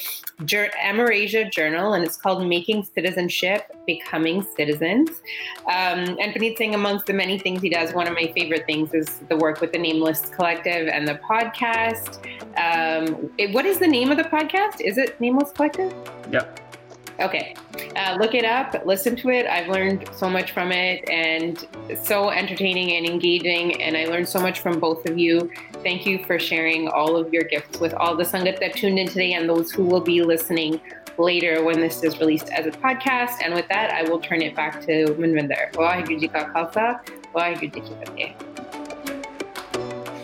[0.46, 5.10] Ger- Amerasia Journal, and it's called "Making Citizenship: Becoming Citizens."
[5.66, 8.94] Um, and Paneet Singh, amongst the many things he does, one of my favorite things
[8.94, 12.18] is the work with the Nameless Collective and the podcast.
[12.58, 14.82] Um, it, what is the name of the podcast?
[14.82, 15.94] Is it Nameless Collective?
[16.32, 16.69] Yep.
[17.20, 17.54] Okay.
[17.96, 19.46] Uh, look it up, listen to it.
[19.46, 21.68] I've learned so much from it and
[22.02, 23.82] so entertaining and engaging.
[23.82, 25.52] And I learned so much from both of you.
[25.84, 29.08] Thank you for sharing all of your gifts with all the Sangat that tuned in
[29.08, 30.80] today and those who will be listening
[31.18, 33.42] later when this is released as a podcast.
[33.44, 35.76] And with that, I will turn it back to Manvinder.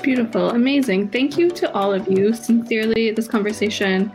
[0.01, 1.09] Beautiful, amazing.
[1.09, 2.33] Thank you to all of you.
[2.33, 4.11] Sincerely, this conversation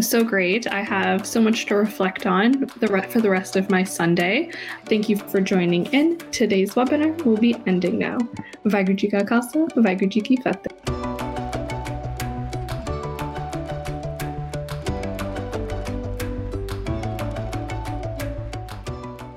[0.00, 0.66] so great.
[0.66, 4.50] I have so much to reflect on for the rest of my Sunday.
[4.86, 6.18] Thank you for joining in.
[6.30, 8.18] Today's webinar will be ending now.
[8.64, 9.68] Vaheguru ji ka khalsa.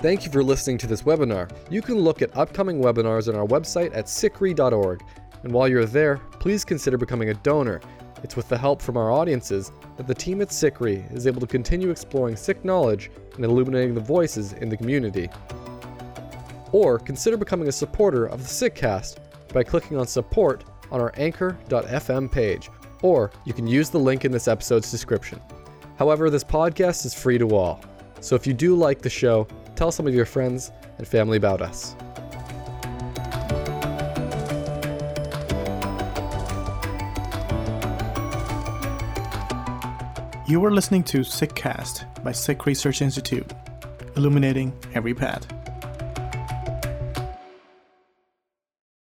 [0.02, 1.50] Thank you for listening to this webinar.
[1.72, 5.04] You can look at upcoming webinars on our website at sikhri.org.
[5.42, 7.82] And while you're there, please consider becoming a donor.
[8.26, 11.46] It's with the help from our audiences that the team at SikhRI is able to
[11.46, 15.30] continue exploring Sikh knowledge and illuminating the voices in the community.
[16.72, 19.20] Or consider becoming a supporter of the Sikh Cast
[19.54, 22.72] by clicking on support on our anchor.fm page,
[23.04, 25.40] or you can use the link in this episode's description.
[26.00, 27.80] However, this podcast is free to all,
[28.22, 31.62] so if you do like the show, tell some of your friends and family about
[31.62, 31.96] us.
[40.48, 43.52] You are listening to Sikh Cast by Sikh Research Institute,
[44.16, 45.48] illuminating every path.